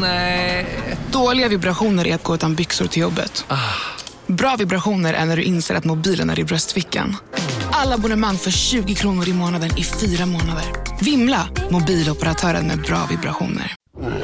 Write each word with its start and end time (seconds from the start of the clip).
Nej. 0.00 0.66
Dåliga 1.12 1.48
vibrationer 1.48 2.06
är 2.06 2.14
att 2.14 2.22
gå 2.22 2.34
utan 2.34 2.54
byxor 2.54 2.86
till 2.86 3.02
jobbet. 3.02 3.46
Bra 4.26 4.56
vibrationer 4.56 5.14
är 5.14 5.24
när 5.24 5.36
du 5.36 5.42
inser 5.42 5.74
att 5.74 5.84
mobilen 5.84 6.30
är 6.30 6.38
i 6.38 6.44
bröstfickan. 6.44 7.16
Alla 7.72 7.94
abonnemang 7.94 8.36
för 8.36 8.50
20 8.50 8.94
kronor 8.94 9.28
i 9.28 9.32
månaden 9.32 9.70
i 9.78 9.84
fyra 9.84 10.26
månader. 10.26 10.64
Vimla! 11.00 11.48
Mobiloperatören 11.70 12.66
med 12.66 12.78
bra 12.78 13.06
vibrationer. 13.10 13.74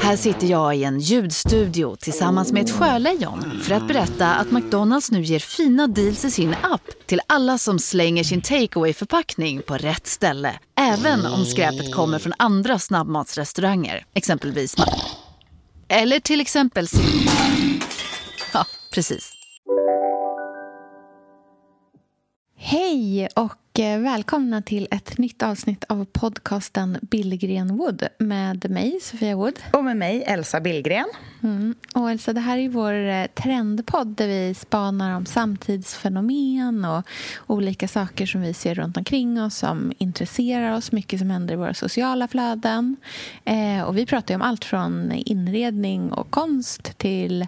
Här 0.01 0.15
sitter 0.17 0.47
jag 0.47 0.75
i 0.75 0.83
en 0.83 0.99
ljudstudio 0.99 1.95
tillsammans 1.95 2.51
med 2.51 2.63
ett 2.63 2.71
sjölejon 2.71 3.61
för 3.63 3.75
att 3.75 3.87
berätta 3.87 4.33
att 4.33 4.51
McDonalds 4.51 5.11
nu 5.11 5.21
ger 5.21 5.39
fina 5.39 5.87
deals 5.87 6.25
i 6.25 6.31
sin 6.31 6.55
app 6.61 6.81
till 7.05 7.21
alla 7.27 7.57
som 7.57 7.79
slänger 7.79 8.23
sin 8.23 8.41
takeaway 8.41 8.93
förpackning 8.93 9.61
på 9.61 9.77
rätt 9.77 10.07
ställe. 10.07 10.59
Även 10.79 11.25
om 11.25 11.45
skräpet 11.45 11.93
kommer 11.93 12.19
från 12.19 12.33
andra 12.37 12.79
snabbmatsrestauranger, 12.79 14.05
exempelvis 14.13 14.75
eller 15.93 16.19
till 16.19 16.41
exempel 16.41 16.87
Ja, 18.53 18.65
precis. 18.93 19.33
Hej 22.57 23.29
och 23.35 23.70
eh, 23.79 23.99
välkomna 23.99 24.61
till 24.61 24.87
ett 24.91 25.17
nytt 25.17 25.43
avsnitt 25.43 25.83
av 25.83 26.05
podcasten 26.05 26.97
Billgren 27.01 27.77
Wood 27.77 28.07
med 28.17 28.69
mig, 28.69 28.99
Sofia 29.01 29.35
Wood. 29.35 29.59
Och 29.73 29.83
med 29.83 29.97
mig, 29.97 30.23
Elsa 30.23 30.59
Billgren. 30.59 31.05
Mm. 31.43 31.75
Och 31.95 32.11
Elsa, 32.11 32.33
det 32.33 32.39
här 32.39 32.57
är 32.57 32.69
vår 32.69 32.93
eh, 32.93 33.25
trendpodd 33.25 34.07
där 34.07 34.27
vi 34.27 34.53
spanar 34.53 35.15
om 35.15 35.25
samtidsfenomen 35.25 36.85
och 36.85 37.05
olika 37.47 37.87
saker 37.87 38.25
som 38.25 38.41
vi 38.41 38.53
ser 38.53 38.75
runt 38.75 38.97
omkring 38.97 39.41
oss 39.41 39.57
som 39.57 39.93
intresserar 39.97 40.77
oss, 40.77 40.91
mycket 40.91 41.19
som 41.19 41.29
händer 41.29 41.53
i 41.53 41.57
våra 41.57 41.73
sociala 41.73 42.27
flöden. 42.27 42.97
Eh, 43.45 43.81
och 43.83 43.97
vi 43.97 44.05
pratar 44.05 44.35
om 44.35 44.41
allt 44.41 44.65
från 44.65 45.11
inredning 45.11 46.11
och 46.11 46.31
konst 46.31 46.97
till 46.97 47.47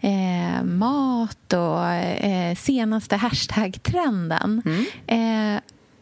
eh, 0.00 0.64
mat 0.64 1.52
och 1.52 1.90
eh, 1.92 2.54
senaste 2.54 3.16
hashtag-trenden. 3.16 4.62
Mm. 4.64 4.84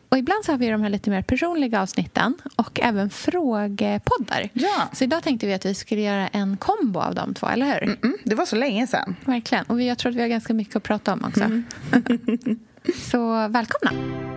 Och 0.09 0.19
ibland 0.19 0.45
så 0.45 0.53
har 0.53 0.59
vi 0.59 0.69
de 0.69 0.83
här 0.83 0.91
lite 0.91 1.11
mer 1.11 1.23
personliga 1.23 1.83
avsnitten 1.83 2.35
och 2.57 2.81
även 2.83 3.11
frågepoddar. 3.11 4.49
Ja. 4.53 4.89
Så 4.93 5.05
idag 5.05 5.23
tänkte 5.23 5.47
vi 5.47 5.55
att 5.55 5.67
vi 5.67 5.75
skulle 5.75 6.01
göra 6.01 6.29
en 6.29 6.57
kombo 6.57 7.01
av 7.01 7.15
de 7.15 7.35
två, 7.35 7.47
eller 7.47 7.67
hur? 7.67 7.83
Mm 7.83 7.97
-mm, 7.97 8.13
det 8.25 8.35
var 8.35 8.47
så 8.47 8.57
länge 8.57 8.87
sedan. 8.87 9.17
Verkligen. 9.25 9.65
Och 9.65 9.83
jag 9.83 9.99
tror 9.99 10.11
att 10.11 10.17
vi 10.17 10.21
har 10.21 10.29
ganska 10.29 10.55
mycket 10.55 10.77
att 10.77 10.83
prata 10.83 11.13
om 11.13 11.25
också. 11.25 11.45
Mm. 11.45 11.65
så 13.11 13.49
välkomna! 13.49 14.36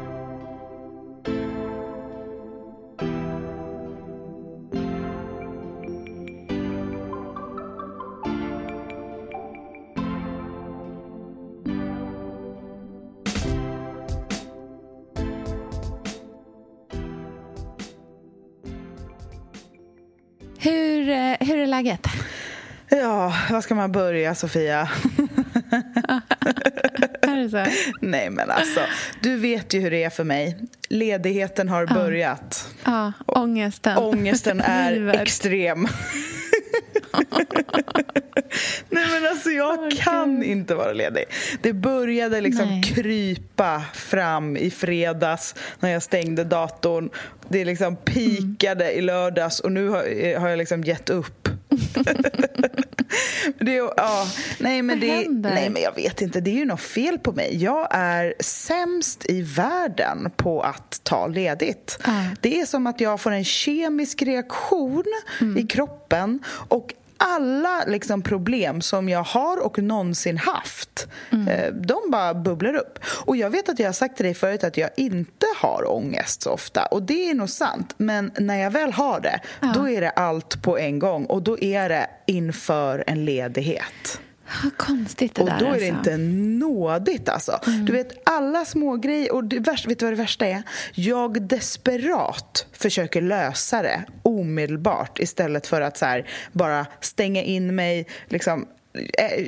Läget? 21.80 22.08
Ja, 22.89 23.33
var 23.49 23.61
ska 23.61 23.75
man 23.75 23.91
börja, 23.91 24.35
Sofia? 24.35 24.80
är 27.21 27.36
det 27.36 27.49
så? 27.49 27.66
Nej, 28.02 28.30
men 28.30 28.49
alltså, 28.52 28.80
du 29.21 29.38
vet 29.38 29.73
ju 29.73 29.80
hur 29.80 29.91
det 29.91 30.03
är 30.03 30.09
för 30.09 30.23
mig. 30.23 30.58
Ledigheten 30.89 31.69
har 31.69 31.86
börjat. 31.86 32.69
Ja, 32.83 33.13
ångesten. 33.25 33.97
Ångesten 33.97 34.61
är 34.66 35.08
extrem. 35.08 35.88
Nej 38.89 39.05
men 39.11 39.31
alltså 39.31 39.49
jag 39.49 39.91
kan 39.91 40.43
inte 40.43 40.75
vara 40.75 40.93
ledig. 40.93 41.25
Det 41.61 41.73
började 41.73 42.41
liksom 42.41 42.67
Nej. 42.67 42.83
krypa 42.83 43.83
fram 43.93 44.58
i 44.58 44.71
fredags 44.71 45.55
när 45.80 45.89
jag 45.89 46.03
stängde 46.03 46.43
datorn. 46.43 47.09
Det 47.49 47.65
liksom 47.65 47.95
pikade 47.95 48.86
mm. 48.86 48.98
i 48.98 49.02
lördags 49.02 49.59
och 49.59 49.71
nu 49.71 49.89
har, 49.89 50.39
har 50.39 50.49
jag 50.49 50.58
liksom 50.58 50.83
gett 50.83 51.09
upp. 51.09 51.48
Det, 53.59 53.73
ja, 53.73 54.27
nej, 54.59 54.81
men 54.81 54.99
det, 54.99 55.29
nej, 55.29 55.69
men 55.69 55.81
jag 55.81 55.95
vet 55.95 56.21
inte. 56.21 56.41
Det 56.41 56.51
är 56.51 56.55
ju 56.55 56.65
något 56.65 56.81
fel 56.81 57.19
på 57.19 57.31
mig. 57.31 57.63
Jag 57.63 57.87
är 57.91 58.33
sämst 58.39 59.25
i 59.29 59.41
världen 59.41 60.31
på 60.35 60.61
att 60.61 61.01
ta 61.03 61.27
ledigt. 61.27 61.99
Mm. 62.07 62.25
Det 62.41 62.59
är 62.59 62.65
som 62.65 62.87
att 62.87 63.01
jag 63.01 63.21
får 63.21 63.31
en 63.31 63.45
kemisk 63.45 64.21
reaktion 64.21 65.03
mm. 65.41 65.57
i 65.57 65.63
kroppen 65.67 66.39
och 66.49 66.93
alla 67.19 67.83
liksom 67.87 68.21
problem 68.21 68.81
som 68.81 69.09
jag 69.09 69.23
har 69.23 69.57
och 69.57 69.80
någonsin 69.80 70.37
haft, 70.37 71.07
mm. 71.31 71.81
de 71.81 72.11
bara 72.11 72.33
bubblar 72.33 72.75
upp. 72.75 72.99
Och 73.25 73.37
jag 73.37 73.49
vet 73.49 73.69
att 73.69 73.80
jag 73.80 73.87
har 73.87 73.93
sagt 73.93 74.15
till 74.15 74.25
dig 74.25 74.33
förut 74.33 74.63
att 74.63 74.77
jag 74.77 74.89
inte 74.97 75.45
har 75.55 75.91
ångest 75.91 76.41
så 76.41 76.52
ofta. 76.52 76.85
Och 76.85 77.03
det 77.03 77.29
är 77.29 77.33
nog 77.33 77.49
sant. 77.49 77.93
Men 77.97 78.31
när 78.39 78.55
jag 78.55 78.71
väl 78.71 78.93
har 78.93 79.19
det, 79.19 79.39
ja. 79.59 79.71
då 79.75 79.89
är 79.89 80.02
det 80.02 80.09
allt 80.09 80.61
på 80.61 80.77
en 80.77 80.99
gång. 80.99 81.25
Och 81.25 81.41
då 81.41 81.59
är 81.59 81.89
det 81.89 82.09
inför 82.27 83.03
en 83.08 83.25
ledighet. 83.25 84.19
Vad 84.64 84.77
konstigt 84.77 85.36
det 85.36 85.42
och 85.42 85.48
där 85.48 85.60
då 85.60 85.65
är 85.65 85.70
alltså. 85.70 85.86
det 85.86 85.87
inte 85.87 86.17
nådigt 86.65 87.30
alltså. 87.30 87.60
Mm. 87.67 87.86
Du 87.86 87.93
vet 87.93 88.11
alla 88.23 88.65
små 88.65 88.95
grejer 88.95 89.33
och 89.33 89.43
det 89.43 89.60
värsta, 89.60 89.89
vet 89.89 89.99
du 89.99 90.05
vad 90.05 90.14
det 90.14 90.17
värsta 90.17 90.45
är? 90.48 90.64
Jag 90.93 91.42
desperat 91.42 92.65
försöker 92.71 93.21
lösa 93.21 93.82
det 93.82 94.04
omedelbart 94.23 95.20
istället 95.20 95.67
för 95.67 95.82
att 95.82 95.98
så 95.98 96.05
här, 96.05 96.27
bara 96.52 96.86
stänga 97.02 97.43
in 97.43 97.76
mig, 97.76 98.08
liksom 98.27 98.67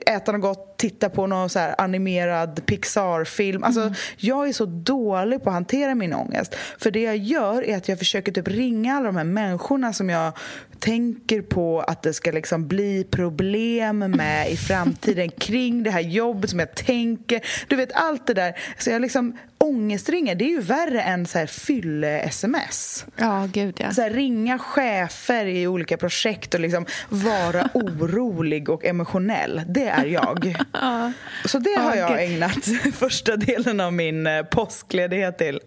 äta 0.05 0.31
något 0.31 0.41
gott, 0.41 0.77
titta 0.77 1.09
på 1.09 1.27
någon 1.27 1.49
så 1.49 1.59
animerad 1.77 2.65
Pixar-film. 2.65 3.63
Alltså, 3.63 3.81
mm. 3.81 3.93
Jag 4.17 4.49
är 4.49 4.53
så 4.53 4.65
dålig 4.65 5.43
på 5.43 5.49
att 5.49 5.53
hantera 5.53 5.95
min 5.95 6.13
ångest. 6.13 6.55
För 6.77 6.91
det 6.91 7.01
jag 7.01 7.17
gör 7.17 7.63
är 7.63 7.77
att 7.77 7.87
jag 7.89 7.99
försöker 7.99 8.31
typ 8.31 8.47
ringa 8.47 8.95
alla 8.95 9.05
de 9.05 9.15
här 9.15 9.23
människorna 9.23 9.93
som 9.93 10.09
jag 10.09 10.33
tänker 10.81 11.41
på 11.41 11.81
att 11.81 12.01
det 12.01 12.13
ska 12.13 12.31
liksom 12.31 12.67
bli 12.67 13.03
problem 13.11 13.99
med 13.99 14.51
i 14.51 14.57
framtiden 14.57 15.29
kring 15.37 15.83
det 15.83 15.91
här 15.91 16.01
jobbet 16.01 16.49
som 16.49 16.59
jag 16.59 16.75
tänker. 16.75 17.41
Du 17.67 17.75
vet, 17.75 17.91
allt 17.93 18.27
det 18.27 18.33
där. 18.33 18.57
Så 18.77 18.89
jag 18.89 19.01
liksom 19.01 19.37
ångestringer, 19.57 20.35
det 20.35 20.45
är 20.45 20.49
ju 20.49 20.61
värre 20.61 21.01
än 21.01 21.25
så 21.25 21.37
här 21.37 21.45
fylle-sms. 21.45 23.05
Ja, 23.15 23.49
gud 23.53 23.75
ja. 23.79 23.91
Så 23.91 24.01
här, 24.01 24.09
ringa 24.09 24.59
chefer 24.59 25.45
i 25.45 25.67
olika 25.67 25.97
projekt 25.97 26.53
och 26.53 26.59
liksom 26.59 26.85
vara 27.09 27.69
orolig 27.73 28.69
och 28.69 28.85
emotionell. 28.85 29.61
Det 29.67 29.87
är 29.87 30.05
jag. 30.05 30.55
ja. 30.73 31.11
Så 31.45 31.59
det 31.59 31.79
har 31.79 31.95
jag 31.95 32.23
ägnat 32.23 32.65
första 32.93 33.35
delen 33.35 33.79
av 33.79 33.93
min 33.93 34.27
eh, 34.27 34.43
påskledighet 34.43 35.37
till 35.37 35.59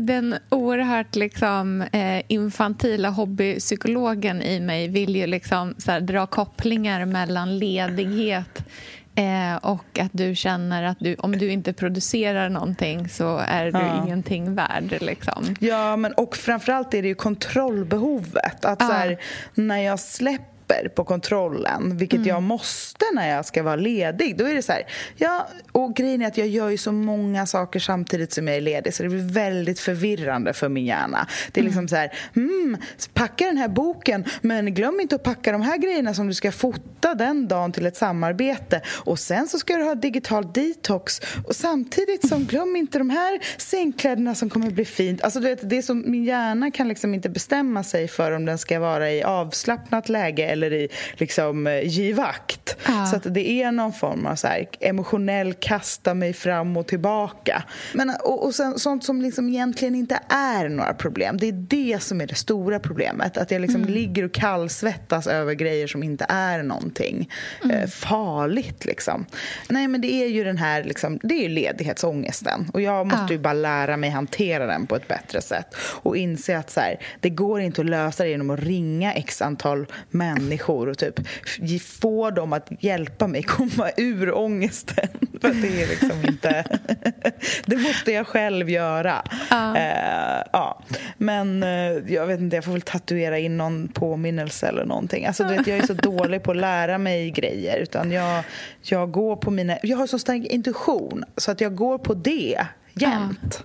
den 0.00 0.36
oerhört 0.48 1.16
liksom, 1.16 1.82
eh, 1.82 2.22
infantila 2.28 3.10
hobbypsykologen 3.10 4.42
i 4.42 4.60
mig 4.60 4.88
vill 4.88 5.16
ju 5.16 5.26
liksom, 5.26 5.74
så 5.78 5.90
här, 5.90 6.00
dra 6.00 6.26
kopplingar 6.26 7.04
mellan 7.04 7.58
ledighet 7.58 8.64
eh, 9.14 9.56
och 9.56 9.98
att 9.98 10.10
du 10.12 10.34
känner 10.34 10.82
att 10.82 10.98
du, 11.00 11.14
om 11.14 11.38
du 11.38 11.50
inte 11.50 11.72
producerar 11.72 12.48
någonting 12.48 13.08
så 13.08 13.38
är 13.38 13.64
du 13.64 13.78
ja. 13.78 14.04
ingenting 14.04 14.54
värd. 14.54 14.98
Liksom. 15.00 15.54
Ja, 15.60 15.96
men 15.96 16.12
och 16.12 16.36
framförallt 16.36 16.94
är 16.94 17.02
det 17.02 17.08
ju 17.08 17.14
kontrollbehovet. 17.14 18.64
Att 18.64 18.80
ja. 18.80 18.86
så 18.86 18.92
här, 18.92 19.18
när 19.54 19.78
jag 19.78 20.00
släpper 20.00 20.51
släpper 20.72 20.88
på 20.88 21.04
kontrollen, 21.04 21.96
vilket 21.96 22.16
mm. 22.16 22.28
jag 22.28 22.42
måste 22.42 23.04
när 23.14 23.28
jag 23.28 23.46
ska 23.46 23.62
vara 23.62 23.76
ledig, 23.76 24.36
då 24.36 24.44
är 24.44 24.54
det 24.54 24.62
så 24.62 24.72
här, 24.72 24.82
ja, 25.16 25.48
och 25.72 25.96
grejen 25.96 26.22
är 26.22 26.26
att 26.26 26.38
jag 26.38 26.48
gör 26.48 26.68
ju 26.68 26.78
så 26.78 26.92
många 26.92 27.46
saker 27.46 27.80
samtidigt 27.80 28.32
som 28.32 28.48
jag 28.48 28.56
är 28.56 28.60
ledig 28.60 28.94
så 28.94 29.02
det 29.02 29.08
blir 29.08 29.32
väldigt 29.32 29.80
förvirrande 29.80 30.52
för 30.52 30.68
min 30.68 30.86
hjärna. 30.86 31.26
Det 31.52 31.60
är 31.60 31.62
mm. 31.62 31.70
liksom 31.70 31.88
så 31.88 31.96
här, 31.96 32.12
mm, 32.36 32.76
packa 33.14 33.46
den 33.46 33.58
här 33.58 33.68
boken 33.68 34.24
men 34.40 34.74
glöm 34.74 35.00
inte 35.00 35.14
att 35.14 35.22
packa 35.22 35.52
de 35.52 35.62
här 35.62 35.78
grejerna 35.78 36.14
som 36.14 36.28
du 36.28 36.34
ska 36.34 36.52
fota 36.52 37.14
den 37.14 37.48
dagen 37.48 37.72
till 37.72 37.86
ett 37.86 37.96
samarbete 37.96 38.80
och 38.88 39.18
sen 39.18 39.48
så 39.48 39.58
ska 39.58 39.76
du 39.76 39.84
ha 39.84 39.94
digital 39.94 40.52
detox 40.52 41.20
och 41.46 41.56
samtidigt 41.56 42.28
som 42.28 42.44
glöm 42.44 42.76
inte 42.76 42.98
de 42.98 43.10
här 43.10 43.40
sängkläderna 43.56 44.34
som 44.34 44.50
kommer 44.50 44.70
bli 44.70 44.84
fint. 44.84 45.22
Alltså 45.22 45.40
du 45.40 45.48
vet, 45.48 45.70
det 45.70 45.78
är 45.78 45.82
som 45.82 46.10
min 46.10 46.24
hjärna 46.24 46.70
kan 46.70 46.88
liksom 46.88 47.14
inte 47.14 47.28
bestämma 47.28 47.84
sig 47.84 48.08
för 48.08 48.32
om 48.32 48.44
den 48.44 48.58
ska 48.58 48.80
vara 48.80 49.10
i 49.10 49.22
avslappnat 49.22 50.08
läge 50.08 50.46
eller 50.46 50.61
i 50.70 50.88
liksom 51.12 51.66
eh, 51.66 51.86
givakt. 51.88 52.76
Ah. 52.86 53.06
Så 53.06 53.16
att 53.16 53.34
det 53.34 53.62
är 53.62 53.72
någon 53.72 53.92
form 53.92 54.26
av 54.26 54.36
så 54.36 54.46
här, 54.46 54.66
emotionell 54.80 55.54
kasta 55.54 56.14
mig 56.14 56.32
fram 56.32 56.76
och 56.76 56.86
tillbaka. 56.86 57.62
Men, 57.92 58.12
och, 58.24 58.44
och 58.44 58.54
sen, 58.54 58.78
sånt 58.78 59.04
som 59.04 59.22
liksom 59.22 59.48
egentligen 59.48 59.94
inte 59.94 60.20
är 60.28 60.68
några 60.68 60.94
problem. 60.94 61.36
Det 61.36 61.48
är 61.48 61.52
det 61.52 62.02
som 62.02 62.20
är 62.20 62.26
det 62.26 62.34
stora 62.34 62.78
problemet. 62.78 63.36
Att 63.36 63.50
jag 63.50 63.60
liksom 63.60 63.82
mm. 63.82 63.94
ligger 63.94 64.24
och 64.24 64.32
kallsvettas 64.32 65.26
över 65.26 65.54
grejer 65.54 65.86
som 65.86 66.02
inte 66.02 66.26
är 66.28 66.62
någonting 66.62 67.30
mm. 67.64 67.76
eh, 67.76 67.88
farligt. 67.88 68.84
Liksom. 68.84 69.26
Nej, 69.68 69.88
men 69.88 70.00
det 70.00 70.12
är 70.12 70.28
ju 70.28 70.44
den 70.44 70.58
här 70.58 70.84
liksom, 70.84 71.18
det 71.22 71.34
är 71.34 71.42
ju 71.42 71.48
ledighetsångesten. 71.48 72.70
Och 72.72 72.80
jag 72.80 73.06
måste 73.06 73.24
ah. 73.24 73.30
ju 73.30 73.38
bara 73.38 73.52
lära 73.52 73.96
mig 73.96 74.10
hantera 74.10 74.66
den 74.66 74.86
på 74.86 74.96
ett 74.96 75.08
bättre 75.08 75.42
sätt. 75.42 75.74
Och 75.76 76.16
inse 76.16 76.58
att 76.58 76.70
så 76.70 76.80
här, 76.80 76.98
det 77.20 77.30
går 77.30 77.60
inte 77.60 77.80
att 77.80 77.86
lösa 77.86 78.24
det 78.24 78.30
genom 78.30 78.50
att 78.50 78.60
ringa 78.60 79.12
x 79.12 79.42
antal 79.42 79.86
människor 80.10 80.51
människor 80.52 80.88
och 80.88 80.98
typ 80.98 81.20
få 81.82 82.30
dem 82.30 82.52
att 82.52 82.68
hjälpa 82.80 83.26
mig 83.26 83.42
komma 83.42 83.90
ur 83.96 84.34
ångesten. 84.34 85.08
För 85.40 85.48
det 85.48 85.82
är 85.82 85.88
liksom 85.88 86.24
inte... 86.28 86.64
det 87.66 87.76
måste 87.76 88.12
jag 88.12 88.26
själv 88.26 88.70
göra. 88.70 89.22
Ja. 89.50 89.74
Uh, 89.74 90.44
ja. 90.52 90.82
Men 91.16 91.62
uh, 91.62 92.12
jag 92.12 92.26
vet 92.26 92.40
inte, 92.40 92.56
jag 92.56 92.64
får 92.64 92.72
väl 92.72 92.82
tatuera 92.82 93.38
in 93.38 93.56
någon 93.56 93.88
påminnelse 93.88 94.68
eller 94.68 94.84
någonting. 94.84 95.26
Alltså, 95.26 95.44
du 95.44 95.56
vet, 95.56 95.66
jag 95.66 95.78
är 95.78 95.86
så 95.86 95.94
dålig 96.10 96.42
på 96.42 96.50
att 96.50 96.56
lära 96.56 96.98
mig 96.98 97.30
grejer. 97.30 97.78
Utan 97.78 98.12
jag, 98.12 98.44
jag 98.82 99.10
går 99.10 99.36
på 99.36 99.50
mina... 99.50 99.78
Jag 99.82 99.96
har 99.96 100.06
så 100.06 100.18
stark 100.18 100.46
intuition 100.46 101.24
så 101.36 101.50
att 101.50 101.60
jag 101.60 101.74
går 101.74 101.98
på 101.98 102.14
det 102.14 102.66
jämt. 102.94 103.58
Ja. 103.58 103.64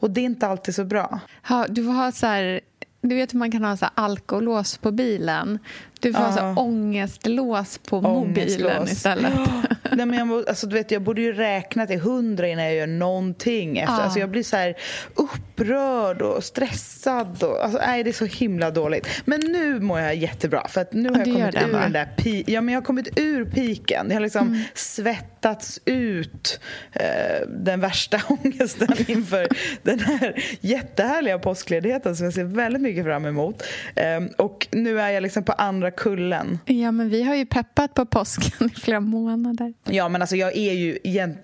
Och 0.00 0.10
det 0.10 0.20
är 0.20 0.24
inte 0.24 0.46
alltid 0.46 0.74
så 0.74 0.84
bra. 0.84 1.20
Ha, 1.48 1.66
du 1.68 1.84
får 1.84 1.92
ha 1.92 2.12
så 2.12 2.26
här, 2.26 2.60
du 3.02 3.14
vet 3.14 3.34
hur 3.34 3.38
man 3.38 3.52
kan 3.52 3.64
ha 3.64 3.76
så 3.76 3.86
alkolås 3.94 4.78
på 4.78 4.90
bilen. 4.90 5.58
Du 6.02 6.12
får 6.12 6.22
ja. 6.22 6.26
alltså 6.26 6.62
ångestlås 6.62 7.78
på 7.78 7.98
ångestlås. 7.98 8.58
mobilen 8.58 8.88
istället. 8.88 9.32
Ja. 9.36 9.62
Nej, 9.96 10.06
men 10.06 10.28
jag, 10.28 10.48
alltså, 10.48 10.66
du 10.66 10.74
vet, 10.74 10.90
jag 10.90 11.02
borde 11.02 11.20
ju 11.20 11.32
räkna 11.32 11.86
till 11.86 12.00
hundra 12.00 12.48
innan 12.48 12.64
jag 12.64 12.74
gör 12.74 12.86
någonting. 12.86 13.78
Efter. 13.78 13.94
Ja. 13.94 14.02
Alltså, 14.02 14.18
jag 14.18 14.30
blir 14.30 14.42
så 14.42 14.56
här 14.56 14.74
upprörd 15.14 16.22
och 16.22 16.44
stressad. 16.44 17.42
Och, 17.42 17.64
alltså, 17.64 17.78
nej, 17.78 18.02
det 18.02 18.10
är 18.10 18.12
så 18.12 18.24
himla 18.24 18.70
dåligt. 18.70 19.08
Men 19.24 19.40
nu 19.40 19.80
mår 19.80 20.00
jag 20.00 20.14
jättebra. 20.14 20.68
För 20.68 20.80
att 20.80 20.92
nu 20.92 21.08
har 21.08 21.16
jag 21.16 21.24
kommit 21.24 21.54
ur 21.54 21.72
den 21.72 21.92
där 21.92 22.08
pi 22.16 22.44
ja, 22.46 22.60
men 22.60 22.74
jag 22.74 22.80
har 22.80 22.86
kommit 22.86 23.18
ur 23.18 23.44
piken. 23.44 24.06
Jag 24.08 24.16
har 24.16 24.20
liksom 24.20 24.46
mm. 24.46 24.60
svettats 24.74 25.80
ut 25.84 26.60
eh, 26.92 27.48
den 27.48 27.80
värsta 27.80 28.20
ångesten 28.28 28.96
inför 29.06 29.48
den 29.82 30.00
här 30.00 30.44
jättehärliga 30.60 31.38
påskledigheten 31.38 32.16
som 32.16 32.24
jag 32.24 32.34
ser 32.34 32.44
väldigt 32.44 32.82
mycket 32.82 33.04
fram 33.04 33.26
emot. 33.26 33.62
Eh, 33.94 34.20
och 34.38 34.68
nu 34.70 35.00
är 35.00 35.10
jag 35.10 35.22
liksom 35.22 35.44
på 35.44 35.52
andra 35.52 35.91
kullen. 35.96 36.58
Ja, 36.64 36.92
men 36.92 37.08
vi 37.08 37.22
har 37.22 37.34
ju 37.34 37.46
peppat 37.46 37.94
på 37.94 38.06
påsken 38.06 38.70
i 38.76 38.80
flera 38.80 39.00
månader. 39.00 39.74
Ja, 39.84 40.08
men 40.08 40.20
alltså 40.20 40.36
jag 40.36 40.56
är 40.56 40.72
ju, 40.72 40.98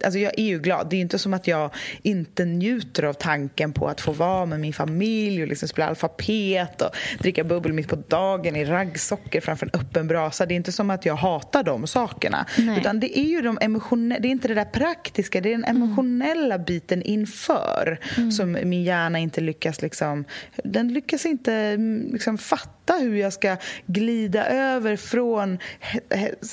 alltså 0.04 0.18
jag 0.18 0.38
är 0.38 0.44
ju 0.44 0.58
glad. 0.58 0.86
Det 0.90 0.96
är 0.96 1.00
inte 1.00 1.18
som 1.18 1.34
att 1.34 1.46
jag 1.46 1.70
inte 2.02 2.44
njuter 2.44 3.02
av 3.02 3.12
tanken 3.12 3.72
på 3.72 3.88
att 3.88 4.00
få 4.00 4.12
vara 4.12 4.46
med 4.46 4.60
min 4.60 4.72
familj 4.72 5.42
och 5.42 5.48
liksom 5.48 5.68
spela 5.68 5.88
alfabet 5.88 6.82
och 6.82 6.90
dricka 7.18 7.44
bubbel 7.44 7.72
mitt 7.72 7.88
på 7.88 7.96
dagen 7.96 8.56
i 8.56 8.64
raggsockor 8.64 9.40
framför 9.40 9.66
en 9.66 9.80
öppen 9.80 10.08
brasa. 10.08 10.46
Det 10.46 10.54
är 10.54 10.56
inte 10.56 10.72
som 10.72 10.90
att 10.90 11.06
jag 11.06 11.14
hatar 11.14 11.62
de 11.62 11.86
sakerna. 11.86 12.46
Nej. 12.58 12.80
Utan 12.80 13.00
det 13.00 13.18
är 13.18 13.24
ju 13.24 13.42
de 13.42 13.58
emotionella, 13.60 14.20
det 14.20 14.28
är 14.28 14.30
inte 14.30 14.48
det 14.48 14.54
där 14.54 14.64
praktiska, 14.64 15.40
det 15.40 15.48
är 15.48 15.52
den 15.52 15.64
mm. 15.64 15.82
emotionella 15.82 16.54
mm. 16.54 16.64
biten 16.64 17.02
inför 17.02 18.00
mm. 18.16 18.32
som 18.32 18.52
min 18.52 18.84
hjärna 18.84 19.18
inte 19.18 19.40
lyckas 19.40 19.82
liksom, 19.82 20.24
den 20.64 20.92
lyckas 20.92 21.26
inte 21.26 21.54
mm, 21.54 22.12
liksom 22.12 22.38
fatta 22.38 22.77
hur 22.94 23.16
jag 23.16 23.32
ska 23.32 23.56
glida 23.86 24.46
över 24.46 24.96
från 24.96 25.58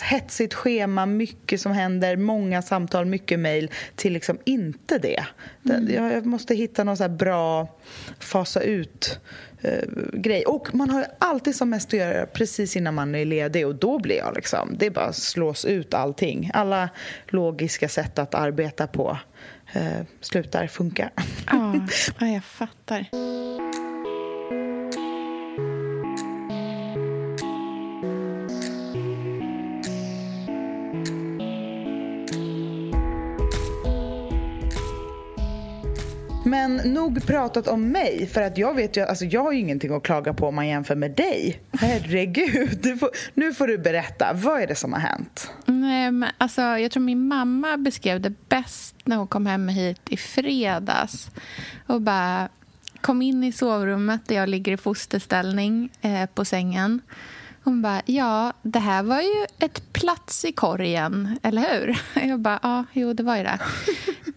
hetsigt 0.02 0.54
schema, 0.54 1.06
mycket 1.06 1.62
som 1.62 1.72
händer, 1.72 2.18
många 2.18 2.62
samtal, 2.62 3.06
mycket 3.06 3.40
mejl 3.40 3.72
till 3.96 4.14
liksom 4.14 4.38
inte 4.44 4.98
det. 4.98 5.26
Mm. 5.70 5.94
Jag 5.94 6.26
måste 6.26 6.56
hitta 6.56 6.84
någon 6.84 6.98
så 6.98 7.10
bra 7.10 7.68
fasa 8.20 8.62
ut 8.62 9.20
eh, 9.62 9.84
grej. 10.14 10.46
Och 10.46 10.76
man 10.76 10.90
har 10.90 11.00
ju 11.00 11.06
alltid 11.20 11.56
som 11.56 11.70
mest 11.70 11.88
att 11.88 12.00
göra 12.00 12.26
precis 12.26 12.76
innan 12.76 12.94
man 12.94 13.16
är 13.16 13.26
ledig 13.26 13.68
och 13.68 13.76
då 13.76 14.00
blir 14.00 14.18
jag 14.18 14.36
liksom, 14.36 14.76
det 14.80 14.90
bara 14.90 15.14
slås 15.14 15.66
ut 15.66 15.94
allting. 15.94 16.52
Alla 16.54 16.90
logiska 17.28 17.90
sätt 17.90 18.20
att 18.20 18.36
arbeta 18.36 18.88
på 18.88 19.18
eh, 19.74 20.06
slutar 20.22 20.68
funka. 20.68 21.10
Ja, 21.52 21.88
jag 22.20 22.44
fattar. 22.44 23.06
Men 36.68 36.94
nog 36.94 37.26
pratat 37.26 37.68
om 37.68 37.88
mig, 37.88 38.28
för 38.34 38.42
att 38.42 38.58
jag 38.58 38.74
vet 38.74 38.98
ju, 38.98 39.02
alltså 39.02 39.26
jag 39.26 39.44
har 39.44 39.52
ju 39.52 39.60
ingenting 39.60 39.94
att 39.94 40.04
klaga 40.04 40.34
på 40.34 40.48
om 40.48 40.56
man 40.56 40.68
jämför 40.68 40.96
med 40.96 41.12
dig. 41.12 41.60
Herregud, 41.80 43.00
får, 43.00 43.10
nu 43.34 43.54
får 43.54 43.68
du 43.68 43.78
berätta. 43.78 44.34
Vad 44.34 44.62
är 44.62 44.68
det 44.68 44.76
som 44.76 44.94
har 44.94 45.00
hänt? 45.00 45.52
Nej, 45.66 46.12
men 46.12 46.30
alltså, 46.38 46.62
jag 46.62 46.92
tror 46.92 47.04
min 47.04 47.28
mamma 47.28 47.78
beskrev 47.78 48.22
det 48.22 48.34
bäst 48.50 48.96
när 49.04 49.16
hon 49.16 49.28
kom 49.28 49.46
hem 49.46 49.68
hit 49.68 50.02
i 50.10 50.18
fredags. 50.18 51.30
Och 51.88 52.02
bara 52.02 52.50
kom 53.02 53.22
in 53.22 53.44
i 53.44 53.52
sovrummet 53.52 54.22
där 54.28 54.36
jag 54.36 54.50
ligger 54.50 54.72
i 54.72 54.78
fosterställning 54.78 55.90
eh, 56.02 56.26
på 56.26 56.46
sängen. 56.46 57.02
Hon 57.64 57.82
bara, 57.82 58.02
ja, 58.06 58.54
det 58.62 58.80
här 58.80 59.04
var 59.04 59.22
ju 59.22 59.46
ett 59.60 59.94
plats 59.94 60.46
i 60.46 60.52
korgen, 60.52 61.40
eller 61.44 61.62
hur? 61.62 62.00
Jag 62.28 62.40
bara, 62.40 62.60
ja, 62.64 62.84
jo, 62.94 63.14
det 63.14 63.24
var 63.24 63.38
ju 63.38 63.44
det 63.44 63.60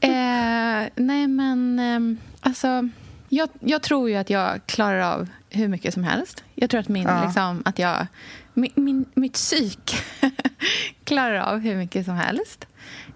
eh, 0.01 0.89
nej, 0.95 1.29
men 1.29 1.79
eh, 1.79 2.23
alltså, 2.41 2.89
jag, 3.29 3.49
jag, 3.61 3.83
tror 3.83 4.11
ju 4.11 4.17
att 4.17 4.31
jag 4.31 4.67
klarar 4.67 5.01
av 5.01 5.29
hur 5.51 5.69
mycket 5.69 5.95
som 5.95 6.05
helst. 6.05 6.45
Jag 6.55 6.71
tror 6.71 6.81
att, 6.81 6.89
min, 6.89 7.03
ja. 7.03 7.25
liksom, 7.25 7.63
att 7.65 7.79
jag, 7.79 8.07
min, 8.55 8.73
min, 8.75 9.05
mitt 9.15 9.33
psyk 9.33 9.97
klarar 11.05 11.39
av 11.39 11.59
hur 11.59 11.77
mycket 11.77 12.05
som 12.05 12.15
helst. 12.15 12.67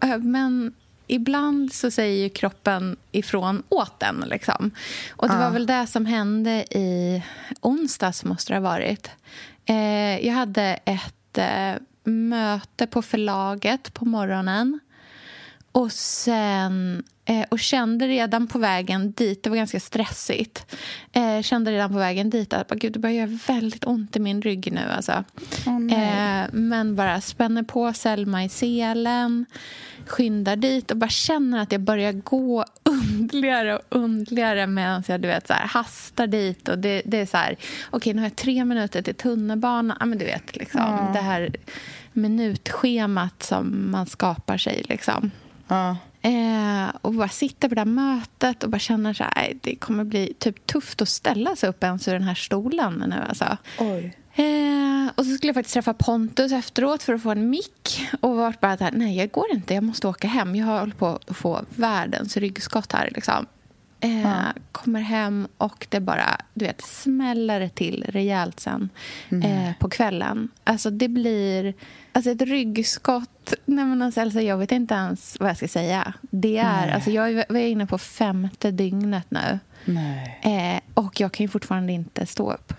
Eh, 0.01 0.19
men 0.19 0.73
ibland 1.07 1.73
så 1.73 1.91
säger 1.91 2.29
kroppen 2.29 2.97
ifrån 3.13 3.63
åt 3.69 4.01
den. 4.01 4.25
Liksom. 4.27 4.71
Och 5.11 5.29
det 5.29 5.35
ja. 5.35 5.41
var 5.41 5.51
väl 5.51 5.67
det 5.67 5.87
som 5.87 6.07
hände 6.07 6.51
i 6.79 7.23
onsdags, 7.61 8.25
måste 8.25 8.53
det 8.53 8.57
ha 8.57 8.63
varit. 8.63 9.11
Eh, 9.65 10.27
jag 10.27 10.35
hade 10.35 10.79
ett 10.85 11.39
eh, 11.39 11.75
möte 12.05 12.87
på 12.87 13.03
förlaget 13.03 13.95
på 13.95 14.05
morgonen. 14.05 14.81
Och 15.73 15.93
sen 15.93 17.03
eh, 17.25 17.45
och 17.49 17.59
kände 17.59 18.09
redan 18.09 18.47
på 18.47 18.59
vägen 18.59 19.13
dit, 19.13 19.43
det 19.43 19.51
var 19.51 19.57
ganska 19.57 19.81
stressigt, 19.81 20.77
eh, 21.13 21.43
kände 21.43 21.73
redan 21.73 21.93
på 21.93 21.99
vägen 21.99 22.31
dit 22.31 22.53
att 22.53 22.71
Gud, 22.71 22.93
det 22.93 22.99
börjar 22.99 23.17
göra 23.17 23.39
väldigt 23.47 23.85
ont 23.85 24.17
i 24.17 24.21
min 24.21 24.43
rygg 24.43 24.73
nu. 24.73 24.81
Alltså. 24.97 25.25
Oh, 25.67 25.93
eh, 25.93 26.47
men 26.53 26.97
bara 26.97 27.21
spänner 27.21 27.63
på 27.63 27.93
Selma 27.93 28.45
i 28.45 28.49
selen, 28.49 29.47
skyndar 30.07 30.57
dit 30.57 30.91
och 30.91 30.97
bara 30.97 31.11
känner 31.11 31.63
att 31.63 31.73
jag 31.73 31.81
börjar 31.81 32.13
gå 32.13 32.65
undligare 32.85 33.77
och 33.77 33.83
undligare 33.89 34.67
medan 34.67 35.03
jag 35.07 35.21
du 35.21 35.29
vet, 35.29 35.47
så 35.47 35.53
här, 35.53 35.67
hastar 35.67 36.27
dit. 36.27 36.69
Och 36.69 36.79
det, 36.79 37.03
det 37.05 37.19
är 37.19 37.27
så 37.27 37.37
här, 37.37 37.53
okej, 37.53 37.97
okay, 37.97 38.13
nu 38.15 38.21
har 38.21 38.27
jag 38.27 38.37
tre 38.37 38.65
minuter 38.65 39.03
till 39.03 39.15
tunnelbanan. 39.15 39.97
Ja, 40.01 40.07
men 40.07 40.19
du 40.19 40.25
vet, 40.25 40.57
liksom, 40.57 40.81
mm. 40.81 41.13
det 41.13 41.21
här 41.21 41.51
minutschemat 42.13 43.43
som 43.43 43.91
man 43.91 44.07
skapar 44.07 44.59
sig. 44.59 44.85
Liksom. 44.89 45.31
Ja. 45.73 45.97
Eh, 46.23 46.95
och 47.03 47.15
bara 47.15 47.29
sitta 47.29 47.69
på 47.69 47.75
det 47.75 47.81
där 47.81 47.85
mötet 47.85 48.63
och 48.63 48.71
bara 48.71 48.79
känna 48.79 49.15
så 49.15 49.25
här, 49.25 49.53
det 49.61 49.77
kommer 49.77 50.05
bli 50.05 50.35
typ 50.39 50.67
tufft 50.67 51.03
att 51.03 51.09
ställa 51.09 51.57
sig 51.57 51.69
upp 51.69 51.85
ens 51.85 52.09
ur 52.09 52.13
den 52.13 52.23
här 52.23 52.35
stolen 52.35 53.05
nu. 53.09 53.17
Alltså. 53.29 53.57
Oj. 53.79 54.17
Eh, 54.35 55.11
och 55.15 55.25
så 55.25 55.37
skulle 55.37 55.49
jag 55.49 55.55
faktiskt 55.55 55.75
träffa 55.75 55.95
Pontus 55.95 56.53
efteråt 56.53 57.03
för 57.03 57.15
att 57.15 57.23
få 57.23 57.31
en 57.31 57.51
mick. 57.51 58.09
Och 58.21 58.37
var 58.37 58.55
bara 58.61 58.77
så 58.77 58.85
här, 58.85 58.93
nej 58.93 59.17
jag 59.17 59.31
går 59.31 59.53
inte, 59.53 59.75
jag 59.75 59.85
måste 59.85 60.09
åka 60.09 60.29
hem. 60.29 60.57
Jag 60.57 60.67
håller 60.67 60.95
på 60.95 61.07
att 61.07 61.37
få 61.37 61.65
världens 61.69 62.37
ryggskott 62.37 62.93
här. 62.93 63.11
Liksom. 63.15 63.47
Eh, 64.03 64.23
ja. 64.23 64.53
Kommer 64.73 65.01
hem 65.01 65.49
och 65.57 65.87
det 65.91 66.01
bara 66.01 66.37
du 66.55 66.65
vet, 66.65 66.83
smäller 66.83 67.69
till 67.69 68.05
rejält 68.09 68.61
sen 68.61 68.89
mm. 69.29 69.43
eh, 69.43 69.75
på 69.79 69.91
kvällen. 69.91 70.49
Alltså 70.65 70.91
det 70.91 71.09
blir 71.09 71.75
alltså 72.13 72.31
ett 72.31 72.43
ryggskott. 72.43 73.55
Nej, 73.65 73.85
men 73.85 74.03
alltså, 74.03 74.21
Elsa, 74.21 74.43
jag 74.43 74.59
vet 74.59 74.73
inte 74.73 74.95
ens 74.95 75.37
vad 75.41 75.49
jag 75.49 75.57
ska 75.57 75.69
säga. 75.69 76.15
Det 76.21 76.59
är, 76.59 76.95
alltså, 76.95 77.11
jag 77.11 77.33
är 77.39 77.57
inne 77.57 77.87
på 77.87 77.99
femte 77.99 78.71
dygnet 78.71 79.27
nu. 79.29 79.59
Eh, 80.43 80.81
och 80.95 81.21
jag 81.21 81.33
kan 81.33 81.45
ju 81.45 81.49
fortfarande 81.49 81.93
inte 81.93 82.27
stå 82.27 82.53
upp. 82.53 82.73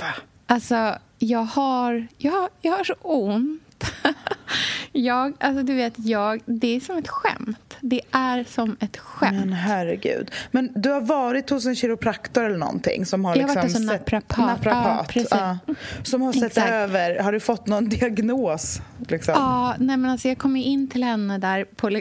Va? 0.00 0.06
Alltså, 0.46 0.98
jag 1.18 1.44
har, 1.44 2.06
jag, 2.18 2.48
jag 2.60 2.76
har 2.76 2.84
så 2.84 2.94
ont. 3.00 3.84
jag, 4.92 5.34
alltså 5.40 5.62
du 5.62 5.74
vet, 5.74 5.94
jag, 5.96 6.40
det 6.44 6.76
är 6.76 6.80
som 6.80 6.98
ett 6.98 7.08
skämt. 7.08 7.67
Det 7.80 8.00
är 8.10 8.44
som 8.44 8.76
ett 8.80 8.96
skämt. 8.96 9.36
Men 9.36 9.52
herregud. 9.52 10.30
Men 10.50 10.72
du 10.74 10.90
har 10.90 11.00
varit 11.00 11.50
hos 11.50 11.66
en 11.66 11.76
kiropraktor 11.76 12.44
eller 12.44 12.58
någonting? 12.58 13.06
Som 13.06 13.24
har 13.24 13.36
jag 13.36 13.48
har 13.48 13.54
liksom 13.54 13.62
varit 13.62 13.72
hos 13.72 13.80
en 13.80 13.86
naprapat. 13.86 14.38
naprapat. 14.38 15.16
Ja, 15.16 15.58
ja, 15.66 15.74
som 16.02 16.22
har 16.22 16.32
sett 16.32 16.44
Exakt. 16.44 16.70
över. 16.70 17.18
Har 17.22 17.32
du 17.32 17.40
fått 17.40 17.66
någon 17.66 17.88
diagnos? 17.88 18.80
Liksom? 19.08 19.34
Ja, 19.36 19.74
nej 19.78 19.96
men 19.96 20.10
alltså 20.10 20.28
jag 20.28 20.38
kom 20.38 20.56
in 20.56 20.88
till 20.88 21.04
henne 21.04 21.38
där 21.38 21.64
på... 21.64 21.90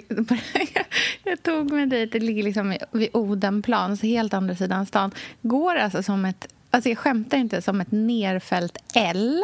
jag 1.23 1.43
tog 1.43 1.71
mig 1.71 1.85
dit, 1.85 2.11
det 2.11 2.19
ligger 2.19 2.43
liksom 2.43 2.77
vid 2.91 3.09
Odenplan, 3.13 3.97
så 3.97 4.07
helt 4.07 4.33
andra 4.33 4.55
sidan 4.55 4.85
stan. 4.85 5.11
Går 5.41 5.75
alltså 5.75 6.03
som 6.03 6.25
ett 6.25 6.47
Alltså 6.71 6.89
jag 6.89 6.97
skämtar 6.97 7.37
inte 7.37 7.61
som 7.61 7.81
ett 7.81 7.91
nerfällt 7.91 8.77
L. 8.93 9.43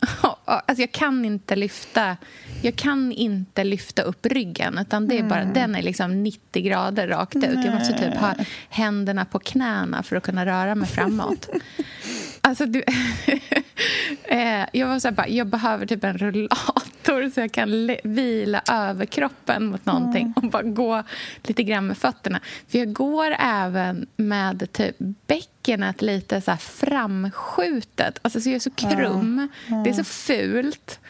Alltså 0.44 0.82
jag 0.82 0.92
kan 0.92 1.24
inte 1.24 1.56
lyfta 1.56 2.16
Jag 2.62 2.76
kan 2.76 3.12
inte 3.12 3.64
lyfta 3.64 4.02
upp 4.02 4.26
ryggen. 4.26 4.78
Utan 4.78 5.08
det 5.08 5.18
är 5.18 5.22
bara, 5.22 5.40
mm. 5.40 5.54
Den 5.54 5.74
är 5.74 5.82
liksom 5.82 6.22
90 6.22 6.62
grader 6.62 7.08
rakt 7.08 7.36
ut. 7.36 7.64
Jag 7.64 7.74
måste 7.74 7.98
typ 7.98 8.14
ha 8.14 8.34
händerna 8.68 9.24
på 9.24 9.38
knäna 9.38 10.02
för 10.02 10.16
att 10.16 10.22
kunna 10.22 10.46
röra 10.46 10.74
mig 10.74 10.88
framåt. 10.88 11.48
Alltså 12.40 12.66
du, 12.66 12.82
eh, 14.24 14.64
jag 14.72 14.88
var 14.88 14.98
så 14.98 15.08
här, 15.08 15.14
bara, 15.14 15.28
jag 15.28 15.46
behöver 15.46 15.86
typ 15.86 16.04
en 16.04 16.18
rullator 16.18 17.30
så 17.30 17.40
jag 17.40 17.52
kan 17.52 17.96
vila 18.04 18.62
över 18.70 19.06
kroppen 19.06 19.66
mot 19.66 19.86
någonting 19.86 20.22
mm. 20.22 20.32
och 20.36 20.50
bara 20.50 20.62
gå 20.62 21.02
lite 21.42 21.62
grann 21.62 21.86
med 21.86 21.98
fötterna. 21.98 22.40
För 22.68 22.78
jag 22.78 22.92
går 22.92 23.36
även 23.38 24.06
med 24.16 24.72
typ 24.72 24.96
bäckenet 25.26 26.02
lite 26.02 26.40
så 26.40 26.56
framskjutet. 26.56 28.18
Alltså 28.22 28.40
så 28.40 28.48
jag 28.48 28.56
är 28.56 28.60
så 28.60 28.70
krum. 28.70 29.48
Mm. 29.66 29.82
Det 29.82 29.90
är 29.90 29.94
så 29.94 30.04
fult. 30.04 31.00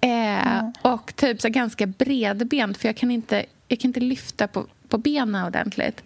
Eh, 0.00 0.68
och 0.82 1.16
typ 1.16 1.40
så 1.40 1.48
ganska 1.48 1.86
bredbent, 1.86 2.78
för 2.78 2.88
jag 2.88 2.96
kan 2.96 3.10
inte, 3.10 3.46
jag 3.68 3.80
kan 3.80 3.88
inte 3.88 4.00
lyfta 4.00 4.48
på, 4.48 4.66
på 4.88 4.98
benen 4.98 5.46
ordentligt. 5.46 6.02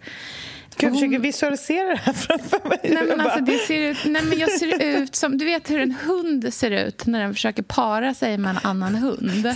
Jag 0.77 0.93
försöker 0.93 1.19
visualisera 1.19 1.87
det 1.87 1.99
här 2.03 2.13
framför 2.13 2.69
mig. 2.69 2.79
Nej, 2.83 3.03
men 3.07 3.21
alltså, 3.21 3.39
det 3.39 3.57
ser 3.57 3.91
ut, 3.91 3.97
nej, 4.05 4.23
men 4.23 4.39
jag 4.39 4.51
ser 4.51 4.83
ut 4.83 5.15
som... 5.15 5.37
Du 5.37 5.45
vet 5.45 5.69
hur 5.69 5.79
en 5.79 5.91
hund 5.91 6.53
ser 6.53 6.71
ut 6.71 7.05
när 7.05 7.19
den 7.19 7.33
försöker 7.33 7.63
para 7.63 8.13
sig 8.13 8.37
med 8.37 8.49
en 8.51 8.59
annan 8.63 8.95
hund. 8.95 9.55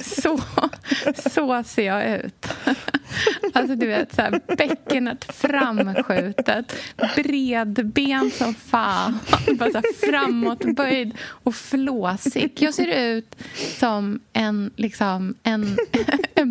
Så, 0.00 0.40
så 1.32 1.62
ser 1.64 1.86
jag 1.86 2.20
ut. 2.24 2.46
Alltså, 3.52 3.74
du 3.74 3.86
vet, 3.86 4.14
så 4.14 4.22
här, 4.22 4.40
bäckenet 4.56 5.24
framskjutet, 5.24 6.76
bredben 7.16 8.30
som 8.30 8.54
fan, 8.54 9.18
bara 9.52 9.70
så 9.70 9.76
här, 9.76 10.10
framåtböjd 10.10 11.14
och 11.20 11.54
flåsig. 11.54 12.52
Jag 12.58 12.74
ser 12.74 12.86
ut 12.86 13.36
som 13.78 14.20
en, 14.32 14.70
liksom, 14.76 15.34
en, 15.42 15.78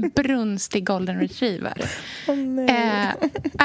en 0.03 0.11
brunstig 0.15 0.85
golden 0.85 1.19
retriever. 1.19 1.73
Oh, 2.27 2.35
nej. 2.35 2.69
Eh, 2.69 3.09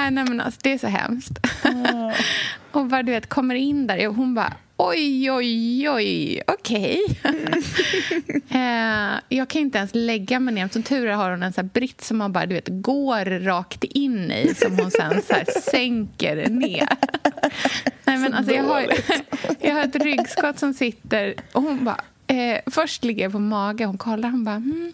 äh, 0.04 0.10
nej, 0.10 0.24
men 0.24 0.40
alltså, 0.40 0.60
det 0.62 0.72
är 0.72 0.78
så 0.78 0.86
hemskt. 0.86 1.38
Oh. 1.64 2.12
och 2.72 2.86
bara, 2.86 3.02
du 3.02 3.12
vet, 3.12 3.28
kommer 3.28 3.54
in 3.54 3.86
där 3.86 4.08
och 4.08 4.14
hon 4.14 4.34
bara 4.34 4.52
Oj, 4.76 5.30
oj, 5.30 5.90
oj, 5.90 6.42
okej. 6.46 7.00
Okay. 7.24 8.40
eh, 8.60 9.14
jag 9.28 9.48
kan 9.48 9.60
inte 9.60 9.78
ens 9.78 9.90
lägga 9.94 10.40
mig 10.40 10.54
ner. 10.54 10.68
Som 10.68 10.82
tur 10.82 11.06
är 11.06 11.12
har 11.12 11.30
hon 11.30 11.42
en 11.42 11.52
sån 11.52 11.68
britt 11.68 12.00
som 12.00 12.18
man 12.18 12.32
bara 12.32 12.46
du 12.46 12.54
vet, 12.54 12.68
går 12.68 13.40
rakt 13.40 13.84
in 13.84 14.30
i 14.30 14.54
som 14.54 14.78
hon 14.78 14.90
sen 14.90 15.22
så 15.22 15.32
här, 15.32 15.60
sänker 15.60 16.48
ner. 16.50 16.88
Nej, 18.04 18.18
men 18.18 18.34
alltså, 18.34 18.54
jag, 18.54 18.64
har, 18.64 18.86
jag 19.60 19.74
har 19.74 19.82
ett 19.82 19.96
ryggskott 19.96 20.58
som 20.58 20.74
sitter 20.74 21.34
och 21.52 21.62
hon 21.62 21.84
bara 21.84 22.00
Eh, 22.26 22.60
först 22.66 23.04
ligger 23.04 23.22
jag 23.22 23.32
på 23.32 23.38
mage. 23.38 23.84
Hon 23.84 23.98
kollar. 23.98 24.30
Hon 24.30 24.44
bara... 24.44 24.56
Mm, 24.56 24.92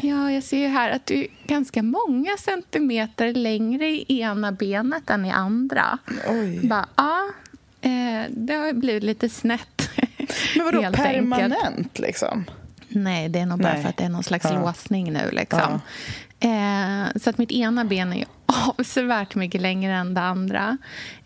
ja, 0.00 0.32
jag 0.32 0.42
ser 0.42 0.58
ju 0.58 0.66
här 0.66 0.90
att 0.90 1.06
du 1.06 1.14
är 1.14 1.26
ganska 1.46 1.82
många 1.82 2.36
centimeter 2.38 3.34
längre 3.34 3.88
i 3.88 4.20
ena 4.20 4.52
benet 4.52 5.10
än 5.10 5.24
i 5.24 5.30
andra. 5.30 5.98
Oj. 6.28 6.60
Bara, 6.68 6.86
ja, 6.96 7.28
eh, 7.80 8.30
det 8.30 8.54
har 8.54 8.72
blivit 8.72 9.02
lite 9.02 9.28
snett. 9.28 9.90
Men 10.56 10.64
vadå, 10.64 10.92
permanent 10.92 11.64
enkelt. 11.64 11.98
liksom? 11.98 12.44
Nej, 12.88 13.28
det 13.28 13.38
är 13.38 13.46
nog 13.46 13.58
bara 13.58 13.72
Nej. 13.72 13.82
för 13.82 13.88
att 13.88 13.96
det 13.96 14.04
är 14.04 14.08
någon 14.08 14.22
slags 14.22 14.44
ja. 14.44 14.60
låsning 14.60 15.12
nu. 15.12 15.30
Liksom. 15.32 15.60
Ja. 15.60 15.80
Eh, 16.48 17.06
så 17.16 17.30
att 17.30 17.38
mitt 17.38 17.52
ena 17.52 17.84
ben 17.84 18.12
är 18.12 18.26
avsevärt 18.46 19.34
mycket 19.34 19.60
längre 19.60 19.94
än 19.94 20.14
det 20.14 20.20
andra. 20.20 20.78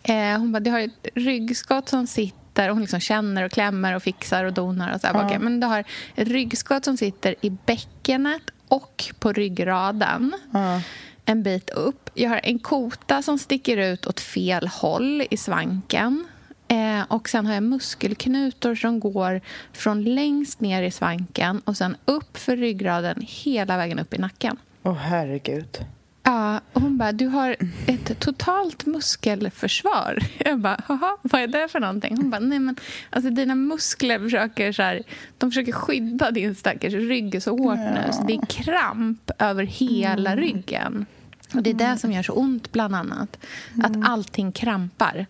Eh, 0.03 0.39
hon 0.39 0.53
bara, 0.53 0.61
du 0.61 0.71
har 0.71 0.81
ett 0.81 1.09
ryggskott 1.15 1.89
som 1.89 2.07
sitter 2.07 2.44
och 2.63 2.75
hon 2.75 2.81
liksom 2.81 3.01
känner 3.01 3.43
och 3.43 3.53
klämmer 3.53 3.97
och 3.97 4.03
fixar 4.03 4.45
och 4.45 4.53
donar. 4.53 4.95
Och 4.95 5.01
så 5.01 5.07
här, 5.07 5.15
ja. 5.15 5.25
okay, 5.25 5.39
men 5.39 5.61
du 5.61 5.67
har 5.67 5.85
ryggskott 6.15 6.85
som 6.85 6.97
sitter 6.97 7.35
i 7.41 7.51
bäckenet 7.51 8.43
och 8.69 9.05
på 9.19 9.33
ryggraden. 9.33 10.33
Ja. 10.53 10.81
En 11.25 11.43
bit 11.43 11.71
upp. 11.71 12.11
Jag 12.15 12.31
har 12.31 12.41
en 12.43 12.59
kota 12.59 13.23
som 13.23 13.39
sticker 13.39 13.77
ut 13.77 14.07
åt 14.07 14.21
fel 14.21 14.69
håll 14.69 15.23
i 15.31 15.37
svanken. 15.37 16.27
Eh, 16.69 17.03
och 17.09 17.29
Sen 17.29 17.47
har 17.47 17.55
jag 17.55 17.63
muskelknutor 17.63 18.75
som 18.75 19.01
går 19.01 19.41
från 19.73 20.05
längst 20.05 20.61
ner 20.61 20.83
i 20.83 20.91
svanken 20.91 21.63
och 21.65 21.77
sen 21.77 21.97
upp 22.05 22.37
för 22.37 22.57
ryggraden 22.57 23.27
hela 23.29 23.77
vägen 23.77 23.99
upp 23.99 24.15
i 24.15 24.19
nacken. 24.19 24.57
Åh, 24.83 24.93
oh, 24.93 24.97
herregud. 24.97 25.87
Ja, 26.27 26.61
hon 26.73 26.99
bara, 26.99 27.13
du 27.13 27.27
har 27.27 27.57
ett 27.87 28.21
totalt 28.21 28.87
muskelförsvar. 28.87 30.19
Jag 30.39 30.61
bara, 30.61 30.81
jaha, 30.89 31.17
vad 31.23 31.41
är 31.41 31.47
det 31.47 31.69
för 31.69 31.81
någonting? 31.81 32.17
Hon 32.17 32.31
bara, 32.31 32.41
nej 32.41 32.59
men 32.59 32.77
alltså 33.11 33.31
dina 33.31 33.55
muskler 33.55 34.19
försöker 34.19 34.73
så 34.73 34.83
här, 34.83 35.03
de 35.39 35.51
försöker 35.51 35.73
skydda 35.73 36.31
din 36.31 36.55
stackars 36.55 36.93
rygg 36.93 37.43
så 37.43 37.51
hårt 37.51 37.79
nu 37.79 38.13
så 38.13 38.23
det 38.23 38.35
är 38.35 38.47
kramp 38.47 39.31
över 39.39 39.65
hela 39.65 40.33
mm. 40.33 40.45
ryggen. 40.45 41.07
Och 41.55 41.63
det 41.63 41.71
är 41.71 41.75
det 41.75 41.99
som 41.99 42.13
gör 42.13 42.23
så 42.23 42.33
ont 42.33 42.73
bland 42.73 42.95
annat. 42.95 43.39
Mm. 43.75 43.85
Att 43.87 44.11
allting 44.11 44.53
krampar. 44.53 45.27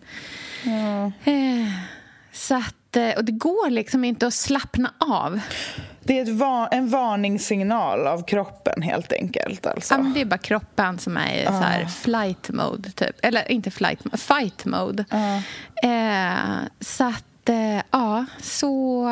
Eh, 1.23 1.69
så 2.31 2.55
att, 2.55 2.95
eh, 2.95 3.09
och 3.09 3.25
det 3.25 3.31
går 3.31 3.69
liksom 3.69 4.03
inte 4.03 4.27
att 4.27 4.33
slappna 4.33 4.93
av. 4.97 5.39
Det 6.07 6.19
är 6.19 6.31
va 6.31 6.67
en 6.71 6.89
varningssignal 6.89 8.07
av 8.07 8.23
kroppen, 8.23 8.81
helt 8.81 9.13
enkelt. 9.13 9.65
Alltså. 9.65 9.93
Ja, 9.93 10.11
det 10.15 10.21
är 10.21 10.25
bara 10.25 10.37
kroppen 10.37 10.99
som 10.99 11.17
är 11.17 11.33
i 11.33 11.45
uh. 11.45 11.47
så 11.47 11.65
här 11.65 11.85
flight 11.85 12.49
mode. 12.49 12.91
Typ. 12.91 13.15
Eller 13.21 13.51
inte 13.51 13.71
flight 13.71 14.05
mode, 14.05 14.17
fight 14.17 14.65
mode. 14.65 15.05
Uh. 15.13 15.37
Eh, 15.91 16.59
så 16.79 17.03
att, 17.03 17.49
eh, 17.49 17.81
ja, 17.91 18.25
så 18.41 19.09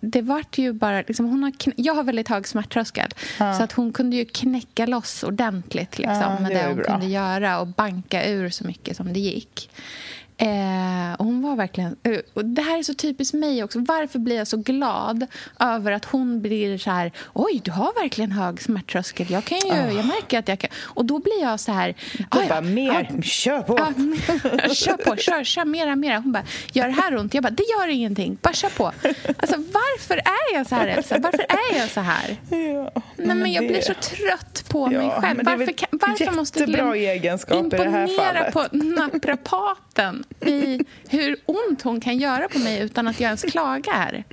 det 0.00 0.22
vart 0.22 0.58
ju 0.58 0.72
bara... 0.72 0.96
Liksom, 0.98 1.26
hon 1.26 1.42
har 1.42 1.52
jag 1.76 1.94
har 1.94 2.02
väldigt 2.02 2.28
hög 2.28 2.48
smärttröskel. 2.48 3.10
Uh. 3.40 3.58
Så 3.58 3.62
att 3.62 3.72
hon 3.72 3.92
kunde 3.92 4.16
ju 4.16 4.24
knäcka 4.24 4.86
loss 4.86 5.22
ordentligt 5.22 5.98
liksom, 5.98 6.34
med 6.40 6.50
det, 6.50 6.54
det 6.54 6.66
hon 6.66 6.76
bra. 6.76 6.84
kunde 6.84 7.06
göra 7.06 7.60
och 7.60 7.66
banka 7.66 8.26
ur 8.26 8.50
så 8.50 8.66
mycket 8.66 8.96
som 8.96 9.12
det 9.12 9.20
gick. 9.20 9.70
Eh, 10.40 11.16
hon 11.18 11.42
var 11.42 11.56
verkligen... 11.56 11.96
Eh, 12.02 12.18
och 12.34 12.44
det 12.44 12.62
här 12.62 12.78
är 12.78 12.82
så 12.82 12.94
typiskt 12.94 13.34
mig 13.34 13.64
också. 13.64 13.78
Varför 13.78 14.18
blir 14.18 14.36
jag 14.36 14.46
så 14.46 14.56
glad 14.56 15.26
över 15.58 15.92
att 15.92 16.04
hon 16.04 16.42
blir 16.42 16.78
så 16.78 16.90
här... 16.90 17.12
Oj, 17.32 17.60
du 17.64 17.70
har 17.70 18.02
verkligen 18.02 18.32
hög 18.32 18.62
smärttröskel. 18.62 19.30
Jag, 19.30 19.44
kan 19.44 19.58
ju, 19.58 19.64
oh. 19.64 19.96
jag 19.96 20.06
märker 20.06 20.38
att 20.38 20.48
jag 20.48 20.58
kan... 20.58 20.70
Och 20.82 21.04
då 21.04 21.18
blir 21.18 21.42
jag 21.42 21.60
så 21.60 21.72
här... 21.72 21.94
Du 22.18 22.48
bara, 22.48 22.60
mer, 22.60 23.10
ja, 23.14 23.22
kör 23.22 23.62
på! 23.62 23.78
Ja, 23.78 24.74
kör 24.74 24.96
på, 24.96 25.16
kör, 25.16 25.44
kör 25.44 25.64
mera, 25.64 25.96
mera. 25.96 26.18
Hon 26.18 26.32
bara, 26.32 26.44
gör 26.72 26.86
det 26.86 26.92
här 26.92 27.16
ont? 27.16 27.34
Jag 27.34 27.42
bara, 27.42 27.50
det 27.50 27.64
gör 27.78 27.88
ingenting. 27.88 28.38
Bara 28.42 28.54
kör 28.54 28.68
på. 28.68 28.86
Alltså, 29.38 29.56
varför 29.56 30.16
är 30.16 30.54
jag 30.54 30.66
så 30.66 30.74
här, 30.74 30.86
Elsa? 30.88 31.18
Varför 31.18 31.46
är 31.48 31.78
jag 31.78 31.88
så 31.88 32.00
här? 32.00 32.36
Ja, 32.50 32.56
Nej, 33.16 33.26
men, 33.26 33.38
men 33.38 33.52
jag 33.52 33.64
det... 33.64 33.68
blir 33.68 33.80
så 33.80 33.94
trött 33.94 34.64
på 34.68 34.88
ja, 34.92 34.98
mig 34.98 35.10
själv. 35.10 35.40
Varför, 35.44 35.72
kan, 35.72 35.88
varför 35.92 36.36
måste 36.36 36.64
jag 36.64 36.96
egenskap 36.96 37.66
i 37.66 37.76
det 37.76 37.76
naprapaten 40.00 40.24
i 40.40 40.80
hur 41.08 41.36
ont 41.46 41.82
hon 41.82 42.00
kan 42.00 42.18
göra 42.18 42.48
på 42.48 42.58
mig 42.58 42.80
utan 42.80 43.08
att 43.08 43.20
jag 43.20 43.26
ens 43.26 43.42
klagar. 43.42 44.24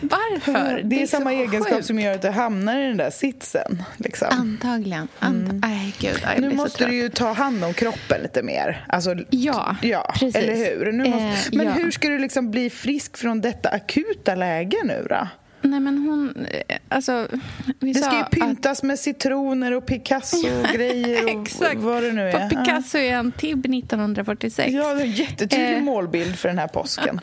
Varför? 0.00 0.76
Det, 0.76 0.82
det 0.82 1.02
är, 1.02 1.06
samma 1.06 1.32
egenskap 1.32 1.74
sjukt. 1.74 1.86
som 1.86 1.98
gör 1.98 2.12
att 2.12 2.22
du 2.22 2.28
hamnar 2.28 2.80
i 2.80 2.86
den 2.86 2.96
där 2.96 3.10
sitsen. 3.10 3.82
Liksom. 3.96 4.28
Antagligen. 4.30 5.08
Ant 5.18 5.50
mm. 5.50 5.60
Ay, 5.64 5.92
Gud, 5.98 6.20
jag 6.34 6.40
nu 6.40 6.54
måste 6.54 6.86
du 6.86 6.94
ju 6.94 7.08
ta 7.08 7.32
hand 7.32 7.64
om 7.64 7.74
kroppen 7.74 8.22
lite 8.22 8.42
mer. 8.42 8.86
Alltså, 8.88 9.16
ja, 9.30 9.76
ja 9.82 10.12
precis. 10.14 10.36
Eller 10.36 10.54
hur? 10.54 10.92
Måste, 10.92 11.18
eh, 11.18 11.34
men 11.52 11.66
ja. 11.66 11.72
hur 11.72 11.90
ska 11.90 12.08
du 12.08 12.18
liksom 12.18 12.50
bli 12.50 12.70
frisk 12.70 13.16
från 13.16 13.40
detta 13.40 13.68
akuta 13.68 14.34
läge 14.34 14.76
nu 14.84 15.06
då? 15.10 15.28
Nej, 15.64 15.80
men 15.80 15.98
hon... 15.98 16.46
Eh, 16.50 16.76
alltså, 16.88 17.28
det 17.78 17.94
ska 17.94 18.16
ju 18.16 18.24
pyntas 18.24 18.78
att... 18.78 18.82
med 18.82 18.98
citroner 18.98 19.72
och 19.72 19.86
Picasso-grejer 19.86 21.36
och 21.36 21.48
vad 21.76 22.02
det 22.02 22.12
nu 22.12 22.28
är. 22.28 22.48
På 22.48 22.56
Picasso 22.56 22.98
är 22.98 23.12
en 23.12 23.32
Tibb 23.32 23.66
1946. 23.66 24.72
Ja, 24.72 24.94
det 24.94 25.02
är 25.02 25.06
en 25.06 25.12
jättetydlig 25.12 25.76
eh. 25.76 25.82
målbild 25.82 26.36
för 26.36 26.48
den 26.48 26.58
här 26.58 26.68
påsken. 26.68 27.20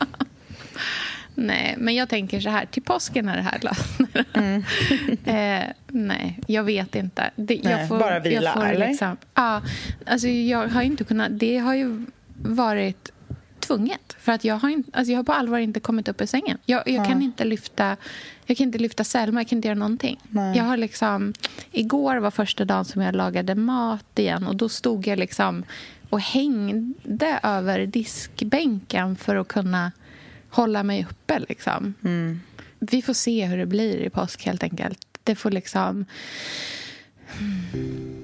nej, 1.34 1.74
men 1.78 1.94
jag 1.94 2.08
tänker 2.08 2.40
så 2.40 2.50
här. 2.50 2.66
Till 2.66 2.82
påsken 2.82 3.28
är 3.28 3.36
det 3.36 3.42
här 3.42 3.58
löst. 3.62 4.00
Mm. 4.32 4.64
eh, 5.60 5.68
nej, 5.86 6.40
jag 6.46 6.64
vet 6.64 6.94
inte. 6.94 7.30
Det, 7.36 7.60
nej, 7.64 7.72
jag 7.72 7.88
får, 7.88 7.98
bara 7.98 8.18
vila, 8.18 8.42
jag 8.42 8.54
får 8.54 8.66
eller? 8.66 8.88
Liksom, 8.88 9.16
ja, 9.34 9.62
alltså 10.06 10.28
jag 10.28 10.68
har 10.68 10.82
inte 10.82 11.04
kunnat... 11.04 11.38
Det 11.38 11.58
har 11.58 11.74
ju 11.74 12.06
varit 12.34 13.12
tvunget. 13.62 14.16
För 14.18 14.32
att 14.32 14.44
jag 14.44 14.54
har, 14.54 14.68
inte, 14.68 14.90
alltså 14.92 15.12
jag 15.12 15.18
har 15.18 15.24
på 15.24 15.32
allvar 15.32 15.58
inte 15.58 15.80
kommit 15.80 16.08
upp 16.08 16.20
ur 16.20 16.26
sängen. 16.26 16.58
Jag, 16.66 16.82
jag 16.86 16.94
ja. 16.94 17.04
kan 17.04 17.22
inte 17.22 17.44
lyfta 17.44 17.96
jag 18.46 18.56
kan 18.56 18.66
inte 18.66 18.78
lyfta 18.78 19.04
Selma, 19.04 19.40
jag 19.40 19.48
kan 19.48 19.58
inte 19.58 19.68
göra 19.68 19.78
någonting. 19.78 20.20
Nej. 20.28 20.56
Jag 20.56 20.64
har 20.64 20.76
liksom, 20.76 21.34
igår 21.72 22.16
var 22.16 22.30
första 22.30 22.64
dagen 22.64 22.84
som 22.84 23.02
jag 23.02 23.14
lagade 23.14 23.54
mat 23.54 24.18
igen 24.18 24.46
och 24.46 24.56
då 24.56 24.68
stod 24.68 25.06
jag 25.06 25.18
liksom 25.18 25.64
och 26.10 26.20
hängde 26.20 27.40
över 27.42 27.86
diskbänken 27.86 29.16
för 29.16 29.36
att 29.36 29.48
kunna 29.48 29.92
hålla 30.50 30.82
mig 30.82 31.06
uppe. 31.10 31.38
Liksom. 31.38 31.94
Mm. 32.04 32.40
Vi 32.78 33.02
får 33.02 33.14
se 33.14 33.46
hur 33.46 33.58
det 33.58 33.66
blir 33.66 33.96
i 33.96 34.10
påsk, 34.10 34.46
helt 34.46 34.62
enkelt. 34.62 35.06
Det 35.22 35.34
får 35.34 35.50
liksom... 35.50 36.04
Mm. 37.38 38.21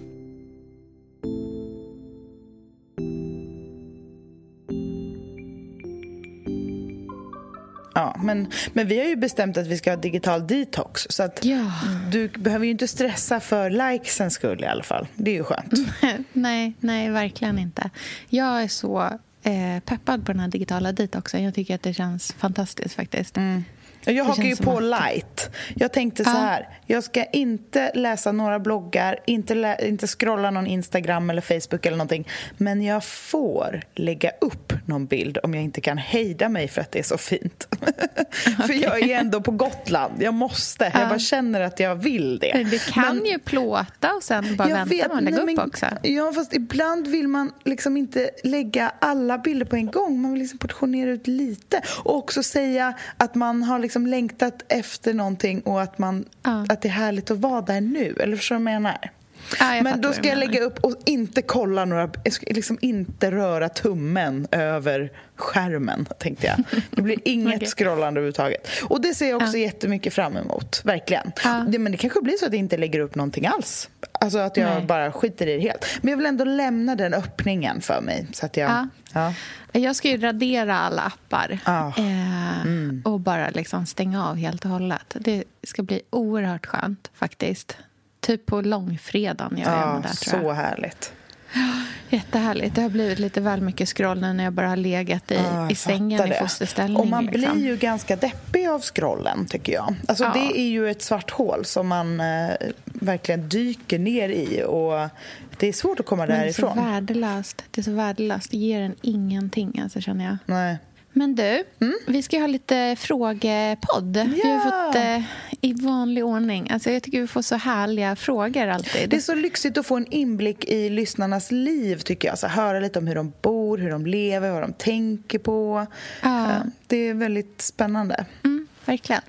Ja, 7.99 8.17
men, 8.19 8.51
men 8.73 8.87
vi 8.89 8.99
har 8.99 9.07
ju 9.07 9.17
bestämt 9.17 9.57
att 9.57 9.67
vi 9.67 9.79
ska 9.79 9.91
ha 9.91 9.97
digital 9.97 10.47
detox. 10.47 11.07
Så 11.11 11.23
att 11.23 11.45
ja. 11.45 11.73
du 12.13 12.29
behöver 12.29 12.65
ju 12.65 12.71
inte 12.71 12.89
stressa 12.89 13.41
för 13.41 13.71
likesens 13.71 14.35
skull 14.35 14.65
i 14.65 14.67
alla 14.67 14.83
fall. 14.83 15.07
Det 15.15 15.31
är 15.31 15.35
ju 15.35 15.45
skönt. 15.45 15.73
nej, 16.33 16.73
nej, 16.81 17.11
verkligen 17.11 17.59
inte. 17.59 17.91
Jag 18.29 18.63
är 18.63 18.69
så 18.69 19.01
eh, 19.43 19.81
peppad 19.85 20.27
på 20.27 20.33
den 20.33 20.41
här 20.41 20.49
digitala 20.49 20.93
detoxen. 20.93 21.45
Jag 21.45 21.55
tycker 21.55 21.75
att 21.75 21.83
det 21.83 21.95
känns 21.95 22.33
fantastiskt 22.33 22.95
faktiskt. 22.95 23.37
Mm. 23.37 23.65
Jag 24.13 24.25
hakar 24.25 24.43
ju 24.43 24.57
på 24.57 24.77
att... 24.77 24.83
light. 24.83 25.51
Jag 25.75 25.93
tänkte 25.93 26.25
så 26.25 26.31
här, 26.31 26.69
jag 26.87 27.05
ska 27.05 27.25
inte 27.25 27.93
läsa 27.95 28.33
några 28.33 28.59
bloggar, 28.59 29.19
inte, 29.27 29.77
inte 29.83 30.07
scrolla 30.07 30.51
någon 30.51 30.67
Instagram 30.67 31.31
eller 31.31 31.43
Facebook 31.43 31.87
eller 31.87 31.97
någonting. 31.97 32.29
Men 32.57 32.83
jag 32.83 33.05
får 33.05 33.83
lägga 33.95 34.31
upp 34.41 34.73
någon 34.87 35.07
bild 35.07 35.39
om 35.43 35.55
jag 35.55 35.65
inte 35.65 35.81
kan 35.81 35.99
hejda 35.99 36.49
mig 36.49 36.69
för 36.69 36.81
att 36.81 36.93
det 36.93 36.99
är 36.99 37.03
så 37.03 37.19
fint. 37.19 37.69
Okay. 37.71 38.67
för 38.67 38.83
jag 38.83 39.03
är 39.03 39.19
ändå 39.19 39.41
på 39.41 39.51
Gotland, 39.51 40.23
jag 40.23 40.35
måste. 40.35 40.91
Ja. 40.95 41.01
Jag 41.01 41.09
bara 41.09 41.19
känner 41.19 41.61
att 41.61 41.81
jag 41.81 41.97
vill 41.97 42.39
det. 42.39 42.67
Du 42.71 42.79
kan 42.79 43.17
men, 43.17 43.27
ju 43.27 43.39
plåta 43.39 44.15
och 44.15 44.23
sen 44.23 44.57
bara 44.57 44.69
vänta 44.69 44.85
vet, 44.85 45.11
att 45.11 45.23
lägga 45.23 45.43
upp 45.43 45.59
också. 45.59 45.87
Ja, 46.03 46.33
fast 46.33 46.55
ibland 46.55 47.07
vill 47.07 47.29
man 47.29 47.53
liksom 47.65 47.97
inte 47.97 48.31
lägga 48.45 48.93
alla 48.99 49.39
bilder 49.39 49.67
på 49.67 49.77
en 49.77 49.87
gång. 49.87 50.21
Man 50.21 50.33
vill 50.33 50.43
liksom 50.43 50.59
portionera 50.59 51.11
ut 51.11 51.27
lite. 51.27 51.83
Och 52.03 52.17
också 52.17 52.43
säga 52.43 52.95
att 53.17 53.35
man 53.35 53.63
har 53.63 53.79
liksom 53.79 53.98
längtat 54.07 54.63
efter 54.69 55.15
någonting 55.15 55.61
och 55.61 55.83
att, 55.83 55.99
man, 55.99 56.25
ja. 56.43 56.67
att 56.69 56.83
det 56.83 56.89
är 56.89 56.93
härligt 56.93 57.31
att 57.31 57.39
vara 57.39 57.61
där 57.61 57.81
nu. 57.81 58.17
Eller 58.21 58.37
förstår 58.37 58.57
du 58.57 58.65
vad 58.65 58.75
jag 58.75 58.83
menar? 58.83 59.11
Ja, 59.59 59.83
men 59.83 60.01
då 60.01 60.13
ska 60.13 60.29
jag 60.29 60.39
lägga 60.39 60.61
upp 60.61 60.79
och 60.85 60.97
inte 61.05 61.43
kolla 61.43 61.85
några... 61.85 62.11
Jag 62.25 62.33
ska 62.33 62.47
liksom 62.47 62.79
inte 62.81 63.31
röra 63.31 63.69
tummen 63.69 64.49
över 64.51 65.13
skärmen, 65.37 66.09
tänkte 66.19 66.47
jag. 66.47 66.83
Det 66.91 67.03
blir 67.03 67.19
inget 67.25 67.57
okay. 67.57 67.69
scrollande 67.69 68.21
överhuvudtaget. 68.21 68.69
Och 68.83 69.01
det 69.01 69.15
ser 69.15 69.29
jag 69.29 69.43
också 69.43 69.57
ja. 69.57 69.65
jättemycket 69.65 70.15
fram 70.15 70.37
emot, 70.37 70.81
verkligen. 70.85 71.33
Ja. 71.45 71.65
Det, 71.69 71.79
men 71.79 71.93
det 71.93 71.99
kanske 71.99 72.21
blir 72.21 72.37
så 72.37 72.47
att 72.47 72.53
jag 72.53 72.59
inte 72.59 72.77
lägger 72.77 73.01
upp 73.01 73.15
någonting 73.15 73.47
alls. 73.47 73.89
Alltså 74.13 74.39
att 74.39 74.57
jag 74.57 74.71
Nej. 74.71 74.87
bara 74.87 75.13
skiter 75.13 75.47
i 75.47 75.55
det 75.55 75.61
helt. 75.61 75.87
Men 76.01 76.11
jag 76.11 76.17
vill 76.17 76.27
ändå 76.27 76.45
lämna 76.45 76.95
den 76.95 77.15
öppningen 77.15 77.81
för 77.81 78.01
mig. 78.01 78.27
Så 78.33 78.47
att 78.47 78.57
jag, 78.57 78.71
ja. 78.71 78.89
ja. 79.15 79.35
Jag 79.81 79.97
ska 79.97 80.09
ju 80.09 80.17
radera 80.17 80.79
alla 80.79 81.03
appar 81.03 81.59
ah. 81.65 81.89
eh, 81.99 82.61
mm. 82.61 83.03
och 83.05 83.21
bara 83.21 83.51
liksom 83.51 83.87
stänga 83.87 84.29
av 84.29 84.37
helt 84.37 84.65
och 84.65 84.71
hållet. 84.71 85.17
Det 85.21 85.45
ska 85.63 85.83
bli 85.83 86.03
oerhört 86.11 86.67
skönt, 86.67 87.11
faktiskt. 87.15 87.77
Typ 88.21 88.47
på 88.47 88.61
långfredagen 88.61 89.59
gör 89.59 89.71
jag 89.71 89.81
ja, 89.81 90.01
där, 90.03 90.15
tror 90.15 90.43
jag. 90.43 90.57
Så 90.57 90.63
härligt. 90.63 91.13
Jättehärligt. 92.11 92.75
Det 92.75 92.83
har 92.83 92.89
blivit 92.89 93.19
lite 93.19 93.41
väl 93.41 93.61
mycket 93.61 93.89
scrollen 93.89 94.37
när 94.37 94.45
jag 94.45 94.53
bara 94.53 94.69
har 94.69 94.77
legat 94.77 95.31
i, 95.31 95.35
ja, 95.35 95.71
i 95.71 95.75
sängen 95.75 96.33
i 96.33 96.35
fosterställning. 96.35 96.97
Och 96.97 97.07
man 97.07 97.27
liksom. 97.27 97.59
blir 97.59 97.67
ju 97.67 97.77
ganska 97.77 98.17
deppig 98.17 98.67
av 98.67 98.81
scrollen, 98.81 99.47
tycker 99.47 99.73
jag. 99.73 99.95
Alltså, 100.09 100.25
ja. 100.25 100.33
Det 100.35 100.61
är 100.61 100.69
ju 100.69 100.91
ett 100.91 101.03
svart 101.03 101.31
hål 101.31 101.65
som 101.65 101.89
man 101.89 102.21
eh, 102.21 102.51
verkligen 102.85 103.49
dyker 103.49 103.99
ner 103.99 104.29
i. 104.29 104.63
Och 104.67 105.09
det 105.57 105.69
är 105.69 105.73
svårt 105.73 106.01
att 106.01 106.07
komma 106.07 106.27
Men 106.27 106.39
därifrån. 106.41 106.77
Det 106.77 106.83
är 106.83 106.85
så 106.85 106.91
värdelöst. 106.91 107.65
Det 107.71 107.81
är 107.81 107.83
så 107.83 107.93
värdelöst. 107.93 108.51
Det 108.51 108.57
ger 108.57 108.81
en 108.81 108.95
ingenting, 109.03 109.81
alltså, 109.83 110.01
känner 110.01 110.25
jag. 110.25 110.37
Nej. 110.47 110.79
Men 111.19 111.35
du, 111.35 111.65
mm? 111.81 111.99
vi 112.07 112.23
ska 112.23 112.39
ha 112.39 112.47
lite 112.47 112.97
frågepodd. 112.99 114.17
Ja. 114.17 114.25
Vi 114.25 114.51
har 114.51 114.87
fått 114.87 114.97
eh, 114.97 115.23
i 115.61 115.73
vanlig 115.73 116.25
ordning. 116.25 116.71
Alltså 116.71 116.91
jag 116.91 117.03
tycker 117.03 117.21
vi 117.21 117.27
får 117.27 117.43
så 117.43 117.57
härliga 117.57 118.17
frågor 118.17 118.67
alltid. 118.67 119.11
Det 119.11 119.17
är 119.17 119.21
så 119.21 119.35
lyxigt 119.35 119.79
att 119.79 119.87
få 119.87 119.97
en 119.97 120.07
inblick 120.07 120.65
i 120.65 120.91
lyssnarnas 120.91 121.51
liv, 121.51 121.97
tycker 121.97 122.29
jag. 122.29 122.39
Så 122.39 122.47
höra 122.47 122.81
lite 122.81 122.99
om 122.99 123.07
hur 123.07 123.15
de 123.15 123.33
bor, 123.43 123.79
hur 123.79 123.91
de 123.91 124.07
lever, 124.07 124.51
vad 124.51 124.63
de 124.63 124.73
tänker 124.73 125.39
på. 125.39 125.87
Ja. 126.23 126.51
Eh, 126.51 126.57
det 126.87 126.97
är 126.97 127.15
väldigt 127.15 127.63
spännande. 127.63 128.25
Mm, 128.45 128.69
verkligen. 128.85 129.23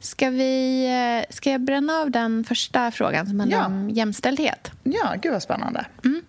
Ska, 0.00 0.30
vi, 0.30 0.84
eh, 0.86 1.34
ska 1.34 1.50
jag 1.50 1.60
bränna 1.60 1.92
av 1.92 2.10
den 2.10 2.44
första 2.44 2.90
frågan 2.90 3.26
som 3.26 3.40
handlar 3.40 3.58
ja. 3.58 3.66
om 3.66 3.90
jämställdhet? 3.90 4.70
Ja, 4.82 5.14
gud 5.22 5.32
vad 5.32 5.42
spännande. 5.42 5.86
Mm. 6.04 6.22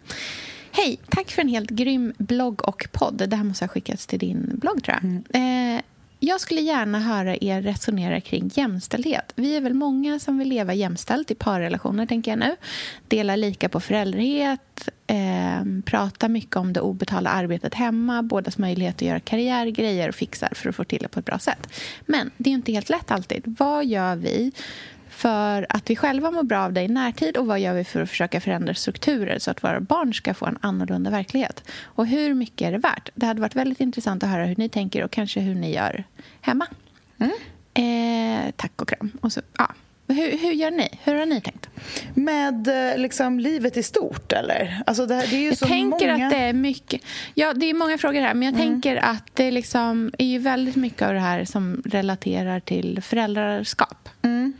Hej, 0.78 1.00
tack 1.10 1.32
för 1.32 1.42
en 1.42 1.48
helt 1.48 1.70
grym 1.70 2.14
blogg 2.18 2.68
och 2.68 2.88
podd. 2.92 3.30
Det 3.30 3.36
här 3.36 3.44
måste 3.44 3.66
ha 3.66 3.70
skickats 3.70 4.08
till 4.08 4.20
din 4.20 4.52
blogg, 4.62 4.84
tror 4.84 4.98
jag. 5.02 5.04
Mm. 5.04 5.78
Eh, 5.78 5.82
jag 6.20 6.42
skulle 6.42 6.62
gärna 6.62 7.00
höra 7.00 7.36
er 7.42 7.62
resonera 7.62 8.22
kring 8.22 8.52
jämställdhet. 8.54 9.34
Vi 9.36 9.58
är 9.58 9.62
väl 9.62 9.74
många 9.74 10.20
som 10.20 10.38
vill 10.38 10.48
leva 10.48 10.74
jämställt 10.74 11.32
i 11.32 11.36
parrelationer, 11.36 12.06
tänker 12.06 12.32
jag 12.32 12.40
nu. 12.40 12.56
Dela 13.08 13.36
lika 13.36 13.70
på 13.70 13.80
föräldrahet, 13.80 14.90
eh, 15.08 15.82
prata 15.86 16.28
mycket 16.28 16.56
om 16.56 16.74
det 16.74 16.82
obetalda 16.82 17.30
arbetet 17.30 17.74
hemma, 17.74 18.24
bådas 18.24 18.58
möjlighet 18.58 18.96
att 18.96 19.02
göra 19.02 19.20
karriär, 19.20 19.66
grejer 19.66 20.10
och 20.10 20.16
fixar 20.16 20.50
för 20.56 20.70
att 20.70 20.76
få 20.76 20.84
till 20.84 21.00
det 21.02 21.08
på 21.08 21.20
ett 21.20 21.26
bra 21.26 21.40
sätt. 21.40 21.74
Men 22.06 22.32
det 22.38 22.50
är 22.50 22.54
inte 22.54 22.72
helt 22.72 22.90
lätt 22.90 23.12
alltid. 23.12 23.56
Vad 23.60 23.86
gör 23.86 24.16
vi 24.16 24.52
för 25.16 25.66
att 25.70 25.90
vi 25.90 25.96
själva 25.96 26.32
mår 26.32 26.44
bra 26.44 26.60
av 26.60 26.74
det 26.74 26.82
i 26.82 26.88
närtid 26.88 27.38
och 27.38 27.46
vad 27.46 27.60
gör 27.60 27.74
vi 27.74 27.84
för 27.84 28.02
att 28.02 28.10
försöka 28.10 28.42
förändra 28.42 28.74
strukturer 28.74 29.40
så 29.40 29.52
att 29.52 29.64
våra 29.64 29.80
barn 29.80 30.14
ska 30.14 30.34
få 30.34 30.46
en 30.46 30.58
annorlunda 30.62 31.10
verklighet? 31.10 31.64
Och 31.84 32.08
hur 32.08 32.34
mycket 32.34 32.68
är 32.68 32.72
det 32.72 32.78
värt? 32.78 33.10
Det 33.16 33.26
hade 33.26 33.42
varit 33.42 33.56
väldigt 33.56 33.80
intressant 33.80 34.24
att 34.24 34.30
höra 34.30 34.46
hur 34.46 34.56
ni 34.58 34.70
tänker 34.70 35.04
och 35.04 35.12
kanske 35.12 35.40
hur 35.40 35.56
ni 35.56 35.74
gör 35.74 36.04
hemma. 36.42 36.68
Mm. 37.18 37.32
Eh, 37.74 38.52
tack 38.56 38.82
och 38.82 38.88
kram. 38.88 39.12
Och 39.22 39.34
så, 39.34 39.42
ja. 39.58 39.68
Hur, 40.08 40.38
hur, 40.38 40.52
gör 40.52 40.72
ni? 40.72 40.90
Hur 41.04 41.16
har 41.16 41.26
ni 41.26 41.42
tänkt? 41.42 41.70
Med 42.14 42.68
eh, 42.68 42.98
liksom, 42.98 43.40
livet 43.40 43.78
i 43.78 43.84
stort, 43.84 44.34
eller? 44.34 44.82
Alltså, 44.86 45.06
det, 45.06 45.16
det 45.16 45.36
är 45.36 45.40
ju 45.40 45.48
jag 45.48 45.58
så 45.58 45.66
tänker 45.66 46.12
många... 46.12 46.26
att 46.26 46.32
det 46.32 46.38
är 46.38 46.54
mycket... 46.54 47.02
Ja, 47.34 47.54
det 47.54 47.70
är 47.70 47.74
många 47.74 47.98
frågor 47.98 48.22
här, 48.22 48.34
men 48.34 48.44
jag 48.44 48.56
mm. 48.56 48.68
tänker 48.68 48.96
att 48.96 49.30
det 49.34 49.52
liksom 49.52 50.12
är 50.18 50.26
ju 50.26 50.40
väldigt 50.40 50.76
mycket 50.76 51.02
av 51.02 51.14
det 51.14 51.20
här 51.20 51.46
som 51.46 51.82
relaterar 51.86 52.60
till 52.60 53.02
föräldraskap. 53.02 54.10
Mm. 54.22 54.54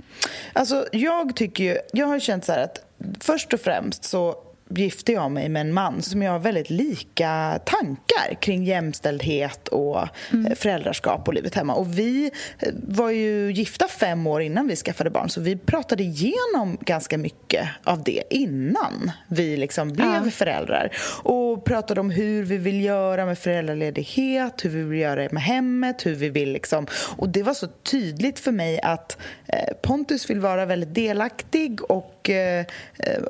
Alltså, 0.54 0.88
jag 0.92 1.36
tycker 1.36 1.64
ju... 1.64 1.78
Jag 1.94 2.08
har 2.08 2.20
känt 2.20 2.46
så 2.46 2.52
att 2.52 2.86
först 3.20 3.54
och 3.54 3.60
främst 3.60 4.04
så 4.04 4.36
gifte 4.70 5.12
jag 5.12 5.32
mig 5.32 5.50
med 5.50 5.62
en 5.62 5.74
man 5.74 6.02
som 6.02 6.22
jag 6.22 6.32
har 6.32 6.40
väldigt 6.40 6.70
lika 6.70 7.60
tankar 7.66 8.42
kring 8.42 8.64
jämställdhet 8.64 9.68
och 9.68 10.08
mm. 10.32 10.46
Eh, 10.46 10.56
föräldraskap 10.56 11.28
och 11.28 11.34
livet 11.34 11.56
hemma. 11.56 11.74
Och 11.74 12.00
vi 12.00 12.32
eh, 12.60 12.74
var 12.88 13.10
ju 13.10 13.52
gifta 13.52 13.88
fem 13.88 14.28
år 14.28 14.42
innan 14.42 14.68
vi 14.68 14.76
skaffade 14.76 15.10
barn 15.10 15.30
så 15.30 15.42
vi 15.42 15.56
pratade 15.56 16.04
igenom 16.04 16.78
ganska 16.82 17.18
mycket 17.18 17.70
av 17.84 18.04
det 18.04 18.24
innan 18.30 19.12
vi 19.28 19.58
liksom 19.58 19.94
blev 19.94 20.26
ja. 20.26 20.32
föräldrar. 20.32 20.92
Och 21.24 21.66
pratade 21.66 22.00
om 22.00 22.10
hur 22.10 22.44
vi 22.44 22.58
vill 22.58 22.84
göra 22.84 23.26
med 23.26 23.38
föräldraledighet, 23.38 24.66
hur 24.66 24.70
vi 24.70 24.84
vill 24.84 25.00
göra 25.00 25.28
med 25.32 25.44
hemmet, 25.44 26.06
hur 26.06 26.16
vi 26.16 26.30
vill 26.30 26.52
liksom... 26.52 26.88
Och 27.18 27.30
det 27.30 27.44
var 27.44 27.54
så 27.54 27.68
tydligt 27.68 28.40
för 28.40 28.52
mig 28.52 28.82
att 28.82 29.18
eh, 29.48 29.74
Pontus 29.84 30.30
vill 30.30 30.40
vara 30.40 30.66
väldigt 30.66 30.96
delaktig 30.96 31.92
och, 31.92 32.15
eh, 32.30 32.66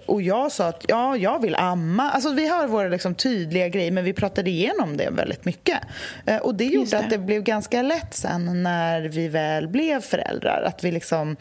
och 0.05 0.21
jag 0.21 0.51
sa 0.51 0.67
att 0.67 0.85
ja, 0.87 1.17
jag 1.17 1.41
vill 1.41 1.55
amma. 1.55 2.11
Alltså, 2.11 2.33
vi 2.33 2.47
har 2.47 2.67
våra 2.67 2.87
liksom, 2.87 3.15
tydliga 3.15 3.69
grejer, 3.69 3.91
men 3.91 4.03
vi 4.03 4.13
pratade 4.13 4.49
igenom 4.49 4.97
det 4.97 5.09
väldigt 5.09 5.45
mycket. 5.45 5.79
Eh, 6.25 6.37
och 6.37 6.55
Det 6.55 6.65
gjorde 6.65 6.89
det. 6.89 6.99
att 6.99 7.09
det 7.09 7.17
blev 7.17 7.43
ganska 7.43 7.81
lätt 7.81 8.13
sen 8.13 8.63
när 8.63 9.01
vi 9.01 9.27
väl 9.27 9.67
blev 9.67 10.01
föräldrar. 10.01 10.63
Att 10.67 10.83
vi 10.83 10.91
liksom 10.91 11.35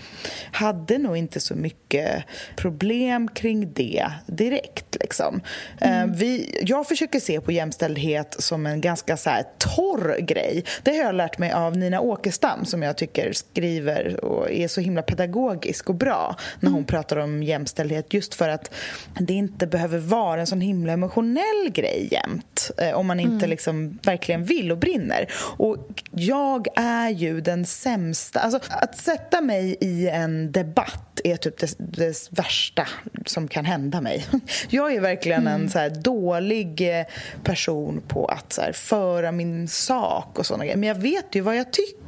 hade 0.53 0.99
nog 0.99 1.17
inte 1.17 1.41
så 1.41 1.55
mycket 1.55 2.25
problem 2.57 3.29
kring 3.29 3.73
det 3.73 4.07
direkt. 4.27 4.97
Liksom. 5.01 5.41
Eh, 5.81 6.03
mm. 6.03 6.13
Vi, 6.13 6.61
jag 6.63 6.89
försöker 6.89 7.21
se 7.21 7.41
på 7.41 7.53
jämställdhet 7.53 8.37
som 8.39 8.67
en 8.67 8.81
ganska 8.81 9.17
så 9.17 9.31
här, 9.31 9.45
torr 9.59 10.17
grej. 10.21 10.65
Det 10.83 10.91
har 10.91 11.05
jag 11.05 11.15
lärt 11.15 11.39
mig 11.39 11.53
av 11.53 11.77
Nina 11.77 12.01
Åkestam 12.01 12.65
som 12.65 12.83
jag 12.83 12.97
tycker 12.97 13.33
skriver 13.33 14.25
och 14.25 14.51
är 14.51 14.69
så 14.69 14.81
himla 14.81 15.03
pedagogisk 15.03 15.89
och 15.89 15.95
bra 15.95 16.37
när 16.61 16.71
hon 16.71 16.79
mm. 16.79 16.87
pratar 16.87 17.17
om 17.17 17.43
jämställdhet. 17.45 18.15
Just 18.15 18.35
för 18.35 18.49
att 18.49 18.75
det 19.21 19.35
inte 19.35 19.67
behöver 19.67 19.99
vara 19.99 20.41
en 20.41 20.47
sån 20.47 20.61
himla 20.61 20.93
emotionell 20.93 21.71
grej 21.73 22.09
jämt 22.11 22.71
eh, 22.79 22.95
om 22.95 23.07
man 23.07 23.21
inte 23.21 23.35
mm. 23.35 23.51
liksom 23.51 23.99
verkligen 24.03 24.45
vill 24.45 24.73
och 24.73 24.79
brinner. 24.79 25.27
Och 25.57 26.03
jag 26.11 26.67
är 26.77 27.11
ju 27.11 27.41
den 27.41 27.67
sämsta... 27.67 28.41
Alltså, 28.41 28.61
att 28.71 28.99
sätta 28.99 29.41
mig 29.41 29.77
i 29.81 30.09
en 30.09 30.53
debatt 30.53 31.21
är 31.25 31.37
typ 31.37 31.59
det, 31.59 31.75
det 31.79 32.29
värsta 32.31 32.89
som 33.27 33.49
kan 33.49 33.65
hända 33.65 34.01
mig. 34.01 34.27
Jag 34.69 34.95
är 34.95 35.01
verkligen 35.01 35.47
mm. 35.47 35.63
en 35.63 35.71
så 35.71 35.89
dålig 36.01 36.99
eh, 36.99 37.07
person 37.43 38.03
på 38.09 38.27
att 38.27 38.53
så 38.53 38.63
föra 38.73 39.33
min 39.33 39.69
sak 39.69 40.39
och 40.39 40.47
såna 40.47 40.65
grejer. 40.65 40.77
Men 40.77 40.89
jag 40.89 40.95
vet 40.95 41.35
ju 41.35 41.41
vad 41.41 41.57
jag 41.57 41.73
tycker. 41.73 42.04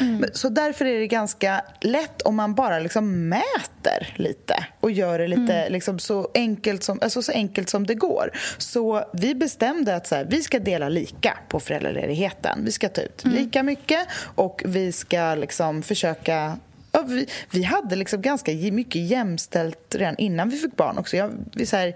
Mm. 0.00 0.24
Så 0.32 0.48
därför 0.48 0.84
är 0.84 1.00
det 1.00 1.06
ganska 1.06 1.64
lätt 1.80 2.22
om 2.22 2.36
man 2.36 2.54
bara 2.54 2.78
liksom 2.78 3.28
mäter 3.28 4.14
lite 4.16 4.66
och 4.80 4.90
gör 4.90 5.18
det 5.18 5.28
lite 5.28 5.54
mm. 5.54 5.72
liksom, 5.72 5.98
så 5.98 6.28
enkelt 6.34 6.82
som 6.82 6.98
alltså 7.02 7.22
så 7.22 7.32
enkelt 7.32 7.68
som 7.68 7.86
det 7.86 7.94
går. 7.94 8.30
Så 8.58 9.04
vi 9.12 9.34
bestämde 9.34 9.96
att 9.96 10.06
så 10.06 10.14
här, 10.14 10.24
vi 10.24 10.42
ska 10.42 10.58
dela 10.58 10.88
lika 10.88 11.38
på 11.48 11.60
föräldraledigheten. 11.60 12.64
Vi 12.64 12.72
ska 12.72 12.88
ta 12.88 13.00
ut 13.00 13.24
mm. 13.24 13.36
lika 13.36 13.62
mycket 13.62 14.08
och 14.34 14.62
vi 14.66 14.92
ska 14.92 15.34
liksom 15.34 15.82
försöka 15.82 16.58
Ja, 16.94 17.02
vi, 17.02 17.26
vi, 17.50 17.62
hade 17.62 17.96
liksom 17.96 18.22
ganska 18.22 18.52
mycket 18.52 19.02
jämställt 19.02 19.94
redan 19.94 20.16
innan 20.18 20.50
vi 20.50 20.56
fick 20.56 20.76
barn. 20.76 20.98
också. 20.98 21.16
Jag, 21.16 21.30
vi, 21.54 21.66
så 21.66 21.76
här, 21.76 21.94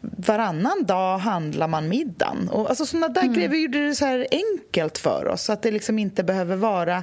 varannan 0.00 0.84
dag 0.86 1.18
handlar 1.18 1.68
man 1.68 1.88
middagen. 1.88 2.48
Och, 2.48 2.68
alltså, 2.68 2.86
såna 2.86 3.08
där 3.08 3.22
mm. 3.22 3.34
grejer. 3.34 3.48
Vi 3.48 3.62
gjorde 3.62 3.86
det 3.86 3.94
så 3.94 4.04
här 4.04 4.26
enkelt 4.30 4.98
för 4.98 5.26
oss 5.26 5.50
att 5.50 5.62
det 5.62 5.70
liksom 5.70 5.98
inte 5.98 6.24
behöver 6.24 6.56
vara 6.56 7.02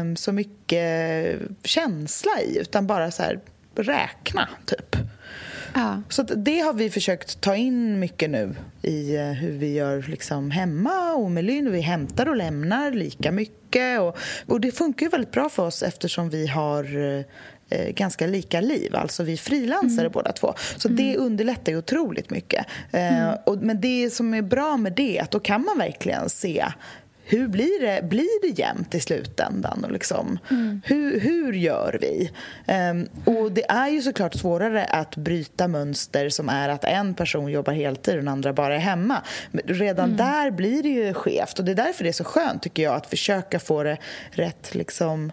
um, 0.00 0.16
så 0.16 0.32
mycket 0.32 1.40
känsla 1.64 2.30
i 2.40 2.58
utan 2.58 2.86
bara 2.86 3.10
så 3.10 3.22
här, 3.22 3.40
räkna, 3.76 4.48
typ. 4.66 4.96
Ja. 5.74 6.02
Så 6.08 6.22
det 6.22 6.60
har 6.60 6.72
vi 6.72 6.90
försökt 6.90 7.40
ta 7.40 7.56
in 7.56 8.00
mycket 8.00 8.30
nu 8.30 8.54
i 8.82 9.16
eh, 9.16 9.22
hur 9.22 9.52
vi 9.52 9.72
gör 9.72 10.04
liksom 10.08 10.50
hemma 10.50 11.12
och 11.12 11.30
med 11.30 11.44
Lynn. 11.44 11.72
Vi 11.72 11.80
hämtar 11.80 12.28
och 12.28 12.36
lämnar 12.36 12.90
lika 12.90 13.32
mycket. 13.32 14.00
Och, 14.00 14.18
och 14.46 14.60
det 14.60 14.72
funkar 14.72 15.06
ju 15.06 15.10
väldigt 15.10 15.32
bra 15.32 15.48
för 15.48 15.66
oss 15.66 15.82
eftersom 15.82 16.30
vi 16.30 16.46
har 16.46 16.84
eh, 17.70 17.88
ganska 17.88 18.26
lika 18.26 18.60
liv. 18.60 18.96
Alltså 18.96 19.22
vi 19.22 19.36
frilansare 19.36 20.06
mm. 20.06 20.12
båda 20.12 20.32
två. 20.32 20.54
Så 20.76 20.88
mm. 20.88 20.96
det 20.96 21.16
underlättar 21.16 21.72
ju 21.72 21.78
otroligt 21.78 22.30
mycket. 22.30 22.66
Eh, 22.92 23.22
mm. 23.22 23.34
och, 23.46 23.58
men 23.58 23.80
det 23.80 24.10
som 24.10 24.34
är 24.34 24.42
bra 24.42 24.76
med 24.76 24.92
det 24.92 25.18
är 25.18 25.22
att 25.22 25.30
då 25.30 25.40
kan 25.40 25.64
man 25.64 25.78
verkligen 25.78 26.30
se 26.30 26.64
hur 27.26 27.48
blir 27.48 27.80
det, 27.80 28.02
blir 28.02 28.42
det 28.42 28.58
jämnt 28.60 28.94
i 28.94 29.00
slutändan? 29.00 29.84
Och 29.84 29.92
liksom, 29.92 30.38
mm. 30.50 30.80
hur, 30.84 31.20
hur 31.20 31.52
gör 31.52 31.98
vi? 32.00 32.30
Um, 32.90 33.08
och 33.24 33.52
Det 33.52 33.70
är 33.70 33.88
ju 33.88 34.02
såklart 34.02 34.34
svårare 34.34 34.84
att 34.84 35.16
bryta 35.16 35.68
mönster 35.68 36.28
som 36.28 36.48
är 36.48 36.68
att 36.68 36.84
en 36.84 37.14
person 37.14 37.50
jobbar 37.50 37.72
heltid 37.72 38.14
och 38.14 38.20
den 38.20 38.28
andra 38.28 38.52
bara 38.52 38.74
är 38.74 38.78
hemma. 38.78 39.22
Men 39.50 39.62
redan 39.66 40.04
mm. 40.04 40.16
där 40.16 40.50
blir 40.50 40.82
det 40.82 40.88
ju 40.88 41.14
skevt. 41.14 41.58
Och 41.58 41.64
Det 41.64 41.72
är 41.72 41.76
därför 41.76 42.04
det 42.04 42.10
är 42.10 42.12
så 42.12 42.24
skönt 42.24 42.62
tycker 42.62 42.82
jag 42.82 42.94
att 42.94 43.06
försöka 43.06 43.58
få 43.58 43.82
det 43.82 43.98
rätt 44.30 44.74
liksom, 44.74 45.32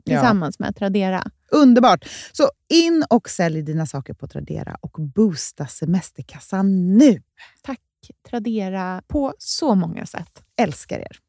tillsammans 0.00 0.56
ja. 0.58 0.64
med 0.64 0.76
Tradera. 0.76 1.24
Underbart! 1.50 2.08
Så 2.32 2.50
in 2.68 3.04
och 3.10 3.30
sälj 3.30 3.62
dina 3.62 3.86
saker 3.86 4.14
på 4.14 4.28
Tradera 4.28 4.76
och 4.80 4.96
boosta 5.14 5.66
semesterkassan 5.66 6.96
nu! 6.98 7.22
Tack 7.62 7.80
Tradera 8.30 9.02
på 9.08 9.34
så 9.38 9.74
många 9.74 10.06
sätt. 10.06 10.42
Älskar 10.56 10.98
er! 10.98 11.20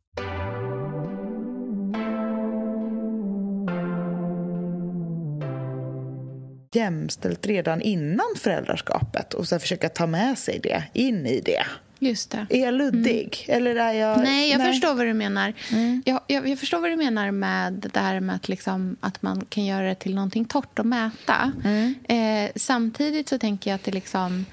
jämställt 6.75 7.45
redan 7.45 7.81
innan 7.81 8.25
föräldraskapet 8.37 9.33
och 9.33 9.47
så 9.47 9.59
försöka 9.59 9.89
ta 9.89 10.07
med 10.07 10.37
sig 10.37 10.59
det 10.63 10.83
in 10.93 11.25
i 11.25 11.41
det. 11.41 11.63
Just 12.03 12.29
det. 12.31 12.45
Är 12.49 12.59
jag 12.59 12.73
luddig? 12.73 13.45
Mm. 13.47 13.57
Eller 13.57 13.75
är 13.75 13.93
jag... 13.93 14.23
Nej, 14.23 14.51
jag 14.51 14.57
Nej. 14.59 14.71
förstår 14.71 14.93
vad 14.93 15.05
du 15.05 15.13
menar. 15.13 15.53
Mm. 15.71 16.03
Jag, 16.05 16.19
jag, 16.27 16.49
jag, 16.49 16.59
förstår 16.59 16.79
vad 16.79 16.89
du 16.89 16.95
menar 16.95 17.31
med 17.31 17.89
det 17.93 17.99
här 17.99 18.19
med 18.19 18.35
att, 18.35 18.49
liksom, 18.49 18.97
att 18.99 19.21
man 19.21 19.45
kan 19.49 19.65
göra 19.65 19.87
det 19.87 19.95
till 19.95 20.15
någonting 20.15 20.45
torrt 20.45 20.79
att 20.79 20.85
mäta. 20.85 21.51
Mm. 21.63 21.95
Eh, 22.03 22.51
samtidigt 22.55 23.29
så 23.29 23.39
tänker 23.39 23.69
jag 23.69 23.75
att 23.75 23.83
det 23.83 23.91
liksom... 23.91 24.45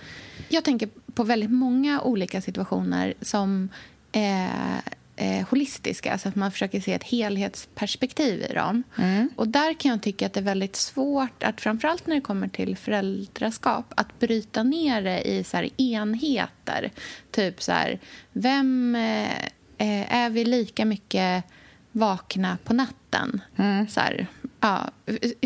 Jag 0.48 0.64
tänker 0.64 0.88
på 1.14 1.24
väldigt 1.24 1.50
många 1.50 2.00
olika 2.00 2.40
situationer 2.40 3.14
som 3.20 3.68
eh, 4.12 4.78
eh, 5.18 5.48
holistiska, 5.48 6.18
så 6.18 6.28
att 6.28 6.35
man 6.35 6.52
försöker 6.52 6.81
se 6.81 6.92
ett 6.92 7.04
helhetsperspektiv 7.04 8.46
i 8.50 8.52
dem. 8.54 8.83
Mm. 8.98 9.31
Och 9.37 9.48
där 9.48 9.74
kan 9.74 9.90
jag 9.90 10.02
tycka 10.02 10.26
att 10.26 10.33
det 10.33 10.40
är 10.40 10.44
väldigt 10.44 10.76
svårt, 10.76 11.42
att 11.42 11.61
framförallt 11.61 12.07
när 12.07 12.14
det 12.14 12.20
kommer 12.20 12.48
till 12.48 12.76
föräldraskap, 12.76 13.92
att 13.96 14.18
bryta 14.18 14.62
ner 14.62 15.02
det 15.02 15.28
i 15.28 15.44
så 15.44 15.68
enheter. 15.76 16.90
Typ 17.31 17.62
så 17.62 17.72
här, 17.72 17.98
vem 18.33 18.94
eh, 18.94 19.38
eh, 19.78 20.14
är 20.14 20.31
vi 20.31 20.44
lika 20.44 20.85
mycket 20.85 21.44
vakna 21.92 22.59
på 22.64 22.74
natten? 22.74 23.40
Mm. 23.57 23.88
Så 23.88 24.00
här, 24.00 24.26
ja, 24.61 24.90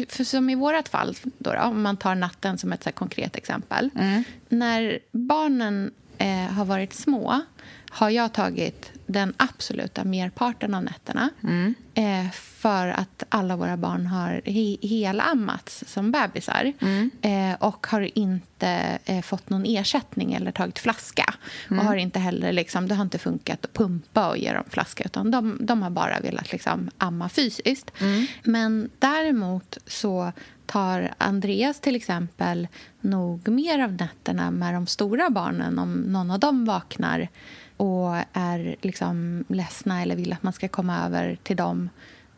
för 0.09 0.25
som 0.25 0.51
i 0.51 0.55
vårt 0.55 0.89
fall, 0.89 1.17
då, 1.39 1.53
då, 1.53 1.61
om 1.61 1.83
man 1.83 1.97
tar 1.97 2.15
natten 2.15 2.59
som 2.59 2.73
ett 2.73 2.83
så 2.83 2.93
konkret 2.93 3.37
exempel. 3.37 3.91
Mm. 3.95 4.25
När 4.49 4.99
barnen 5.13 5.93
eh, 6.19 6.53
har 6.53 6.65
varit 6.65 6.93
små 6.93 7.43
har 7.91 8.11
jag 8.11 8.33
tagit 8.33 8.93
den 9.13 9.35
absoluta 9.37 10.05
merparten 10.05 10.75
av 10.75 10.85
nätterna 10.85 11.31
mm. 11.43 11.75
eh, 11.95 12.31
för 12.33 12.89
att 12.89 13.23
alla 13.29 13.57
våra 13.57 13.77
barn 13.77 14.07
har 14.07 14.41
he 14.45 14.77
helammats 14.89 15.85
som 15.87 16.13
bebisar 16.13 16.73
mm. 16.81 17.11
eh, 17.23 17.63
och 17.63 17.87
har 17.87 18.19
inte 18.19 18.99
eh, 19.05 19.23
fått 19.23 19.51
någon 19.51 19.65
ersättning 19.67 20.33
eller 20.35 20.53
tagit 20.53 20.79
flaska. 20.79 21.35
Mm. 21.71 21.79
Och 21.79 21.85
har 21.85 21.97
inte 21.97 22.19
heller, 22.19 22.53
liksom, 22.53 22.89
Det 22.89 22.95
har 22.95 23.05
inte 23.05 23.19
funkat 23.19 23.65
att 23.65 23.73
pumpa 23.73 24.29
och 24.29 24.39
ge 24.39 24.53
dem 24.53 24.65
flaska 24.71 25.05
utan 25.05 25.31
de, 25.31 25.59
de 25.61 25.83
har 25.83 25.91
bara 25.91 26.21
velat 26.21 26.53
liksom, 26.53 26.91
amma 26.99 27.29
fysiskt. 27.29 27.91
Mm. 28.01 28.27
Men 28.43 28.91
däremot 28.99 29.79
så 29.87 30.33
tar 30.67 31.15
Andreas 31.19 31.81
till 31.81 31.97
exempel 31.97 32.69
nog 33.01 33.49
mer 33.49 33.79
av 33.79 33.93
nätterna 33.93 34.51
med 34.51 34.75
de 34.75 34.87
stora 34.87 35.31
barnen 35.31 35.79
om 35.79 35.93
någon 35.93 36.31
av 36.31 36.39
dem 36.39 36.65
vaknar 36.65 37.29
och 37.77 38.15
är 38.33 38.77
liksom 38.81 39.45
ledsna 39.49 40.03
eller 40.03 40.17
vill 40.17 40.33
att 40.33 40.43
man 40.43 40.53
ska 40.53 40.69
komma 40.69 41.05
över 41.07 41.39
till 41.43 41.57
dem 41.57 41.89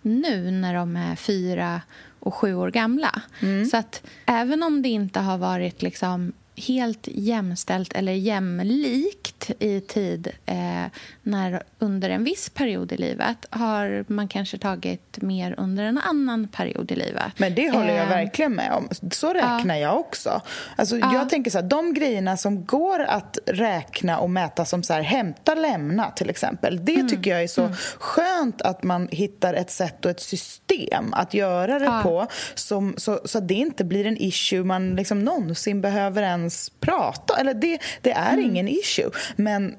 nu 0.02 0.50
när 0.50 0.74
de 0.74 0.96
är 0.96 1.16
fyra 1.16 1.80
och 2.20 2.34
sju 2.34 2.54
år 2.54 2.70
gamla. 2.70 3.22
Mm. 3.40 3.66
Så 3.66 3.76
att 3.76 4.02
även 4.26 4.62
om 4.62 4.82
det 4.82 4.88
inte 4.88 5.20
har 5.20 5.38
varit 5.38 5.82
liksom 5.82 6.32
helt 6.56 7.08
jämställt 7.12 7.92
eller 7.92 8.12
jämlikt 8.12 9.50
i 9.58 9.80
tid 9.80 10.28
eh, 10.46 10.84
när 11.22 11.62
under 11.78 12.10
en 12.10 12.24
viss 12.24 12.50
period 12.50 12.92
i 12.92 12.96
livet 12.96 13.46
har 13.50 14.04
man 14.08 14.28
kanske 14.28 14.58
tagit 14.58 15.22
mer 15.22 15.54
under 15.58 15.84
en 15.84 15.98
annan 15.98 16.48
period 16.48 16.92
i 16.92 16.96
livet. 16.96 17.32
Men 17.36 17.54
det 17.54 17.70
håller 17.70 17.94
jag 17.94 18.04
eh, 18.04 18.08
verkligen 18.08 18.52
med 18.52 18.72
om. 18.72 18.88
Så 19.10 19.32
räknar 19.32 19.74
ja. 19.74 19.80
jag 19.80 19.98
också. 19.98 20.40
Alltså, 20.76 20.98
ja. 20.98 21.14
Jag 21.14 21.30
tänker 21.30 21.50
så 21.50 21.58
här, 21.58 21.68
de 21.68 21.94
grejerna 21.94 22.36
som 22.36 22.64
går 22.64 23.00
att 23.00 23.38
räkna 23.46 24.18
och 24.18 24.30
mäta 24.30 24.64
som 24.64 24.82
så 24.82 24.92
här, 24.92 25.02
hämta, 25.02 25.54
lämna 25.54 26.10
till 26.10 26.30
exempel. 26.30 26.84
Det 26.84 26.94
mm. 26.94 27.08
tycker 27.08 27.30
jag 27.30 27.42
är 27.42 27.48
så 27.48 27.62
mm. 27.62 27.74
skönt 27.98 28.62
att 28.62 28.82
man 28.82 29.08
hittar 29.10 29.54
ett 29.54 29.70
sätt 29.70 30.04
och 30.04 30.10
ett 30.10 30.20
system 30.20 31.14
att 31.14 31.34
göra 31.34 31.78
det 31.78 31.84
ja. 31.84 32.00
på 32.02 32.26
som, 32.54 32.94
så, 32.96 33.20
så 33.24 33.38
att 33.38 33.48
det 33.48 33.54
inte 33.54 33.84
blir 33.84 34.06
en 34.06 34.16
issue 34.18 34.64
man 34.64 34.96
liksom 34.96 35.24
någonsin 35.24 35.80
behöver 35.80 36.22
en 36.22 36.43
ens 36.44 36.70
prata. 36.80 37.36
Eller 37.36 37.54
det, 37.54 37.78
det 38.00 38.12
är 38.12 38.32
mm. 38.32 38.44
ingen 38.44 38.68
issue. 38.68 39.10
Men 39.36 39.76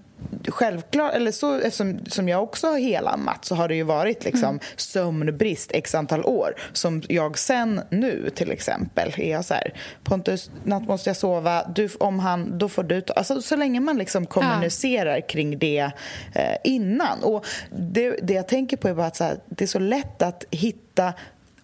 självklart, 0.47 1.13
eller 1.13 1.31
så, 1.31 1.55
eftersom 1.55 2.05
som 2.05 2.29
jag 2.29 2.43
också 2.43 2.67
har 2.67 2.79
helammat 2.79 3.45
så 3.45 3.55
har 3.55 3.67
det 3.67 3.75
ju 3.75 3.83
varit 3.83 4.23
liksom 4.23 4.49
mm. 4.49 4.59
sömnbrist 4.75 5.71
x 5.73 5.95
antal 5.95 6.25
år. 6.25 6.55
Som 6.73 7.01
jag 7.07 7.37
sen 7.37 7.81
nu 7.89 8.29
till 8.35 8.51
exempel 8.51 9.13
är 9.17 9.31
jag 9.31 9.45
så 9.45 9.53
här, 9.53 9.73
Pontus, 10.03 10.51
natt 10.63 10.87
måste 10.87 11.09
jag 11.09 11.17
sova, 11.17 11.71
du, 11.75 11.89
om 11.99 12.19
han, 12.19 12.57
då 12.57 12.69
får 12.69 12.83
du 12.83 13.01
ta, 13.01 13.13
alltså, 13.13 13.41
Så 13.41 13.55
länge 13.55 13.79
man 13.79 13.97
liksom 13.97 14.25
kommunicerar 14.25 15.15
ja. 15.15 15.21
kring 15.21 15.59
det 15.59 15.91
eh, 16.35 16.57
innan. 16.63 17.23
Och 17.23 17.45
det, 17.69 18.19
det 18.23 18.33
jag 18.33 18.47
tänker 18.47 18.77
på 18.77 18.87
är 18.87 18.93
bara 18.93 19.07
att 19.07 19.19
här, 19.19 19.37
det 19.49 19.63
är 19.63 19.67
så 19.67 19.79
lätt 19.79 20.21
att 20.21 20.45
hitta 20.51 21.13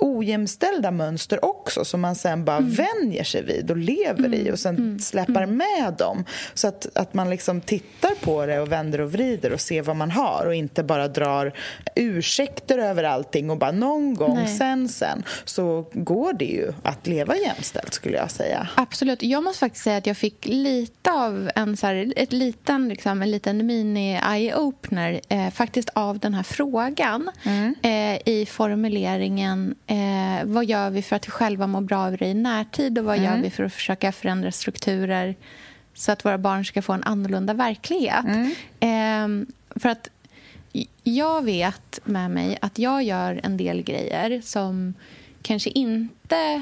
ojämställda 0.02 0.92
mönster 0.92 1.46
också 1.46 1.86
som 1.86 2.02
man 2.02 2.16
sen 2.16 2.46
bara 2.46 2.58
mm. 2.58 2.72
vänjer 2.72 3.24
sig 3.24 3.44
vid 3.44 3.72
och 3.72 3.78
lever 3.78 4.26
mm. 4.26 4.34
i 4.34 4.52
och 4.52 4.60
sen 4.60 4.76
mm. 4.76 5.00
släpper 5.00 5.44
mm. 5.44 5.58
med 5.58 5.94
dem. 5.94 6.26
Så 6.54 6.68
att, 6.68 6.98
att 6.98 7.14
man 7.14 7.30
liksom 7.30 7.62
tittar 7.62 8.16
på 8.22 8.46
det 8.46 8.60
och 8.60 8.72
vänder 8.72 9.02
och 9.02 9.12
vrider 9.12 9.54
och 9.54 9.62
ser 9.62 9.82
vad 9.82 9.96
man 9.96 10.12
har 10.12 10.46
och 10.46 10.56
inte 10.56 10.84
bara 10.84 11.08
drar 11.08 11.54
ursäkter 11.96 12.78
över 12.78 13.04
allting 13.04 13.50
och 13.50 13.58
bara 13.58 13.72
någon 13.72 14.16
gång 14.16 14.36
Nej. 14.36 14.58
sen 14.58 14.90
sen 14.90 15.24
så 15.46 15.86
går 15.94 16.34
det 16.34 16.46
ju 16.46 16.74
att 16.84 17.08
leva 17.08 17.36
jämställt 17.38 17.94
skulle 17.94 18.18
jag 18.18 18.32
säga. 18.32 18.68
Absolut. 18.76 19.24
Jag 19.24 19.44
måste 19.44 19.60
faktiskt 19.60 19.84
säga 19.84 19.98
att 19.98 20.08
jag 20.08 20.18
fick 20.18 20.46
lite 20.46 21.12
av 21.12 21.52
en, 21.56 21.78
så 21.78 21.88
här, 21.88 22.14
ett 22.16 22.34
liten, 22.34 22.90
liksom, 22.90 23.22
en 23.22 23.32
liten 23.32 23.66
mini-eye-opener 23.66 25.22
eh, 25.30 25.50
faktiskt 25.50 25.90
av 25.94 26.20
den 26.20 26.34
här 26.34 26.44
frågan 26.44 27.32
mm. 27.44 27.76
eh, 27.82 28.34
i 28.34 28.46
formuleringen 28.46 29.76
eh, 29.92 30.46
vad 30.46 30.66
gör 30.66 30.90
vi 30.90 31.02
för 31.02 31.16
att 31.16 31.28
vi 31.28 31.32
själva 31.32 31.68
mår 31.68 31.82
bra 31.82 32.08
över 32.08 32.18
det 32.18 32.28
i 32.28 32.34
närtid 32.34 32.98
och 33.00 33.06
vad 33.06 33.18
mm. 33.18 33.26
gör 33.26 33.44
vi 33.44 33.50
för 33.50 33.64
att 33.64 33.74
försöka 33.74 34.12
förändra 34.12 34.52
strukturer 34.52 35.36
så 35.94 36.12
att 36.12 36.26
våra 36.26 36.38
barn 36.38 36.66
ska 36.66 36.82
få 36.82 36.94
en 36.94 37.04
annorlunda 37.04 37.54
verklighet. 37.54 38.26
Mm. 38.26 38.52
Eh, 38.80 39.48
för 39.80 39.90
att 39.90 40.10
jag 41.04 41.44
vet 41.44 42.00
med 42.04 42.32
mig 42.32 42.58
att 42.62 42.80
jag 42.80 43.04
gör 43.04 43.40
en 43.44 43.58
del 43.58 43.82
grejer 43.82 44.42
som 44.44 44.94
kanske 45.42 45.70
inte 45.70 46.62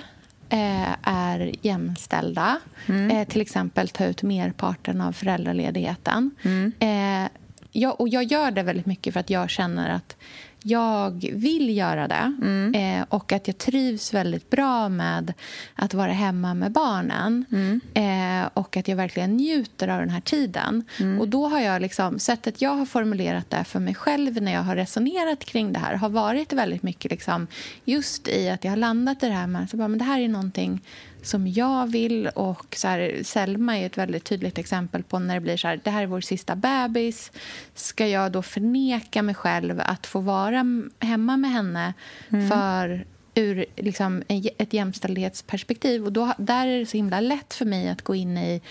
eh, 0.49 0.95
är 1.01 1.51
jämställda. 1.61 2.57
Mm. 2.85 3.11
Eh, 3.11 3.27
till 3.27 3.41
exempel 3.41 3.89
ta 3.89 4.05
ut 4.05 4.23
merparten 4.23 5.01
av 5.01 5.11
föräldraledigheten. 5.11 6.31
Mm. 6.43 6.71
Eh, 6.79 7.29
jag, 7.71 8.01
och 8.01 8.09
jag 8.09 8.23
gör 8.23 8.51
det 8.51 8.63
väldigt 8.63 8.85
mycket 8.85 9.13
för 9.13 9.19
att 9.19 9.29
jag 9.29 9.49
känner 9.49 9.89
att 9.89 10.15
jag 10.63 11.29
vill 11.33 11.77
göra 11.77 12.07
det 12.07 12.33
mm. 12.41 12.73
eh, 12.73 13.05
och 13.09 13.31
att 13.31 13.47
jag 13.47 13.57
trivs 13.57 14.13
väldigt 14.13 14.49
bra 14.49 14.89
med 14.89 15.33
att 15.75 15.93
vara 15.93 16.11
hemma 16.11 16.53
med 16.53 16.71
barnen 16.71 17.45
mm. 17.51 17.81
eh, 17.93 18.49
och 18.53 18.77
att 18.77 18.87
jag 18.87 18.95
verkligen 18.95 19.37
njuter 19.37 19.87
av 19.87 19.99
den 19.99 20.09
här 20.09 20.21
tiden. 20.21 20.83
Mm. 20.99 21.19
Och 21.19 21.27
då 21.27 21.47
har 21.47 21.59
jag 21.59 21.81
liksom, 21.81 22.19
Sättet 22.19 22.61
jag 22.61 22.75
har 22.75 22.85
formulerat 22.85 23.49
det 23.49 23.63
för 23.63 23.79
mig 23.79 23.95
själv 23.95 24.41
när 24.41 24.53
jag 24.53 24.63
har 24.63 24.75
resonerat 24.75 25.45
kring 25.45 25.73
det 25.73 25.79
här 25.79 25.93
har 25.93 26.09
varit 26.09 26.53
väldigt 26.53 26.83
mycket 26.83 27.11
liksom, 27.11 27.47
just 27.85 28.27
i 28.27 28.49
att 28.49 28.63
jag 28.63 28.71
har 28.71 28.77
landat 28.77 29.23
i 29.23 29.27
det 29.27 29.33
här 29.33 29.47
med 29.47 29.63
att 29.63 29.99
det 29.99 30.05
här 30.05 30.19
är 30.19 30.27
någonting 30.27 30.81
som 31.21 31.47
jag 31.47 31.88
vill. 31.88 32.27
Och 32.27 32.75
så 32.75 32.88
här, 32.88 33.19
Selma 33.23 33.77
är 33.77 33.86
ett 33.86 33.97
väldigt 33.97 34.23
tydligt 34.23 34.58
exempel 34.58 35.03
på 35.03 35.19
när 35.19 35.34
det 35.34 35.41
blir 35.41 35.58
så 35.58 35.67
här, 35.67 35.79
det 35.84 35.89
här 35.89 36.03
är 36.03 36.08
vår 36.08 36.21
sista 36.21 36.55
bebis. 36.55 37.32
Ska 37.75 38.08
jag 38.08 38.32
då 38.32 38.41
förneka 38.41 39.21
mig 39.21 39.36
själv 39.36 39.82
att 39.86 40.08
få 40.08 40.19
vara 40.19 40.65
hemma 40.99 41.38
med 41.38 41.51
henne 41.51 41.93
mm. 42.29 42.49
för 42.49 43.05
ur 43.36 43.65
liksom, 43.75 44.23
ett 44.58 44.73
jämställdhetsperspektiv? 44.73 46.05
Och 46.05 46.13
då, 46.13 46.34
där 46.38 46.67
är 46.67 46.79
det 46.79 46.86
så 46.86 46.97
himla 46.97 47.19
lätt 47.19 47.53
för 47.53 47.65
mig 47.65 47.89
att 47.89 48.01
gå 48.01 48.15
in 48.15 48.38
i 48.38 48.62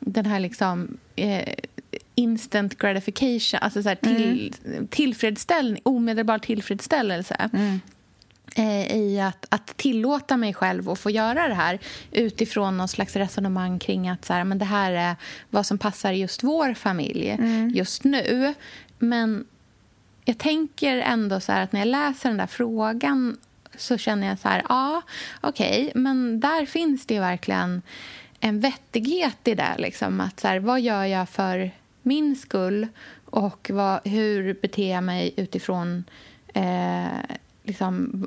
den 0.00 0.26
här 0.26 0.40
liksom, 0.40 0.98
eh, 1.16 1.54
instant 2.14 2.78
gratification, 2.78 3.60
alltså 3.62 3.82
så 3.82 3.88
här, 3.88 3.96
till, 3.96 4.54
mm. 4.64 4.86
tillfredsställning, 4.86 5.82
omedelbar 5.84 6.38
tillfredsställelse. 6.38 7.50
Mm. 7.52 7.80
Eh, 8.54 8.96
i 8.96 9.20
att, 9.20 9.46
att 9.48 9.76
tillåta 9.76 10.36
mig 10.36 10.54
själv 10.54 10.90
att 10.90 10.98
få 10.98 11.10
göra 11.10 11.48
det 11.48 11.54
här 11.54 11.78
utifrån 12.10 12.76
någon 12.76 12.88
slags 12.88 13.16
resonemang 13.16 13.78
kring 13.78 14.08
att 14.08 14.24
så 14.24 14.32
här, 14.32 14.44
men 14.44 14.58
det 14.58 14.64
här 14.64 14.92
är 14.92 15.16
vad 15.50 15.66
som 15.66 15.78
passar 15.78 16.12
just 16.12 16.42
vår 16.42 16.74
familj 16.74 17.30
mm. 17.30 17.70
just 17.70 18.04
nu. 18.04 18.54
Men 18.98 19.44
jag 20.24 20.38
tänker 20.38 20.96
ändå 20.96 21.40
så 21.40 21.52
att 21.52 21.72
när 21.72 21.80
jag 21.80 21.88
läser 21.88 22.28
den 22.28 22.38
där 22.38 22.46
frågan 22.46 23.36
så 23.76 23.98
känner 23.98 24.26
jag 24.26 24.38
så 24.38 24.48
här, 24.48 24.62
ja, 24.68 25.02
okej, 25.40 25.88
okay, 25.88 26.02
men 26.02 26.40
där 26.40 26.66
finns 26.66 27.06
det 27.06 27.14
ju 27.14 27.20
verkligen 27.20 27.82
en 28.40 28.60
vettighet 28.60 29.48
i 29.48 29.54
det. 29.54 29.74
Liksom, 29.78 30.20
att 30.20 30.40
så 30.40 30.48
här, 30.48 30.58
vad 30.58 30.80
gör 30.80 31.04
jag 31.04 31.28
för 31.28 31.70
min 32.02 32.36
skull 32.36 32.88
och 33.24 33.70
vad, 33.72 34.00
hur 34.08 34.54
beter 34.54 34.92
jag 34.92 35.04
mig 35.04 35.34
utifrån 35.36 36.04
eh, 36.54 37.36
liksom, 37.64 38.26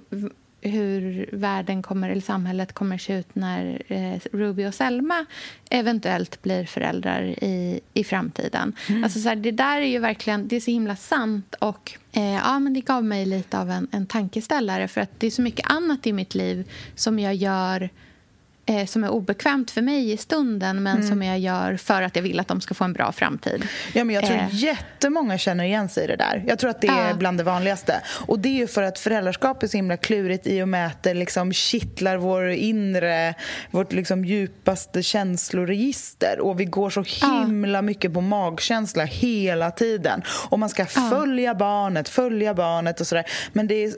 hur 0.61 1.29
världen 1.31 1.81
kommer, 1.81 2.09
eller 2.09 2.21
samhället 2.21 2.73
kommer 2.73 2.97
se 2.97 3.13
ut 3.19 3.35
när 3.35 3.81
eh, 3.87 4.19
Ruby 4.31 4.65
och 4.65 4.73
Selma 4.73 5.25
eventuellt 5.69 6.41
blir 6.41 6.65
föräldrar 6.65 7.23
i, 7.23 7.79
i 7.93 8.03
framtiden. 8.03 8.73
Mm. 8.89 9.03
Alltså 9.03 9.19
så 9.19 9.29
här, 9.29 9.35
det 9.35 9.51
där 9.51 9.77
är 9.81 9.85
ju 9.85 9.99
verkligen 9.99 10.47
det 10.47 10.55
är 10.55 10.59
så 10.59 10.71
himla 10.71 10.95
sant. 10.95 11.55
och 11.59 11.91
eh, 12.11 12.33
ja, 12.33 12.59
men 12.59 12.73
Det 12.73 12.81
gav 12.81 13.03
mig 13.03 13.25
lite 13.25 13.59
av 13.59 13.71
en, 13.71 13.87
en 13.91 14.05
tankeställare. 14.05 14.87
för 14.87 15.01
att 15.01 15.19
Det 15.19 15.27
är 15.27 15.31
så 15.31 15.41
mycket 15.41 15.71
annat 15.71 16.07
i 16.07 16.13
mitt 16.13 16.35
liv 16.35 16.71
som 16.95 17.19
jag 17.19 17.35
gör 17.35 17.89
eh, 18.65 18.85
som 18.85 19.03
är 19.03 19.09
obekvämt 19.09 19.71
för 19.71 19.81
mig 19.81 20.11
i 20.11 20.17
stunden 20.17 20.83
men 20.83 20.95
mm. 20.95 21.09
som 21.09 21.23
jag 21.23 21.39
gör 21.39 21.77
för 21.77 22.01
att 22.01 22.15
jag 22.15 22.23
vill 22.23 22.39
att 22.39 22.47
de 22.47 22.61
ska 22.61 22.73
få 22.73 22.83
en 22.83 22.93
bra 22.93 23.11
framtid. 23.11 23.67
Ja, 23.93 24.03
men 24.03 24.15
jag 24.15 24.25
tror 24.25 24.37
eh. 24.37 24.47
jättemånga 24.51 25.37
känner 25.37 25.63
igen 25.63 25.89
sig 25.89 26.03
i 26.03 26.07
det 26.07 26.15
där. 26.15 26.43
Jag 26.47 26.59
tror 26.59 26.69
att 26.69 26.81
det 26.81 26.87
är 26.87 27.07
ja. 27.07 27.15
bland 27.15 27.37
det 27.37 27.43
vanligaste. 27.43 28.01
Och 28.27 28.39
det 28.39 28.61
är 28.61 28.67
för 28.67 28.83
att 28.83 28.99
föräldraskap 28.99 29.63
är 29.63 29.67
så 29.67 29.77
himla 29.77 29.97
klurigt 29.97 30.47
i 30.47 30.61
och 30.61 30.67
med 30.67 30.87
att 30.87 31.03
det 31.03 31.13
liksom 31.13 31.53
kittlar 31.53 32.17
vår 32.17 32.49
inre, 32.49 33.33
vårt 33.71 33.93
liksom 33.93 34.25
djupaste 34.25 35.03
känsloregister 35.03 36.39
och 36.39 36.59
vi 36.59 36.65
går 36.65 36.89
så 36.89 37.03
himla 37.25 37.77
ja. 37.77 37.81
mycket 37.81 38.13
på 38.13 38.21
magkänsla 38.21 39.03
hela 39.03 39.71
tiden. 39.71 40.21
Och 40.49 40.59
man 40.59 40.69
ska 40.69 40.85
följa 40.85 41.45
ja. 41.45 41.53
barnet, 41.53 42.09
följa 42.09 42.53
barnet 42.53 43.01
och 43.01 43.07
sådär. 43.07 43.25
Men 43.53 43.67
det 43.67 43.83
är, 43.83 43.93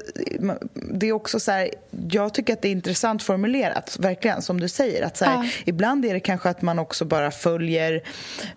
det 0.94 1.08
är 1.08 1.14
också 1.14 1.40
så 1.40 1.52
här, 1.52 1.70
jag 2.10 2.34
tycker 2.34 2.54
att 2.54 2.62
det 2.62 2.68
är 2.68 2.72
intressant 2.72 3.24
formulerat, 3.24 3.98
verkligen, 4.00 4.42
som 4.42 4.57
som 4.58 4.62
du 4.62 4.68
säger. 4.68 5.06
Att 5.06 5.18
så 5.18 5.26
här, 5.26 5.34
ja. 5.34 5.50
Ibland 5.66 6.06
är 6.06 6.14
det 6.14 6.20
kanske 6.20 6.50
att 6.50 6.62
man 6.62 6.80
också 6.80 7.06
bara 7.06 7.32
följer 7.32 8.04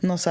någon 0.01 0.19
så 0.19 0.31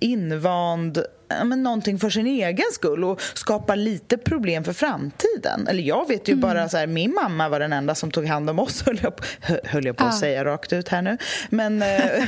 invand 0.00 1.04
men, 1.44 1.62
någonting 1.62 1.98
för 1.98 2.10
sin 2.10 2.26
egen 2.26 2.66
skull 2.72 3.04
och 3.04 3.20
skapa 3.34 3.74
lite 3.74 4.18
problem 4.18 4.64
för 4.64 4.72
framtiden. 4.72 5.68
Eller 5.68 5.82
jag 5.82 6.08
vet 6.08 6.28
ju 6.28 6.32
mm. 6.32 6.40
bara 6.40 6.68
så 6.68 6.76
här, 6.76 6.86
min 6.86 7.14
mamma 7.14 7.48
var 7.48 7.60
den 7.60 7.72
enda 7.72 7.94
som 7.94 8.10
tog 8.10 8.26
hand 8.26 8.50
om 8.50 8.58
oss, 8.58 8.82
höll 8.86 9.00
jag 9.02 9.16
på, 9.16 9.24
höll 9.64 9.84
jag 9.84 9.96
på 9.96 10.04
att 10.04 10.18
säga 10.18 10.44
rakt 10.44 10.72
ut 10.72 10.88
här 10.88 11.02
nu. 11.02 11.18
Men, 11.50 11.82
eh, 11.82 11.88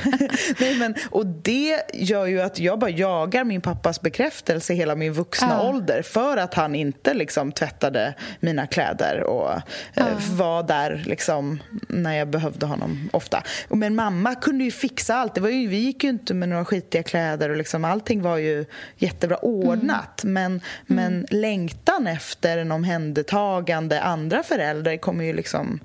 nej, 0.59 0.79
men, 0.79 0.95
och 1.11 1.27
det 1.27 1.83
gör 1.95 2.27
ju 2.27 2.41
att 2.41 2.59
jag 2.59 2.79
bara 2.79 2.91
jagar 2.91 3.45
min 3.45 3.61
pappas 3.61 4.01
bekräftelse 4.01 4.75
hela 4.75 4.95
min 4.95 5.13
vuxna 5.13 5.49
ja. 5.51 5.69
ålder 5.69 6.03
för 6.03 6.37
att 6.37 6.55
han 6.55 6.75
inte 6.75 7.15
liksom 7.15 7.53
tvättade 7.53 8.15
mina 8.41 8.67
kläder 8.67 9.23
och 9.23 9.53
eh, 9.53 9.61
ja. 9.95 10.05
var 10.31 10.63
där 10.63 11.03
liksom, 11.07 11.63
när 11.89 12.15
jag 12.15 12.29
behövde 12.29 12.67
honom 12.67 13.09
ofta. 13.13 13.43
Men 13.69 13.95
mamma 13.95 14.35
kunde 14.35 14.65
ju 14.65 14.71
fixa 14.71 15.15
allt. 15.15 15.35
Det 15.35 15.41
var 15.41 15.49
ju, 15.49 15.69
vi 15.69 15.77
gick 15.77 16.05
ju 16.05 16.11
inte 16.11 16.35
med 16.35 16.49
några 16.49 16.65
skitiga 16.65 17.03
kläder 17.03 17.51
och 17.51 17.57
liksom, 17.57 17.85
allting 17.85 18.23
var 18.23 18.37
ju 18.37 18.65
jättebra 18.97 19.37
ordnat. 19.37 20.25
Mm. 20.25 20.35
Men, 20.35 20.61
men 20.87 21.13
mm. 21.13 21.27
längtan 21.31 22.07
efter 22.07 22.59
en 22.59 22.73
omhändertagande 22.73 24.03
andra 24.03 24.43
förälder 24.43 24.97
kommer 24.97 25.25
ju 25.25 25.33
liksom 25.33 25.81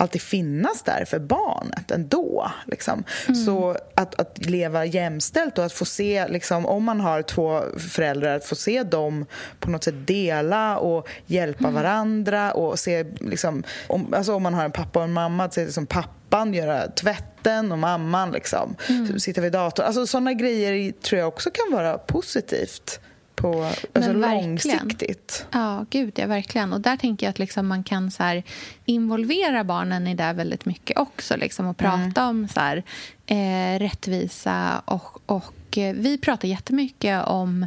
alltid 0.00 0.22
finnas 0.22 0.82
där 0.82 1.04
för 1.04 1.18
barnet 1.18 1.90
ändå. 1.90 2.50
Liksom. 2.66 3.04
Mm. 3.28 3.44
Så 3.44 3.76
att, 3.94 4.20
att 4.20 4.46
leva 4.46 4.84
jämställt 4.84 5.58
och 5.58 5.64
att 5.64 5.72
få 5.72 5.84
se, 5.84 6.28
liksom, 6.28 6.66
om 6.66 6.84
man 6.84 7.00
har 7.00 7.22
två 7.22 7.62
föräldrar, 7.78 8.36
att 8.36 8.44
få 8.44 8.54
se 8.54 8.82
dem 8.82 9.26
på 9.60 9.70
något 9.70 9.84
sätt 9.84 10.06
dela 10.06 10.78
och 10.78 11.08
hjälpa 11.26 11.64
mm. 11.64 11.74
varandra 11.74 12.52
och 12.52 12.78
se, 12.78 13.04
liksom, 13.20 13.62
om, 13.86 14.14
alltså 14.14 14.34
om 14.34 14.42
man 14.42 14.54
har 14.54 14.64
en 14.64 14.72
pappa 14.72 14.98
och 14.98 15.04
en 15.04 15.12
mamma, 15.12 15.44
att 15.44 15.54
se 15.54 15.64
liksom, 15.64 15.86
pappan 15.86 16.54
göra 16.54 16.88
tvätten 16.90 17.72
och 17.72 17.78
mamman 17.78 18.30
liksom, 18.30 18.76
mm. 18.88 19.20
sitta 19.20 19.40
vid 19.40 19.52
datorn. 19.52 19.86
Alltså, 19.86 20.06
sådana 20.06 20.32
grejer 20.32 20.92
tror 20.92 21.18
jag 21.18 21.28
också 21.28 21.50
kan 21.50 21.76
vara 21.76 21.98
positivt 21.98 23.00
på 23.40 23.72
alltså 23.92 24.12
långsiktigt. 24.12 25.46
Ja, 25.50 25.86
gud 25.90 26.12
ja, 26.18 26.26
verkligen. 26.26 26.72
Och 26.72 26.80
där 26.80 26.96
tänker 26.96 27.26
jag 27.26 27.30
att 27.30 27.38
liksom 27.38 27.66
man 27.66 27.84
kan 27.84 28.10
så 28.10 28.22
här, 28.22 28.42
involvera 28.84 29.64
barnen 29.64 30.06
i 30.06 30.14
det 30.14 30.32
väldigt 30.32 30.64
mycket 30.64 30.98
också. 30.98 31.36
Liksom, 31.36 31.66
och 31.66 31.76
prata 31.76 32.22
mm. 32.22 32.28
om 32.28 32.48
så 32.48 32.60
här, 32.60 32.82
eh, 33.26 33.78
rättvisa 33.78 34.82
och, 34.84 35.18
och 35.26 35.78
eh, 35.78 35.94
vi 35.94 36.18
pratar 36.18 36.48
jättemycket 36.48 37.24
om 37.24 37.66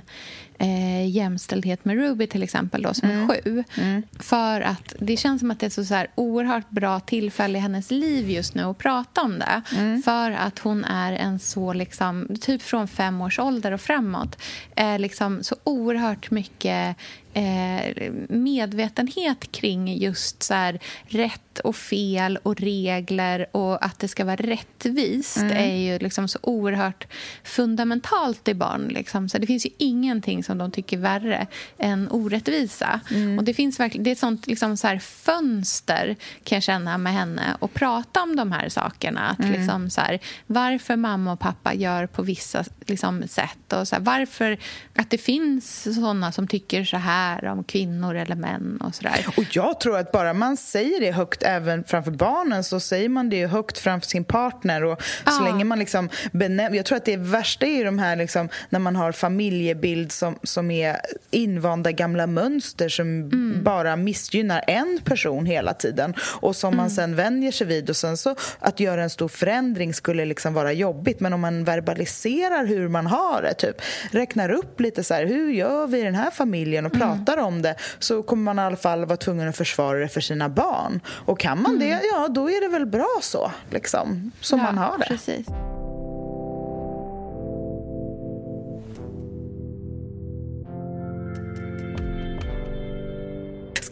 eh, 0.64 1.10
jämställdhet 1.10 1.86
med 1.86 1.96
Ruby 1.96 2.28
till 2.28 2.44
exempel 2.44 2.82
då, 2.82 2.94
som 2.94 3.10
mm. 3.10 3.30
är 3.30 3.36
sju. 3.36 3.64
Mm. 3.78 4.04
För 4.20 4.62
att 4.62 4.94
det 5.00 5.18
känns 5.18 5.40
som 5.40 5.52
att 5.52 5.60
det 5.60 5.66
är 5.66 5.70
så, 5.70 5.86
så 5.86 5.94
här 5.94 6.08
oerhört 6.16 6.70
bra 6.70 7.00
tillfälle 7.00 7.58
i 7.58 7.62
hennes 7.62 7.92
liv 7.92 8.30
just 8.30 8.56
nu 8.56 8.64
att 8.64 8.78
prata 8.78 9.22
om 9.22 9.40
det. 9.40 9.62
Mm. 9.78 10.02
För 10.02 10.32
att 10.32 10.60
hon 10.60 10.86
är 10.86 11.14
en 11.14 11.40
så, 11.40 11.74
liksom, 11.74 12.28
typ 12.42 12.62
från 12.62 12.88
fem 12.88 13.22
års 13.22 13.40
ålder 13.40 13.72
och 13.72 13.82
framåt, 13.82 14.42
är 14.76 15.00
liksom 15.00 15.44
så 15.44 15.56
oerhört 15.64 16.32
mycket 16.32 16.98
eh, 17.34 18.12
medvetenhet 18.30 19.52
kring 19.52 19.98
just 19.98 20.44
så 20.44 20.54
här, 20.54 20.80
rätt 21.06 21.60
och 21.60 21.76
fel 21.76 22.40
och 22.44 22.62
regler 22.62 23.46
och 23.52 23.86
att 23.86 24.00
det 24.00 24.08
ska 24.08 24.26
vara 24.26 24.36
rättvist 24.36 25.38
mm. 25.38 25.58
är 25.58 25.76
ju 25.76 26.00
liksom 26.00 26.28
så 26.28 26.40
oerhört 26.42 27.08
fundamentalt 27.44 28.48
i 28.48 28.54
barn. 28.54 28.88
Liksom. 28.88 29.30
Så 29.30 29.38
det 29.38 29.48
finns 29.48 29.66
ju 29.66 29.70
ingenting 29.78 30.44
som 30.44 30.58
de 30.58 30.72
tycker 30.72 30.98
värre 30.98 31.48
än 31.78 32.08
orättvisa. 32.12 33.00
Mm. 33.12 33.38
Och 33.38 33.44
det 33.44 33.54
finns 33.54 33.80
verkligen, 33.80 34.04
det 34.04 34.10
är 34.10 34.12
ett 34.12 34.20
sånt 34.20 34.48
liksom 34.48 34.78
så 34.78 35.00
fönster 35.00 36.16
kan 36.44 36.56
jag 36.56 36.64
känna 36.64 36.98
med 36.98 37.14
henne 37.14 37.58
och 37.60 37.74
prata 37.74 38.24
om 38.24 38.36
de 38.36 38.52
här 38.52 38.70
sakerna. 38.70 39.22
Att 39.22 39.40
mm. 39.40 39.52
liksom 39.52 39.90
så 39.90 40.02
här, 40.02 40.20
varför 40.48 40.96
mamma 40.96 41.34
och 41.34 41.40
pappa 41.40 41.74
gör 41.74 42.08
på 42.08 42.22
vissa 42.22 42.64
liksom, 42.86 43.28
sätt 43.28 43.74
och 43.74 43.88
så 43.88 43.96
här, 43.96 44.02
varför 44.02 44.58
att 44.96 45.10
det 45.10 45.18
finns 45.18 45.96
såna 45.96 46.32
som 46.32 46.48
tycker 46.48 46.84
så 46.84 46.98
här 46.98 47.23
om 47.52 47.64
kvinnor 47.64 48.16
eller 48.16 48.36
män 48.36 48.78
och 48.82 48.96
så 48.96 49.04
där. 49.04 49.26
Och 49.38 49.46
jag 49.52 49.80
tror 49.80 49.98
att 49.98 50.12
bara 50.12 50.34
man 50.34 50.58
säger 50.58 51.00
det 51.00 51.12
högt 51.12 51.44
även 51.44 51.84
framför 51.84 52.12
barnen 52.12 52.64
så 52.64 52.80
säger 52.80 53.10
man 53.10 53.30
det 53.30 53.48
högt 53.48 53.78
framför 53.78 54.08
sin 54.08 54.24
partner 54.24 54.84
och 54.84 55.02
så 55.02 55.32
ja. 55.40 55.44
länge 55.44 55.64
man 55.64 55.80
liksom 55.80 56.10
benämner, 56.32 56.78
jag 56.78 56.86
tror 56.86 56.98
att 56.98 57.06
det 57.06 57.18
värsta 57.18 57.66
är 57.66 57.86
de 57.86 58.00
här 58.00 58.16
liksom, 58.16 58.50
när 58.70 58.80
man 58.80 58.96
har 58.96 59.12
familjebild 59.12 60.12
som, 60.12 60.40
som 60.44 60.72
är 60.72 60.98
invanda 61.32 61.92
gamla 61.92 62.28
mönster 62.28 62.90
som 62.90 63.08
mm. 63.08 63.64
bara 63.64 63.96
missgynnar 63.96 64.64
en 64.68 65.00
person 65.04 65.46
hela 65.46 65.74
tiden 65.74 66.14
och 66.22 66.56
som 66.56 66.74
mm. 66.74 66.78
man 66.78 66.90
sen 66.90 67.16
vänjer 67.16 67.52
sig 67.52 67.68
vid 67.68 67.90
och 67.90 67.96
sen 67.96 68.18
så 68.18 68.36
att 68.60 68.80
göra 68.80 69.04
en 69.04 69.10
stor 69.10 69.28
förändring 69.28 69.94
skulle 69.94 70.26
liksom 70.26 70.54
vara 70.54 70.72
jobbigt 70.72 71.20
men 71.20 71.34
om 71.34 71.42
man 71.42 71.64
verbaliserar 71.64 72.66
hur 72.66 72.88
man 72.88 73.08
har 73.08 73.42
det, 73.42 73.54
typ 73.54 73.82
räknar 74.12 74.52
upp 74.52 74.80
lite 74.80 75.04
så 75.04 75.14
här, 75.14 75.26
hur 75.26 75.52
gör 75.52 75.88
vi 75.88 76.00
i 76.00 76.04
den 76.04 76.16
här 76.16 76.32
familjen 76.32 76.86
och 76.86 76.96
mm. 76.96 77.08
Pratar 77.18 77.38
om 77.38 77.62
det 77.62 77.76
så 78.00 78.24
kommer 78.24 78.44
man 78.44 78.60
i 78.60 78.62
alla 78.62 78.76
fall 78.76 79.06
vara 79.06 79.18
tvungen 79.18 79.50
att 79.50 79.58
försvara 79.58 80.00
det 80.00 80.10
för 80.10 80.22
sina 80.22 80.50
barn. 80.50 81.00
Och 81.26 81.40
kan 81.40 81.62
man 81.62 81.80
det, 81.80 81.92
mm. 81.92 82.00
ja 82.14 82.28
då 82.28 82.50
är 82.50 82.62
det 82.62 82.68
väl 82.68 82.86
bra 82.86 83.20
så, 83.22 83.52
liksom, 83.70 84.32
som 84.42 84.60
ja, 84.60 84.66
man 84.66 84.78
har 84.78 84.98
det. 84.98 85.06
Precis. 85.06 85.48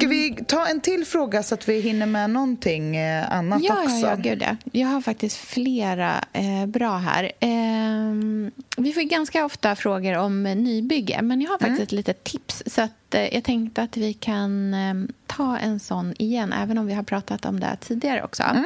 Ska 0.01 0.07
vi 0.07 0.35
ta 0.47 0.67
en 0.67 0.81
till 0.81 1.05
fråga 1.05 1.43
så 1.43 1.53
att 1.53 1.69
vi 1.69 1.79
hinner 1.79 2.05
med 2.05 2.29
någonting 2.29 2.95
eh, 2.95 3.31
annat 3.31 3.63
ja, 3.63 3.83
också? 3.83 3.95
Ja, 3.95 4.09
ja, 4.09 4.15
gud 4.15 4.41
ja. 4.41 4.55
Jag 4.71 4.87
har 4.87 5.01
faktiskt 5.01 5.37
flera 5.37 6.25
eh, 6.33 6.65
bra 6.65 6.97
här. 6.97 7.31
Eh, 7.39 8.49
vi 8.77 8.93
får 8.93 9.01
ganska 9.01 9.45
ofta 9.45 9.75
frågor 9.75 10.17
om 10.17 10.43
nybygge, 10.43 11.21
men 11.21 11.41
jag 11.41 11.49
har 11.49 11.57
faktiskt 11.57 11.77
mm. 11.77 11.83
ett 11.83 11.91
litet 11.91 12.23
tips. 12.23 12.63
Så 12.65 12.81
att, 12.81 13.15
eh, 13.15 13.33
jag 13.33 13.43
tänkte 13.43 13.81
att 13.81 13.97
vi 13.97 14.13
kan 14.13 14.73
ehm, 14.73 15.07
ta 15.27 15.57
en 15.57 15.79
sån 15.79 16.13
igen, 16.17 16.53
även 16.53 16.77
om 16.77 16.87
vi 16.87 16.93
har 16.93 17.03
pratat 17.03 17.45
om 17.45 17.59
det 17.59 17.77
tidigare 17.81 18.23
också. 18.23 18.43
Mm. 18.43 18.65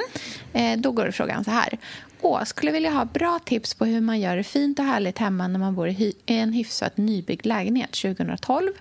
Eh, 0.54 0.82
då 0.82 0.92
går 0.92 1.12
frågan 1.12 1.44
så 1.44 1.52
här. 1.52 1.78
Åh, 2.28 2.44
skulle 2.44 2.72
vilja 2.72 2.90
ha 2.90 3.06
bra 3.06 3.40
tips 3.46 3.74
på 3.74 3.86
hur 3.86 4.02
man 4.02 4.20
gör 4.20 4.38
det 4.38 4.44
fint 4.44 4.80
och 4.80 4.86
härligt 4.86 5.18
hemma 5.18 5.48
när 5.48 5.60
man 5.60 5.76
bor 5.76 5.88
i 5.88 6.14
en 6.26 6.54
hyfsat 6.54 6.98
nybyggd 6.98 7.46
lägenhet 7.46 7.92
2012. 7.92 8.72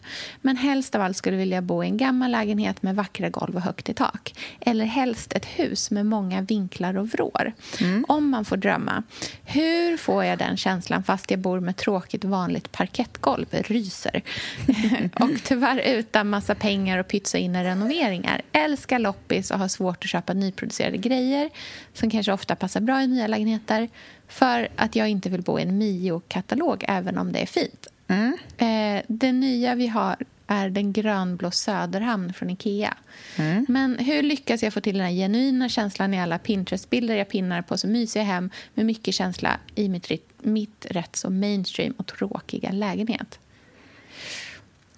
Men 0.41 0.57
helst 0.57 0.95
av 0.95 1.03
allt 1.03 1.17
skulle 1.17 1.37
vilja 1.37 1.63
bo 1.63 1.85
i 1.85 1.87
en 1.87 1.97
gammal 1.97 2.31
lägenhet 2.31 2.83
med 2.83 2.97
vackra 2.97 3.31
golv 3.31 3.57
och 3.57 3.63
högt 3.63 3.89
i 3.89 3.95
tak. 3.95 4.35
Eller 4.61 4.85
helst 4.85 5.33
ett 5.33 5.45
hus 5.45 5.91
med 5.91 6.07
många 6.07 6.43
vinklar 6.43 6.97
och 6.97 7.09
vrår. 7.09 7.53
Mm. 7.81 8.05
Om 8.09 8.31
man 8.31 8.45
får 8.45 8.57
drömma. 8.57 9.03
Hur 9.45 9.97
får 9.97 10.25
jag 10.25 10.39
den 10.39 10.57
känslan 10.57 11.05
fast 11.05 11.31
jag 11.31 11.41
bor 11.41 11.61
med 11.61 11.77
tråkigt 11.77 12.25
vanligt 12.25 12.73
parkettgolv? 12.73 13.47
Ryser. 13.51 14.23
och 15.21 15.31
tyvärr 15.45 15.79
utan 15.79 16.31
massa 16.31 16.55
pengar 16.55 16.99
och 16.99 17.09
pytsa 17.09 17.39
in 17.39 17.57
i 17.57 17.65
renoveringar. 17.65 18.43
Älskar 18.53 18.99
loppis 18.99 19.51
och 19.51 19.59
har 19.59 19.69
svårt 19.69 20.05
att 20.05 20.11
köpa 20.11 20.33
nyproducerade 20.33 20.97
grejer 20.97 21.51
som 21.93 22.11
kanske 22.11 22.33
ofta 22.33 22.57
passar 22.57 22.81
bra 22.81 23.03
i 23.03 23.07
nya 23.07 23.27
lägenheter 23.35 23.89
för 24.29 24.69
att 24.77 24.97
jag 24.97 25.09
inte 25.09 25.31
vill 25.31 25.43
bo 25.43 25.59
i 25.59 25.63
en 25.63 25.79
Mio-katalog 25.79 26.85
även 26.89 27.19
om 27.19 27.33
det 27.33 27.39
är 27.39 27.47
fint. 27.47 27.87
Mm. 28.09 28.37
Eh, 28.59 29.03
det 29.09 29.33
nya 29.33 29.75
vi 29.75 29.87
har 29.87 30.17
är 30.47 30.71
den 30.71 30.93
grönblå 30.93 31.51
Söderhamn 31.51 32.33
från 32.33 32.51
Ikea. 32.51 32.95
Mm. 33.37 33.67
Men 33.69 33.99
hur 33.99 34.23
lyckas 34.23 34.63
jag 34.63 34.73
få 34.73 34.81
till 34.81 34.99
den 34.99 35.07
här 35.07 35.13
genuina 35.13 35.69
känslan 35.69 36.15
i 36.15 36.21
alla 36.21 36.39
Pinterest-bilder 36.39 37.15
jag 37.15 37.29
pinnar 37.29 37.63
på 37.63 37.79
så 37.79 37.87
mysiga 37.87 38.23
hem 38.23 38.51
med 38.75 38.87
mycket 38.87 39.15
känsla 39.15 39.59
i 39.75 39.89
mitt, 39.89 40.11
mitt 40.43 40.87
rätt 40.91 41.17
så 41.17 41.31
mainstream 41.31 41.95
och 41.97 42.07
tråkiga 42.07 42.71
lägenhet? 42.73 43.39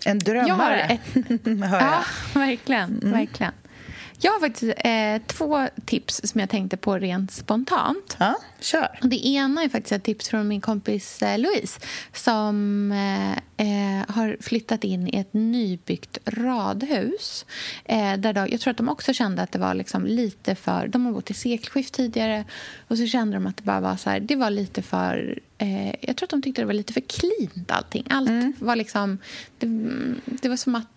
En 0.05 0.19
drömmare, 0.19 0.81
ett... 0.81 1.01
Ja, 1.61 2.05
verkligen. 2.35 3.01
Mm. 3.03 3.13
verkligen. 3.13 3.53
Jag 4.21 4.33
har 4.33 4.41
faktiskt 4.41 4.75
eh, 4.79 5.23
två 5.27 5.69
tips 5.85 6.21
som 6.25 6.41
jag 6.41 6.51
tänkte 6.51 6.77
på 6.77 6.99
rent 6.99 7.33
spontant. 7.33 8.17
Ja, 8.19 8.35
kör. 8.61 8.99
Det 9.03 9.27
ena 9.27 9.63
är 9.63 9.69
faktiskt 9.69 9.93
ett 9.93 10.05
tips 10.05 10.29
från 10.29 10.49
min 10.49 10.61
kompis 10.61 11.23
eh, 11.23 11.39
Louise 11.39 11.81
som 12.13 12.93
eh, 12.93 13.33
eh 13.33 14.05
har 14.09 14.37
flyttat 14.41 14.85
in 14.85 15.09
i 15.09 15.19
ett 15.19 15.33
nybyggt 15.33 16.19
radhus. 16.25 17.47
Eh, 17.85 18.17
där 18.17 18.33
då, 18.33 18.47
jag 18.51 18.61
tror 18.61 18.71
att 18.71 18.77
de 18.77 18.89
också 18.89 19.13
kände 19.13 19.43
att 19.43 19.53
det 19.53 19.59
var 19.59 19.75
liksom 19.75 20.07
lite 20.07 20.55
för... 20.55 20.89
De 20.89 21.07
har 21.07 21.13
bott 21.13 21.31
i 21.31 21.35
sekelskift 21.35 21.95
tidigare 21.95 22.45
och 22.89 22.99
så 22.99 23.07
kände 23.07 23.37
de 23.37 23.47
att 23.47 23.57
det 23.57 23.63
bara 23.63 23.81
var 23.81 23.97
så 23.97 24.11
här, 24.11 24.21
det 24.21 24.37
var 24.37 24.51
lite 24.51 24.83
för 24.83 25.39
eh, 25.59 25.95
jag 26.01 26.17
tror 26.17 26.27
att 26.27 26.31
de 26.31 26.43
tyckte 26.43 26.63
det 26.63 26.67
var 26.67 26.73
lite 26.73 26.93
för 26.93 27.01
cleant 27.01 27.71
allting. 27.71 28.07
Allt 28.11 28.29
mm. 28.29 28.53
var 28.59 28.77
liksom... 28.77 29.19
Det, 29.59 29.67
det, 30.25 30.49
var 30.49 30.57
som 30.57 30.75
att 30.75 30.96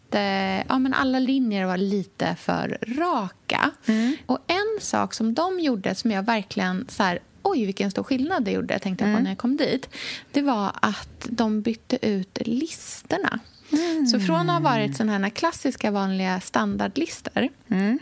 ja, 0.68 0.80
men 0.80 0.94
alla 0.94 1.20
linjer 1.20 1.66
var 1.66 1.78
lite 1.78 2.36
för 2.36 2.78
raka. 2.82 3.72
Mm. 3.86 4.16
Och 4.26 4.40
en 4.48 4.82
sak 4.82 5.14
som 5.14 5.34
de 5.34 5.60
gjorde 5.60 5.96
som 5.96 6.12
jag 6.12 6.24
verkligen 6.24 6.86
så 6.90 7.04
här, 7.04 7.20
oj 7.42 7.66
vilken 7.66 7.92
stor 7.92 8.04
skillnad 8.04 8.44
det 8.44 8.52
gjorde, 8.52 8.80
tänkte 8.80 9.04
jag 9.04 9.08
på 9.08 9.12
mm. 9.12 9.24
när 9.24 9.32
jag 9.32 9.38
kom 9.38 9.58
dit. 9.58 9.90
Det 10.32 10.42
var 10.42 10.72
att 10.82 11.28
de 11.30 11.62
bytte 11.62 12.08
ut 12.08 12.38
listerna. 12.42 13.40
Mm. 13.72 14.08
Så 14.08 14.20
från 14.20 14.50
att 14.50 14.64
ha 14.64 14.72
varit 14.72 14.98
sådana 14.98 15.18
här 15.18 15.30
klassiska 15.30 15.92
vanliga 15.92 16.40
standardlistor 16.40 17.50
mm 17.68 18.00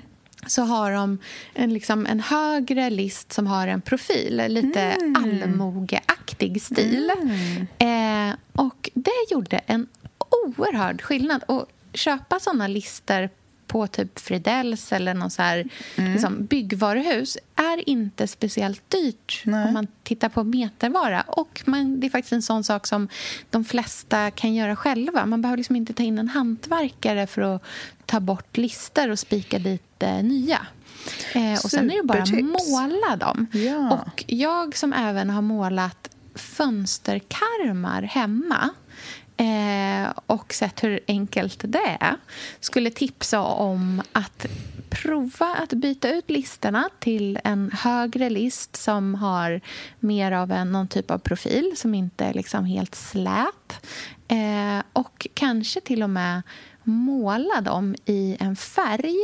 så 0.48 0.62
har 0.62 0.92
de 0.92 1.18
en, 1.54 1.74
liksom, 1.74 2.06
en 2.06 2.20
högre 2.20 2.90
list 2.90 3.34
som 3.34 3.48
har 3.48 3.68
en 3.68 3.82
profil, 3.82 4.44
lite 4.48 4.82
mm. 4.82 5.16
allmogeaktig 5.16 6.62
stil. 6.62 7.12
Mm. 7.22 8.30
Eh, 8.30 8.36
och 8.52 8.90
det 8.94 9.32
gjorde 9.32 9.58
en 9.58 9.88
oerhörd 10.46 11.02
skillnad. 11.02 11.44
Och 11.44 11.66
köpa 11.98 12.40
såna 12.40 12.68
lister 12.68 13.30
på 13.68 13.88
typ 13.88 14.20
Fridells 14.20 14.92
eller 14.92 15.14
någon 15.14 15.32
så 15.32 15.42
här, 15.42 15.70
mm. 15.96 16.12
liksom, 16.12 16.46
byggvaruhus 16.46 17.38
är 17.56 17.90
inte 17.90 18.28
speciellt 18.28 18.90
dyrt 18.90 19.42
Nej. 19.46 19.68
om 19.68 19.74
man 19.74 19.88
tittar 20.04 20.30
på 20.30 20.44
metervara. 20.44 21.22
Och 21.22 21.64
man, 21.66 22.00
det 22.00 22.08
är 22.08 22.12
faktiskt 22.12 22.34
en 22.34 22.42
sån 22.42 22.64
sak 22.64 22.88
som 22.88 23.08
de 23.50 23.66
flesta 23.66 24.32
kan 24.32 24.56
göra 24.56 24.76
själva. 24.76 25.26
Man 25.26 25.42
behöver 25.42 25.58
liksom 25.58 25.76
inte 25.76 25.94
ta 25.94 26.04
in 26.04 26.20
en 26.20 26.30
hantverkare 26.30 27.28
för 27.28 27.42
att 27.42 27.64
ta 28.06 28.20
bort 28.20 28.58
lister 28.58 29.12
och 29.12 29.20
spika 29.20 29.60
dit 29.60 30.04
eh, 30.04 30.24
nya. 30.24 30.68
Eh, 31.34 31.54
och 31.54 31.72
sen 31.72 31.92
är 31.92 31.98
det 31.98 32.04
bara 32.04 32.24
att 32.24 32.32
måla 32.32 33.16
dem. 33.16 33.48
Ja. 33.52 33.92
Och 33.92 34.24
jag 34.28 34.78
som 34.78 34.94
även 34.94 35.30
har 35.30 35.42
målat 35.42 36.10
fönsterkarmar 36.36 38.02
hemma 38.02 38.70
eh, 39.38 40.12
och 40.26 40.54
sett 40.54 40.84
hur 40.84 41.00
enkelt 41.08 41.62
det 41.64 41.98
är 42.00 42.16
skulle 42.60 42.90
tipsa 42.90 43.42
om 43.42 44.02
att 44.12 44.46
prova 44.90 45.56
att 45.56 45.74
byta 45.74 46.10
ut 46.10 46.30
listorna 46.30 46.90
till 47.00 47.40
en 47.44 47.72
högre 47.72 48.30
list 48.30 48.76
som 48.76 49.16
har 49.16 49.62
mer 50.00 50.32
av 50.32 50.52
en, 50.52 50.72
någon 50.72 50.88
typ 50.88 51.12
av 51.12 51.18
profil 51.18 51.74
som 51.76 51.94
inte 51.94 52.26
är 52.26 52.34
liksom 52.34 52.66
helt 52.66 52.96
slät. 52.96 53.88
Eh, 54.28 54.84
och 54.94 55.28
kanske 55.34 55.82
till 55.82 56.04
och 56.04 56.10
med 56.10 56.42
måla 56.84 57.62
dem 57.62 57.96
i 58.06 58.38
en 58.40 58.56
färg 58.56 59.16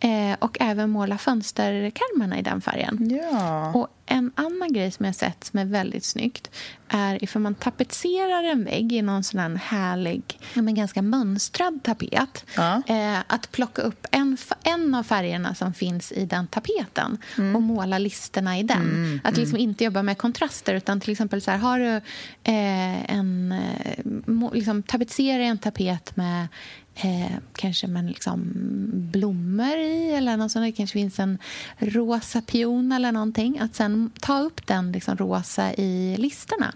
eh, 0.00 0.36
och 0.38 0.56
även 0.60 0.90
måla 0.90 1.18
fönsterkarmarna 1.18 2.38
i 2.38 2.42
den 2.42 2.60
färgen. 2.60 3.18
Ja. 3.22 3.72
Och 3.74 3.88
En 4.10 4.32
annan 4.34 4.72
grej 4.72 4.90
som 4.90 5.06
jag 5.06 5.14
sett 5.14 5.44
som 5.44 5.58
är 5.58 5.64
väldigt 5.64 6.04
snyggt 6.04 6.50
är 6.88 7.24
ifall 7.24 7.42
man 7.42 7.54
tapetserar 7.54 8.44
en 8.44 8.64
vägg 8.64 8.92
i 8.92 9.02
någon 9.02 9.24
sån 9.24 9.40
här 9.40 9.56
härlig, 9.56 10.22
men 10.54 10.74
ganska 10.74 11.02
mönstrad 11.02 11.82
tapet. 11.82 12.44
Ja. 12.56 12.82
Eh, 12.86 13.18
att 13.26 13.52
plocka 13.52 13.82
upp 13.82 14.06
en, 14.10 14.36
en 14.62 14.94
av 14.94 15.02
färgerna 15.02 15.54
som 15.54 15.74
finns 15.74 16.12
i 16.12 16.24
den 16.24 16.46
tapeten 16.46 17.18
mm. 17.38 17.56
och 17.56 17.62
måla 17.62 17.98
listerna 17.98 18.58
i 18.58 18.62
den. 18.62 18.82
Mm, 18.82 19.20
att 19.24 19.36
liksom 19.36 19.56
mm. 19.56 19.68
inte 19.68 19.84
jobba 19.84 20.02
med 20.02 20.18
kontraster 20.18 20.74
utan 20.74 21.00
till 21.00 21.12
exempel 21.12 21.40
så 21.42 21.50
här, 21.50 21.58
har 21.58 21.78
du 21.78 21.96
eh, 22.44 23.10
en, 23.14 23.52
eh, 23.52 24.52
liksom 24.52 24.82
tapetsera 24.82 25.42
en 25.42 25.58
tapet 25.58 26.16
med 26.16 26.48
eh, 26.94 27.36
kanske 27.52 27.86
med 27.86 28.04
liksom 28.04 28.50
blommor 28.92 29.76
i 29.88 30.12
eller 30.12 30.36
något 30.36 30.52
sånt. 30.52 30.64
Det 30.64 30.72
kanske 30.72 30.92
finns 30.92 31.18
en 31.18 31.38
rosa 31.78 32.42
pion 32.42 32.92
eller 32.92 33.12
någonting. 33.12 33.58
Att 33.58 33.74
sen 33.74 34.10
ta 34.20 34.40
upp 34.40 34.66
den 34.66 34.92
liksom 34.92 35.16
rosa 35.16 35.74
i 35.74 36.16
listerna. 36.18 36.74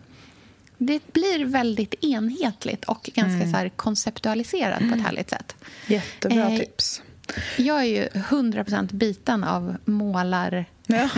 det 0.79 1.13
blir 1.13 1.45
väldigt 1.45 2.05
enhetligt 2.05 2.85
och 2.85 3.11
ganska 3.15 3.45
mm. 3.45 3.53
så 3.53 3.77
konceptualiserat 3.77 4.79
på 4.79 4.95
ett 4.95 5.03
härligt 5.03 5.31
sätt. 5.31 5.57
Jättebra 5.87 6.51
eh, 6.51 6.59
tips. 6.59 7.03
Jag 7.57 7.81
är 7.81 7.85
ju 7.85 8.05
100% 8.07 8.95
biten 8.95 9.45
av 9.45 9.77
målar... 9.85 10.65
Ja. 10.87 11.09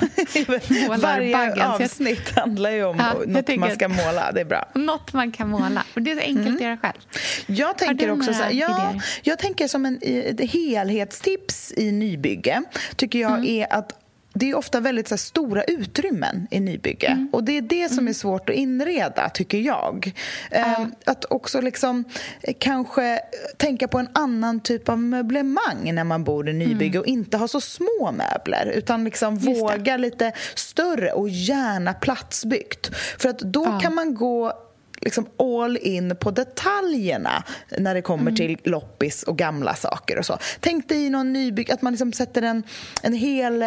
Varje 0.99 1.67
avsnitt 1.67 2.37
handlar 2.37 2.71
ju 2.71 2.85
om 2.85 2.97
ja, 2.99 3.15
något 3.27 3.57
man 3.57 3.71
ska 3.71 3.89
måla. 3.89 4.33
Det 4.33 4.41
är 4.41 4.45
bra. 4.45 4.69
Något 4.75 5.13
man 5.13 5.33
kan 5.33 5.49
måla. 5.49 5.85
Och 5.95 6.03
det 6.03 6.11
är 6.11 6.15
så 6.15 6.21
enkelt 6.21 6.47
mm. 6.47 6.55
att 6.55 6.63
göra 6.63 6.77
själv. 6.77 7.01
Jag 7.47 7.79
tänker 7.79 8.11
också 8.11 8.35
så 8.35 8.43
här, 8.43 8.53
ja, 8.53 8.95
Jag 9.23 9.39
tänker 9.39 9.69
som 9.69 9.87
en 9.87 9.99
helhetstips 10.39 11.73
i 11.77 11.93
nybygge 11.93 12.63
tycker 12.97 13.19
jag 13.19 13.33
mm. 13.33 13.45
är 13.45 13.73
att 13.73 14.04
det 14.35 14.51
är 14.51 14.55
ofta 14.55 14.81
väldigt 14.81 15.09
så 15.09 15.15
här, 15.15 15.19
stora 15.19 15.65
utrymmen 15.65 16.47
i 16.51 16.61
nybygge. 16.61 17.07
Mm. 17.07 17.29
Och 17.33 17.45
Det 17.45 17.59
är 17.59 17.63
det 17.63 17.89
som 17.89 17.99
är 17.99 18.03
mm. 18.03 18.15
svårt 18.15 18.51
att 18.51 18.57
inreda, 18.57 19.29
tycker 19.29 19.59
jag. 19.59 20.13
Mm. 20.51 20.95
att 21.05 21.25
också 21.25 21.61
liksom, 21.61 22.05
eh, 22.43 22.55
kanske 22.59 23.21
tänka 23.57 23.89
på 23.89 23.99
en 23.99 24.09
annan 24.13 24.61
typ 24.61 24.89
av 24.89 24.99
möblemang 24.99 25.95
när 25.95 26.05
man 26.05 26.25
bor 26.25 26.49
i 26.49 26.53
nybygge 26.53 26.99
mm. 26.99 27.01
och 27.01 27.07
inte 27.07 27.37
ha 27.37 27.49
så 27.49 27.61
små 27.61 28.13
möbler 28.13 28.73
utan 28.75 29.05
liksom 29.05 29.39
våga 29.39 29.97
lite 29.97 30.33
större 30.55 31.13
och 31.13 31.29
gärna 31.29 31.95
platsbyggt. 31.95 32.97
För 33.19 33.29
att 33.29 33.39
då 33.39 33.79
kan 33.83 33.95
man 33.95 34.15
gå 34.15 34.64
liksom 35.05 35.27
all 35.39 35.77
in 35.77 36.17
på 36.17 36.31
detaljerna 36.31 37.45
när 37.79 37.95
det 37.95 38.03
kommer 38.03 38.23
mm. 38.23 38.37
till 38.37 38.59
loppis 38.65 39.23
och 39.23 39.39
gamla 39.39 39.75
saker 39.75 40.19
och 40.19 40.27
så. 40.27 40.39
Tänk 40.61 40.89
dig 40.89 41.11
någon 41.11 41.33
nybygg, 41.33 41.71
att 41.71 41.83
man 41.83 41.93
liksom 41.93 42.13
sätter 42.13 42.43
en, 42.43 42.63
en 43.03 43.13
hel 43.13 43.63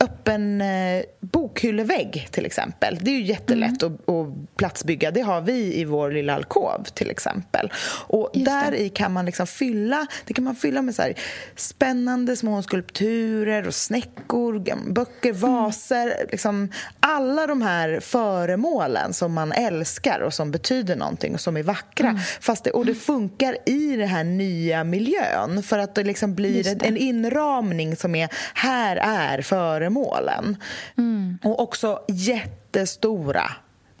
öppen 0.00 0.60
eh, 0.60 1.02
bokhyllevägg 1.20 2.28
till 2.30 2.46
exempel. 2.46 2.98
Det 3.00 3.10
är 3.10 3.14
ju 3.14 3.22
jättelätt 3.22 3.82
mm. 3.82 3.94
att, 3.94 4.08
att 4.08 4.56
platsbygga. 4.56 5.10
Det 5.10 5.20
har 5.20 5.40
vi 5.40 5.80
i 5.80 5.84
vår 5.84 6.10
lilla 6.10 6.34
alkov 6.34 6.84
till 6.94 7.10
exempel. 7.10 7.72
Och 8.06 8.30
där 8.34 8.74
i 8.74 8.88
kan 8.88 9.12
man 9.12 9.26
liksom 9.26 9.46
fylla, 9.46 10.06
det 10.26 10.34
kan 10.34 10.44
man 10.44 10.56
fylla 10.56 10.82
med 10.82 10.94
så 10.94 11.02
här, 11.02 11.14
spännande 11.56 12.36
små 12.36 12.62
skulpturer 12.62 13.66
och 13.66 13.74
snäckor, 13.74 14.58
böcker, 14.92 15.28
mm. 15.28 15.40
vaser. 15.40 16.06
Mm. 16.06 16.26
Liksom, 16.30 16.68
alla 17.00 17.46
de 17.46 17.62
här 17.62 18.00
föremålen 18.00 19.12
som 19.12 19.32
man 19.32 19.52
älskar 19.52 20.20
och 20.20 20.34
som 20.34 20.50
betyder 20.50 20.71
betyder 20.72 20.96
någonting 20.96 21.34
och 21.34 21.40
som 21.40 21.56
är 21.56 21.62
vackra. 21.62 22.08
Mm. 22.08 22.22
Fast 22.40 22.64
det, 22.64 22.70
och 22.70 22.86
det 22.86 22.94
funkar 22.94 23.56
i 23.66 23.96
den 23.96 24.08
här 24.08 24.24
nya 24.24 24.84
miljön 24.84 25.62
för 25.62 25.78
att 25.78 25.94
det 25.94 26.04
liksom 26.04 26.34
blir 26.34 26.64
det. 26.64 26.86
en 26.86 26.96
inramning 26.96 27.96
som 27.96 28.14
är 28.14 28.28
här 28.54 28.96
är 28.96 29.42
föremålen. 29.42 30.56
Mm. 30.98 31.38
Och 31.42 31.60
också 31.60 32.00
jättestora 32.08 33.52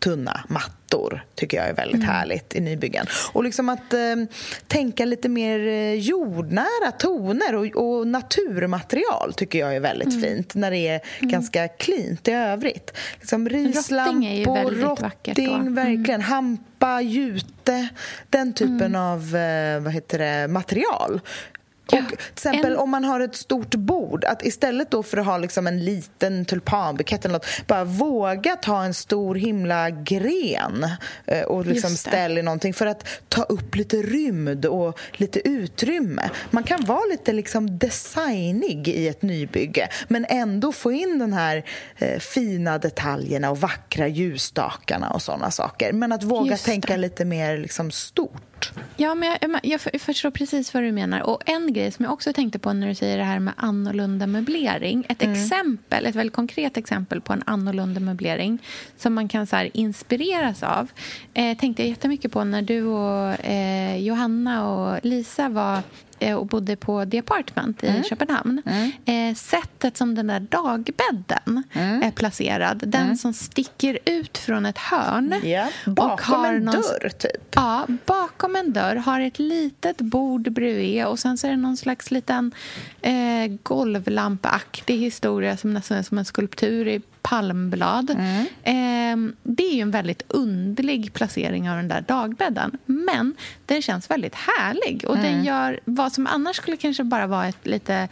tunna 0.02 0.40
mattor 0.48 1.24
tycker 1.34 1.56
jag 1.56 1.68
är 1.68 1.74
väldigt 1.74 2.02
mm. 2.02 2.08
härligt 2.08 2.54
i 2.54 2.60
nybyggen. 2.60 3.06
Och 3.32 3.44
liksom 3.44 3.68
att 3.68 3.94
eh, 3.94 4.00
tänka 4.66 5.04
lite 5.04 5.28
mer 5.28 5.66
eh, 5.66 5.94
jordnära 5.94 6.92
toner 6.98 7.54
och, 7.54 7.66
och, 7.66 8.06
naturmaterial 8.06 9.32
tycker 9.36 9.58
jag 9.58 9.76
är 9.76 9.80
väldigt 9.80 10.08
mm. 10.08 10.20
fint 10.20 10.54
när 10.54 10.70
det 10.70 10.88
är 10.88 11.00
mm. 11.18 11.30
ganska 11.30 11.68
cleant 11.68 12.28
i 12.28 12.32
övrigt. 12.32 12.96
Liksom 13.18 13.48
rislampor, 13.48 14.70
rotting, 14.70 15.54
mm. 15.54 15.74
verkligen, 15.74 16.20
hampa, 16.20 17.00
jute, 17.00 17.88
den 18.30 18.52
typen 18.52 18.80
mm. 18.80 19.00
av 19.00 19.36
eh, 19.36 19.80
vad 19.80 19.92
heter 19.92 20.18
det, 20.18 20.48
material 20.48 21.20
och 21.92 22.08
till 22.08 22.18
exempel 22.32 22.72
en... 22.72 22.78
om 22.78 22.90
man 22.90 23.04
har 23.04 23.20
ett 23.20 23.36
stort 23.36 23.74
bord, 23.74 24.24
att 24.24 24.44
istället 24.44 24.90
då 24.90 25.02
för 25.02 25.16
att 25.16 25.26
ha 25.26 25.38
liksom 25.38 25.66
en 25.66 25.84
liten 25.84 26.44
tulpanbukett 26.44 27.24
eller 27.24 27.32
något, 27.32 27.46
bara 27.66 27.84
våga 27.84 28.56
ta 28.56 28.84
en 28.84 28.94
stor 28.94 29.34
himla 29.34 29.90
gren 29.90 30.86
eh, 31.26 31.42
och 31.42 31.66
liksom 31.66 31.90
ställa 31.90 32.40
i 32.40 32.42
någonting 32.42 32.74
för 32.74 32.86
att 32.86 33.08
ta 33.28 33.42
upp 33.42 33.74
lite 33.74 33.96
rymd 33.96 34.66
och 34.66 35.00
lite 35.12 35.48
utrymme. 35.48 36.30
Man 36.50 36.62
kan 36.62 36.84
vara 36.84 37.04
lite 37.10 37.32
liksom 37.32 37.78
designig 37.78 38.88
i 38.88 39.08
ett 39.08 39.22
nybygge 39.22 39.88
men 40.08 40.26
ändå 40.28 40.72
få 40.72 40.92
in 40.92 41.18
den 41.18 41.32
här 41.32 41.64
eh, 41.98 42.18
fina 42.18 42.78
detaljerna 42.78 43.50
och 43.50 43.58
vackra 43.58 44.08
ljusstakarna 44.08 45.10
och 45.10 45.22
sådana 45.22 45.50
saker. 45.50 45.92
Men 45.92 46.12
att 46.12 46.22
våga 46.22 46.56
tänka 46.56 46.96
lite 46.96 47.24
mer 47.24 47.58
liksom 47.58 47.90
stort. 47.90 48.51
Ja, 48.96 49.14
men 49.14 49.28
jag, 49.28 49.60
jag, 49.62 49.80
jag, 49.92 50.00
förstår 50.00 50.30
precis 50.30 50.74
vad 50.74 50.82
du 50.82 50.92
menar. 50.92 51.20
Och 51.20 51.42
En 51.46 51.72
grej 51.72 51.90
som 51.90 52.04
jag 52.04 52.12
också 52.12 52.32
tänkte 52.32 52.58
på 52.58 52.72
när 52.72 52.88
du 52.88 52.94
säger 52.94 53.18
det 53.18 53.24
här 53.24 53.38
med 53.38 53.54
annorlunda 53.56 54.26
möblering. 54.26 55.06
Ett 55.08 55.22
mm. 55.22 55.34
exempel, 55.34 56.06
ett 56.06 56.14
väldigt 56.14 56.36
konkret 56.36 56.76
exempel 56.76 57.20
på 57.20 57.32
en 57.32 57.42
annorlunda 57.46 58.00
möblering 58.00 58.58
som 58.96 59.14
man 59.14 59.28
kan 59.28 59.46
så 59.46 59.56
här, 59.56 59.70
inspireras 59.76 60.62
av 60.62 60.90
eh, 61.34 61.58
tänkte 61.58 61.82
jag 61.82 61.88
jättemycket 61.88 62.32
på 62.32 62.44
när 62.44 62.62
du 62.62 62.82
och 62.82 63.44
eh, 63.44 63.96
Johanna 63.96 64.68
och 64.68 65.00
Lisa 65.02 65.48
var 65.48 65.82
och 66.34 66.46
bodde 66.46 66.76
på 66.76 67.06
The 67.06 67.18
Apartment 67.18 67.84
i 67.84 67.88
mm. 67.88 68.02
Köpenhamn. 68.04 68.62
Mm. 68.66 68.92
Eh, 69.04 69.34
sättet 69.34 69.96
som 69.96 70.14
den 70.14 70.26
där 70.26 70.40
dagbädden 70.40 71.62
mm. 71.72 72.02
är 72.02 72.10
placerad, 72.10 72.82
den 72.86 73.02
mm. 73.02 73.16
som 73.16 73.32
sticker 73.32 73.98
ut 74.04 74.38
från 74.38 74.66
ett 74.66 74.78
hörn. 74.78 75.34
Yeah. 75.44 75.68
Bakom 75.86 76.44
en 76.44 76.64
någon, 76.64 76.74
dörr, 76.74 77.08
typ? 77.08 77.54
Ja, 77.54 77.86
bakom 78.06 78.56
en 78.56 78.72
dörr. 78.72 78.96
Har 78.96 79.20
ett 79.20 79.38
litet 79.38 80.00
bord 80.00 80.52
bredvid 80.52 81.06
och 81.06 81.18
sen 81.18 81.38
så 81.38 81.46
är 81.46 81.50
det 81.50 81.56
någon 81.56 81.76
slags 81.76 82.10
liten 82.10 82.52
eh, 83.02 83.12
golvlampaktig 83.62 84.98
historia 84.98 85.56
som 85.56 85.74
nästan 85.74 85.98
är 85.98 86.02
som 86.02 86.18
en 86.18 86.24
skulptur 86.24 86.88
i 86.88 87.02
palmblad. 87.22 88.10
Mm. 88.10 88.46
Eh, 88.62 89.34
det 89.42 89.62
är 89.66 89.74
ju 89.74 89.80
en 89.80 89.90
väldigt 89.90 90.22
underlig 90.28 91.12
placering 91.12 91.70
av 91.70 91.76
den 91.76 91.88
där 91.88 92.00
dagbädden. 92.00 92.78
Men 92.86 93.34
den 93.66 93.82
känns 93.82 94.10
väldigt 94.10 94.34
härlig 94.34 95.04
och 95.08 95.16
mm. 95.16 95.32
den 95.32 95.44
gör 95.44 95.80
vad 95.84 96.12
som 96.12 96.26
annars 96.26 96.56
skulle 96.56 96.76
kanske 96.76 97.04
bara 97.04 97.26
vara 97.26 97.48
ett 97.48 97.66
lite 97.66 98.08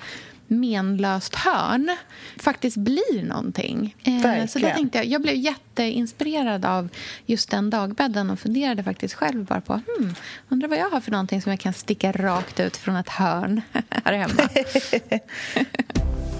menlöst 0.50 1.34
hörn 1.34 1.96
faktiskt 2.36 2.76
blir 2.76 3.24
någonting. 3.24 3.96
Eh, 4.04 4.46
så 4.46 4.58
det 4.58 4.74
tänkte 4.74 4.98
jag, 4.98 5.06
jag 5.06 5.22
blev 5.22 5.34
jätteinspirerad 5.34 6.64
av 6.64 6.88
just 7.26 7.50
den 7.50 7.70
dagbädden 7.70 8.30
och 8.30 8.40
funderade 8.40 8.82
faktiskt 8.82 9.14
själv 9.14 9.44
bara 9.44 9.60
på 9.60 9.72
hmm, 9.72 10.14
undrar 10.48 10.68
vad 10.68 10.78
jag 10.78 10.90
har 10.90 11.00
för 11.00 11.10
någonting 11.10 11.42
som 11.42 11.50
jag 11.50 11.60
kan 11.60 11.72
sticka 11.72 12.12
rakt 12.12 12.60
ut 12.60 12.76
från 12.76 12.96
ett 12.96 13.08
hörn 13.08 13.62
här 13.90 14.12
hemma. 14.12 14.48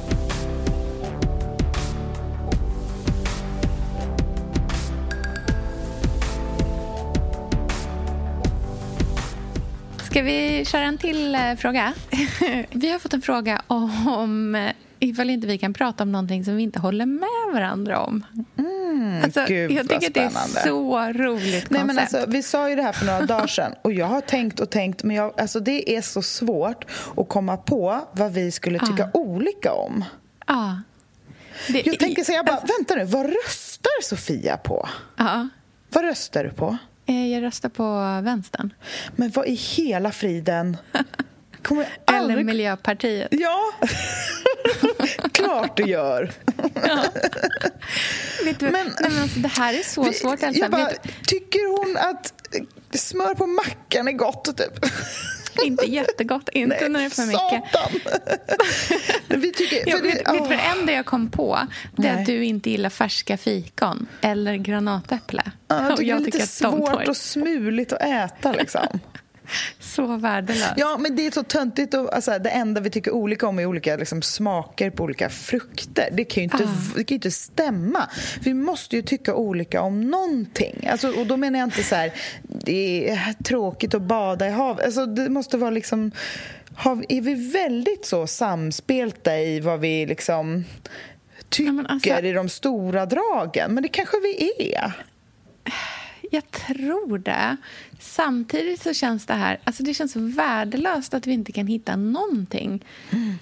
Ska 10.10 10.22
vi 10.22 10.64
köra 10.64 10.82
en 10.82 10.98
till 10.98 11.34
eh, 11.34 11.54
fråga? 11.58 11.92
vi 12.70 12.90
har 12.90 12.98
fått 12.98 13.14
en 13.14 13.22
fråga 13.22 13.62
om 14.06 14.54
eh, 14.54 14.72
ifall 14.98 15.30
inte 15.30 15.46
vi 15.46 15.58
kan 15.58 15.74
prata 15.74 16.02
om 16.02 16.12
någonting 16.12 16.44
som 16.44 16.56
vi 16.56 16.62
inte 16.62 16.78
håller 16.78 17.06
med 17.06 17.52
varandra 17.52 18.00
om. 18.00 18.24
Mm, 18.58 19.24
alltså, 19.24 19.44
Gud, 19.48 19.70
jag 19.70 19.88
tycker 19.88 20.10
det 20.10 20.20
är 20.20 20.64
så 20.64 21.12
roligt 21.12 21.70
Nej, 21.70 21.84
men 21.84 21.98
alltså, 21.98 22.24
Vi 22.28 22.42
sa 22.42 22.70
ju 22.70 22.76
det 22.76 22.82
här 22.82 22.92
för 22.92 23.06
några 23.06 23.20
dagar 23.26 23.46
sedan 23.46 23.74
och 23.82 23.92
jag 23.92 24.06
har 24.06 24.20
tänkt 24.20 24.60
och 24.60 24.70
tänkt 24.70 25.02
men 25.02 25.16
jag, 25.16 25.40
alltså, 25.40 25.60
det 25.60 25.96
är 25.96 26.02
så 26.02 26.22
svårt 26.22 26.84
att 27.16 27.28
komma 27.28 27.56
på 27.56 28.00
vad 28.12 28.32
vi 28.32 28.50
skulle 28.50 28.78
tycka 28.78 29.04
ah. 29.04 29.18
olika 29.18 29.72
om. 29.72 30.04
Ah. 30.46 30.72
Det, 31.68 31.86
jag 31.86 31.98
tänker 31.98 32.24
så 32.24 32.32
jag 32.32 32.46
bara, 32.46 32.56
alltså, 32.56 32.74
vänta 32.78 32.94
nu, 32.94 33.04
vad 33.04 33.26
röstar 33.26 34.02
Sofia 34.02 34.56
på? 34.56 34.88
Ah. 35.16 35.44
Vad 35.92 36.04
röstar 36.04 36.44
du 36.44 36.50
på? 36.50 36.78
Eh, 37.06 37.26
jag 37.32 37.42
röstar 37.42 37.68
på 37.68 37.84
vänstern. 38.24 38.74
Men 39.16 39.30
vad 39.30 39.46
i 39.46 39.54
hela 39.54 40.12
friden? 40.12 40.76
Kommer 41.62 41.88
aldrig... 42.04 42.32
Eller 42.36 42.44
Miljöpartiet. 42.44 43.28
Ja, 43.30 43.72
klart 45.32 45.76
du 45.76 45.82
gör. 45.82 46.32
Ja. 46.74 47.04
Vet 48.44 48.60
du, 48.60 48.70
men, 48.70 48.86
nej, 49.00 49.10
men 49.10 49.22
alltså, 49.22 49.38
det 49.38 49.48
här 49.48 49.74
är 49.74 49.82
så 49.82 50.02
vi, 50.02 50.12
svårt. 50.12 50.42
Elsa. 50.42 50.68
Bara, 50.68 50.90
tycker 51.26 51.78
hon 51.78 51.96
att 51.96 52.32
smör 52.98 53.34
på 53.34 53.46
mackan 53.46 54.08
är 54.08 54.12
gott? 54.12 54.56
Typ? 54.56 54.86
Inte 55.64 55.86
jättegott, 55.86 56.48
inte 56.52 56.76
Nej, 56.80 56.88
när 56.88 57.00
det 57.00 57.06
är 57.06 57.10
för 57.10 57.26
mycket. 57.26 57.62
Vi 59.28 59.52
tycker, 59.52 59.90
för 59.90 60.02
det, 60.02 60.08
vet, 60.08 60.28
oh. 60.28 60.32
vet 60.32 60.48
det 60.48 60.78
enda 60.80 60.92
jag 60.92 61.06
kom 61.06 61.30
på? 61.30 61.58
Det 61.96 62.08
är 62.08 62.20
att 62.20 62.26
du 62.26 62.44
inte 62.44 62.70
gillar 62.70 62.90
färska 62.90 63.36
fikon 63.36 64.06
eller 64.20 64.56
granatäpple. 64.56 65.42
Ja, 65.68 65.88
jag 65.88 65.98
tycker 65.98 66.14
det 66.14 66.20
är 66.20 66.24
lite 66.24 66.46
svårt 66.46 67.08
och 67.08 67.16
smuligt 67.16 67.92
att 67.92 68.02
äta. 68.02 68.52
Liksom. 68.52 68.86
Så 69.80 70.16
värdelöst. 70.16 70.74
Ja, 70.76 70.98
men 70.98 71.16
det 71.16 71.26
är 71.26 71.30
så 71.30 71.42
töntigt. 71.42 71.94
Och, 71.94 72.14
alltså, 72.14 72.38
det 72.38 72.50
enda 72.50 72.80
vi 72.80 72.90
tycker 72.90 73.10
olika 73.10 73.48
om 73.48 73.58
är 73.58 73.66
olika 73.66 73.96
liksom, 73.96 74.22
smaker 74.22 74.90
på 74.90 75.04
olika 75.04 75.28
frukter. 75.28 76.08
Det 76.12 76.24
kan 76.24 76.40
ju 76.40 76.44
inte, 76.44 76.64
ah. 76.64 76.96
det 76.96 77.04
kan 77.04 77.14
inte 77.14 77.30
stämma. 77.30 78.08
Vi 78.40 78.54
måste 78.54 78.96
ju 78.96 79.02
tycka 79.02 79.34
olika 79.34 79.82
om 79.82 80.00
någonting. 80.00 80.88
Alltså, 80.90 81.08
och 81.08 81.26
då 81.26 81.36
menar 81.36 81.58
jag 81.58 81.66
inte 81.66 81.82
så 81.82 81.94
här, 81.94 82.12
det 82.64 83.10
är 83.10 83.42
tråkigt 83.44 83.94
att 83.94 84.02
bada 84.02 84.48
i 84.48 84.50
havet. 84.50 84.84
Alltså, 84.84 85.06
det 85.06 85.28
måste 85.28 85.56
vara 85.56 85.70
liksom... 85.70 86.12
Har, 86.74 87.04
är 87.08 87.20
vi 87.20 87.34
väldigt 87.52 88.06
så 88.06 88.26
samspelta 88.26 89.38
i 89.38 89.60
vad 89.60 89.80
vi 89.80 90.06
liksom 90.06 90.64
tycker 91.48 91.72
ja, 91.72 91.84
alltså, 91.88 92.24
i 92.24 92.32
de 92.32 92.48
stora 92.48 93.06
dragen? 93.06 93.74
Men 93.74 93.82
det 93.82 93.88
kanske 93.88 94.16
vi 94.20 94.72
är. 94.74 94.92
jag 96.30 96.50
tror 96.50 97.18
det. 97.18 97.56
Samtidigt 98.00 98.82
så 98.82 98.94
känns 98.94 99.26
det 99.26 99.34
här... 99.34 99.60
Alltså 99.64 99.82
det 99.82 99.94
känns 99.94 100.16
värdelöst 100.16 101.14
att 101.14 101.26
vi 101.26 101.32
inte 101.32 101.52
kan 101.52 101.66
hitta 101.66 101.96
någonting. 101.96 102.84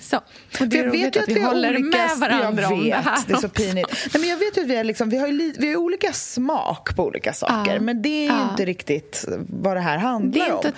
Så, 0.00 0.16
och 0.60 0.68
det 0.68 0.78
är 0.78 0.84
jag 0.84 0.90
vet 0.90 1.16
ju 1.16 1.20
att, 1.20 1.28
vi, 1.28 1.34
vi 1.34 1.40
håller 1.42 1.70
olika, 1.78 1.98
med 1.98 2.16
varandra 2.18 2.62
jag 2.62 2.72
om 2.72 2.84
vet, 2.84 2.90
det 3.04 3.10
här. 3.10 3.18
Det 3.26 3.32
är 3.32 3.36
så 3.36 3.48
pinigt. 3.48 3.88
Nej, 4.14 4.20
men 4.20 4.28
jag 4.30 4.36
vet 4.36 4.56
ju 4.56 4.60
att 4.62 4.66
vi, 4.68 4.76
är 4.76 4.84
liksom, 4.84 5.10
vi, 5.10 5.18
har 5.18 5.28
li, 5.28 5.54
vi 5.58 5.68
har 5.68 5.76
olika 5.76 6.12
smak 6.12 6.96
på 6.96 7.04
olika 7.04 7.32
saker. 7.32 7.74
Ja. 7.74 7.80
Men 7.80 8.02
det 8.02 8.08
är 8.08 8.22
ju 8.22 8.26
Ja. 8.38 8.50
inte 8.50 8.64
riktigt 8.64 9.24
vad 9.48 9.76
det 9.76 9.80
här 9.80 9.98
handlar 9.98 10.46
Det 10.46 10.52
inte- 10.52 10.72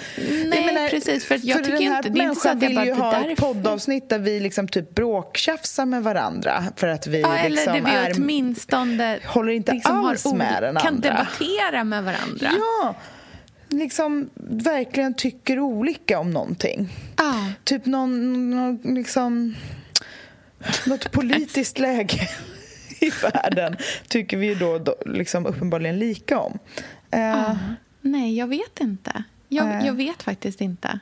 om. 0.44 0.50
nej, 0.50 0.90
precis, 0.90 1.24
för 1.24 1.40
jag 1.42 1.64
tycker 1.64 1.78
den 1.78 1.88
här 1.88 1.96
inte- 1.96 2.08
det 2.08 2.20
är 2.20 2.28
inte 2.28 2.40
så 2.40 2.48
att 2.48 2.62
jag 2.62 2.68
vill 2.68 2.76
bara, 2.76 2.86
ju 2.86 2.92
ha 2.92 3.16
ett 3.30 3.38
poddavsnitt 3.38 4.08
där 4.08 4.18
vi 4.18 4.40
liksom 4.40 4.68
typ 4.68 4.94
bråktjafsar 4.94 5.86
med 5.86 6.02
varandra 6.02 6.64
för 6.76 6.88
att 6.88 7.06
vi 7.06 7.20
Ja, 7.20 7.36
eller 7.36 7.50
liksom 7.50 7.74
det 7.74 7.80
vi 7.80 7.90
är... 7.90 8.12
åtminstone 8.16 9.18
håller 9.26 9.52
inte 9.52 9.72
liksom 9.72 10.04
alls 10.04 10.24
med 10.24 10.62
den 10.62 10.76
kan 10.76 10.94
andra. 10.94 11.08
debattera 11.10 11.84
med 11.84 12.04
varandra. 12.04 12.50
Ja, 12.58 12.94
liksom 13.70 14.30
verkligen 14.50 15.14
tycker 15.14 15.58
olika 15.58 16.18
om 16.18 16.30
någonting. 16.30 16.88
Ja. 17.16 17.52
Typ 17.64 17.86
någon, 17.86 18.50
någon 18.50 18.94
liksom... 18.94 19.54
Något 20.86 21.12
politiskt 21.12 21.78
läge 21.78 22.28
i 23.00 23.10
världen 23.22 23.76
tycker 24.08 24.36
vi 24.36 24.54
då, 24.54 24.78
då 24.78 24.94
liksom 25.06 25.46
uppenbarligen 25.46 25.98
lika 25.98 26.38
om. 26.38 26.58
Eh, 27.10 27.56
Nej, 28.00 28.36
jag 28.36 28.46
vet 28.46 28.80
inte. 28.80 29.24
Jag, 29.48 29.66
Nej. 29.66 29.86
jag 29.86 29.94
vet 29.94 30.22
faktiskt 30.22 30.60
inte. 30.60 31.00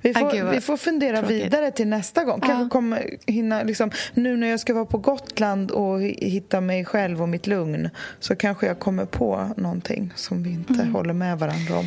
Vi, 0.00 0.10
Ah, 0.10 0.14
får, 0.18 0.42
vad 0.44 0.54
vi 0.54 0.60
får 0.60 0.76
fundera 0.76 1.18
tråkigt. 1.18 1.44
vidare 1.44 1.70
till 1.70 1.88
nästa 1.88 2.24
gång. 2.24 2.40
Kanske 2.40 2.62
Ja. 2.62 2.68
kommer 2.68 3.10
hinna, 3.26 3.62
liksom, 3.62 3.90
nu 4.14 4.36
när 4.36 4.46
jag 4.46 4.60
ska 4.60 4.74
vara 4.74 4.84
på 4.84 4.98
Gotland 4.98 5.70
och 5.70 6.00
hi- 6.00 6.24
hitta 6.28 6.60
mig 6.60 6.84
själv 6.84 7.22
och 7.22 7.28
mitt 7.28 7.46
lugn 7.46 7.90
så 8.20 8.36
kanske 8.36 8.66
jag 8.66 8.78
kommer 8.78 9.04
på 9.04 9.50
någonting 9.56 10.12
som 10.16 10.42
vi 10.42 10.50
inte 10.50 10.74
Mm. 10.74 10.94
håller 10.94 11.12
med 11.14 11.38
varandra 11.38 11.78
om. 11.78 11.84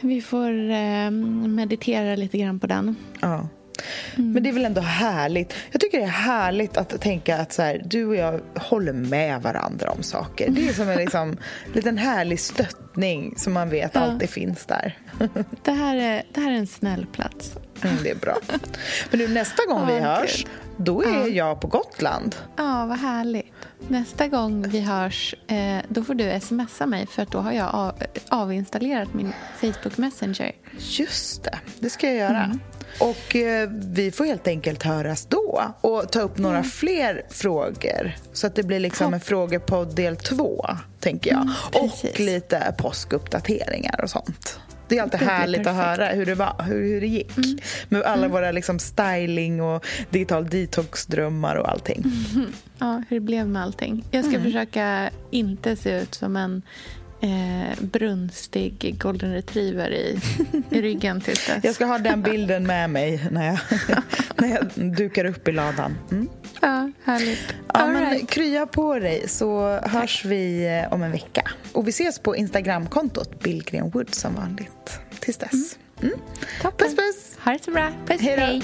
Vi 0.00 0.20
får 0.22 0.70
eh, 0.70 1.10
meditera 1.48 2.16
lite 2.16 2.38
grann 2.38 2.60
på 2.60 2.66
den. 2.66 2.96
Ja. 3.20 3.48
Mm. 4.16 4.32
Men 4.32 4.42
det 4.42 4.48
är 4.48 4.52
väl 4.52 4.64
ändå 4.64 4.80
härligt. 4.80 5.54
Jag 5.70 5.80
tycker 5.80 5.98
det 5.98 6.04
är 6.04 6.08
härligt 6.08 6.76
att 6.76 7.00
tänka 7.00 7.36
att 7.38 7.52
så 7.52 7.62
här, 7.62 7.82
du 7.84 8.06
och 8.06 8.16
jag 8.16 8.40
håller 8.56 8.92
med 8.92 9.42
varandra 9.42 9.90
om 9.90 10.02
saker. 10.02 10.50
Det 10.50 10.68
är 10.68 10.72
som 10.72 10.88
en 10.88 10.98
liksom, 10.98 11.36
liten 11.74 11.98
härlig 11.98 12.40
stöttning 12.40 13.34
som 13.36 13.52
man 13.52 13.70
vet 13.70 13.90
Ja. 13.94 14.00
alltid 14.00 14.30
finns 14.30 14.66
där. 14.66 14.98
Det 15.64 15.72
här 15.72 15.96
är, 15.96 16.22
det 16.34 16.40
här 16.40 16.50
är 16.52 16.56
en 16.56 16.66
snäll 16.66 17.06
plats. 17.12 17.52
Mm, 17.82 17.96
det 18.02 18.10
är 18.10 18.14
bra. 18.16 18.36
Men 19.10 19.20
nu 19.20 19.28
nästa 19.28 19.62
gång 19.68 19.86
vi 19.94 19.98
hörs, 19.98 20.46
då 20.76 21.02
är 21.02 21.28
jag 21.28 21.60
på 21.60 21.66
Gotland. 21.66 22.36
Ja, 22.56 22.86
vad 22.86 22.98
härligt. 22.98 23.52
Nästa 23.88 24.28
gång 24.28 24.68
vi 24.68 24.80
hörs, 24.80 25.34
eh, 25.48 25.78
då 25.88 26.04
får 26.04 26.14
du 26.14 26.40
smsa 26.40 26.86
mig 26.86 27.06
för 27.06 27.22
att 27.22 27.30
då 27.30 27.38
har 27.38 27.52
jag 27.52 27.74
av, 27.74 27.92
avinstallerat 28.28 29.14
min 29.14 29.32
Facebook 29.60 29.96
Messenger. 29.96 30.52
Just 30.78 31.44
det, 31.44 31.58
det 31.78 31.90
ska 31.90 32.06
jag 32.06 32.16
göra. 32.16 32.44
Mm. 32.44 32.60
Och 32.98 33.36
eh, 33.36 33.68
vi 33.72 34.10
får 34.10 34.24
helt 34.24 34.46
enkelt 34.46 34.82
höras 34.82 35.26
då 35.26 35.62
och 35.80 36.12
ta 36.12 36.20
upp 36.20 36.38
några 36.38 36.56
Mm. 36.58 36.70
fler 36.70 37.22
frågor. 37.30 38.12
Så 38.32 38.46
att 38.46 38.54
det 38.54 38.62
blir 38.62 38.80
liksom 38.80 39.14
en 39.14 39.20
frågepodd 39.20 39.94
del 39.96 40.16
två, 40.16 40.66
tänker 41.00 41.30
jag. 41.30 41.48
och 41.72 41.76
Mm, 41.78 41.90
precis. 41.90 42.18
lite 42.18 42.74
påskuppdateringar 42.78 44.00
och 44.02 44.10
sånt. 44.10 44.60
Det 44.88 44.98
är 44.98 45.02
alltid 45.02 45.20
Det 45.20 45.24
härligt 45.24 45.60
att 45.60 45.64
perfekt. 45.66 45.78
Mm. 45.98 45.98
höra 45.98 46.06
hur 46.14 46.26
det, 46.26 46.34
var, 46.34 46.62
hur, 46.62 46.82
hur 46.82 47.00
det 47.00 47.06
gick. 47.06 47.32
Med 47.88 48.02
alla 48.02 48.28
våra 48.28 48.52
liksom 48.52 48.78
styling 48.78 49.62
och 49.62 49.86
digital 50.10 50.48
detox-drömmar 50.48 51.54
och 51.56 51.68
allting. 51.70 52.04
Ja, 52.78 53.02
hur 53.08 53.16
det 53.16 53.20
blev 53.20 53.48
med 53.48 53.62
allting. 53.62 54.04
Jag 54.10 54.24
ska 54.24 54.40
försöka 54.42 55.10
inte 55.30 55.76
se 55.76 56.00
ut 56.00 56.14
som 56.14 56.36
en 56.36 56.62
eh, 57.20 57.80
brunstig 57.80 58.96
golden 58.98 59.32
retriever 59.32 59.90
i, 59.90 60.20
i 60.70 60.82
ryggen 60.82 61.20
tills 61.20 61.46
dess. 61.46 61.64
Jag 61.64 61.74
ska 61.74 61.84
ha 61.84 61.98
den 61.98 62.22
bilden 62.22 62.66
med 62.66 62.90
mig 62.90 63.28
när 63.30 63.46
jag, 63.46 63.58
när 64.36 64.48
jag 64.48 64.94
dukar 64.96 65.24
upp 65.24 65.48
i 65.48 65.52
ladan. 65.52 65.98
Mm. 66.10 66.28
Ja, 66.60 66.90
härligt. 67.04 67.54
Ja, 67.66 67.80
All 67.80 67.92
men 67.92 68.10
right. 68.10 68.30
krya 68.30 68.66
på 68.66 68.98
dig 68.98 69.28
så 69.28 69.80
hörs 69.82 70.24
vi 70.24 70.66
eh, 70.82 70.92
om 70.92 71.02
en 71.02 71.12
vecka. 71.12 71.50
Och 71.72 71.86
vi 71.86 71.90
ses 71.90 72.18
på 72.18 72.36
Instagramkontot 72.36 73.42
Billgren 73.42 73.90
Wood 73.90 74.14
som 74.14 74.34
vanligt. 74.34 75.00
Tills 75.20 75.36
dess. 75.36 75.78
Mm. 76.02 76.14
Toppen. 76.62 76.86
Puss 76.86 76.96
puss! 76.96 77.38
Ha 77.44 77.52
det 77.52 77.64
så 77.64 77.70
bra. 77.70 77.92
Puss, 78.06 78.20
Hej 78.20 78.62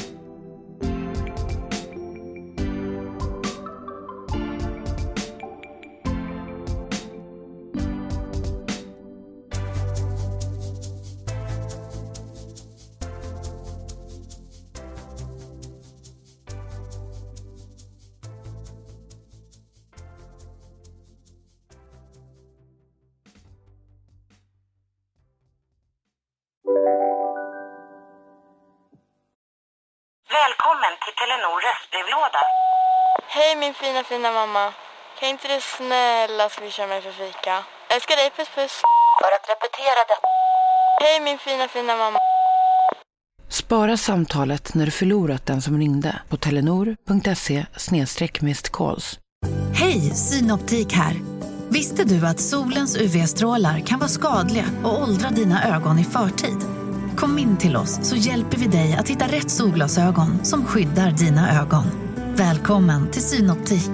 fina 33.97 34.05
fina 34.05 34.33
mamma. 34.33 34.73
Kan 35.21 35.29
inte 35.29 35.49
du 35.49 35.61
snälla 35.61 36.49
swisha 36.49 36.87
mig 36.87 37.03
för 37.03 37.13
fika? 37.13 37.65
Älskar 37.95 38.17
dig, 38.17 38.31
puss 38.37 38.49
puss. 38.55 38.83
För 39.21 39.31
att 39.37 39.47
repetera 39.53 40.01
detta. 40.09 40.29
Hej 41.03 41.21
min 41.21 41.39
fina 41.39 41.69
fina 41.69 41.97
mamma. 41.97 42.19
Spara 43.49 43.97
samtalet 43.97 44.75
när 44.75 44.85
du 44.85 44.91
förlorat 44.91 45.47
den 45.47 45.63
som 45.63 45.79
ringde 45.79 46.21
på 46.29 46.37
telenor.se 46.37 47.67
calls. 48.73 49.19
Hej, 49.75 50.01
Synoptik 50.11 50.93
här. 50.93 51.15
Visste 51.69 52.05
du 52.05 52.27
att 52.27 52.41
solens 52.41 52.97
UV-strålar 52.97 53.81
kan 53.81 53.99
vara 53.99 54.09
skadliga 54.09 54.65
och 54.85 55.03
åldra 55.03 55.31
dina 55.31 55.77
ögon 55.77 55.99
i 55.99 56.05
förtid? 56.05 56.59
Kom 57.17 57.39
in 57.39 57.57
till 57.57 57.77
oss 57.77 58.09
så 58.09 58.17
hjälper 58.17 58.57
vi 58.57 58.67
dig 58.67 58.97
att 58.99 59.09
hitta 59.09 59.25
rätt 59.25 59.51
solglasögon 59.51 60.45
som 60.45 60.67
skyddar 60.67 61.11
dina 61.11 61.61
ögon. 61.61 62.06
Välkommen 62.39 63.11
till 63.11 63.23
Synoptik. 63.23 63.91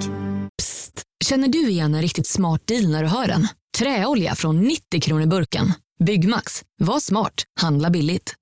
Psst! 0.61 1.03
Känner 1.25 1.47
du 1.47 1.69
igen 1.69 1.95
en 1.95 2.01
riktigt 2.01 2.27
smart 2.27 2.67
deal 2.67 2.91
när 2.91 3.03
du 3.03 3.09
hör 3.09 3.27
den? 3.27 3.47
Träolja 3.77 4.35
från 4.35 4.61
90 4.61 5.01
kronor 5.01 5.25
burken. 5.25 5.73
Byggmax. 6.05 6.63
Var 6.81 6.99
smart. 6.99 7.33
Handla 7.61 7.89
billigt. 7.89 8.35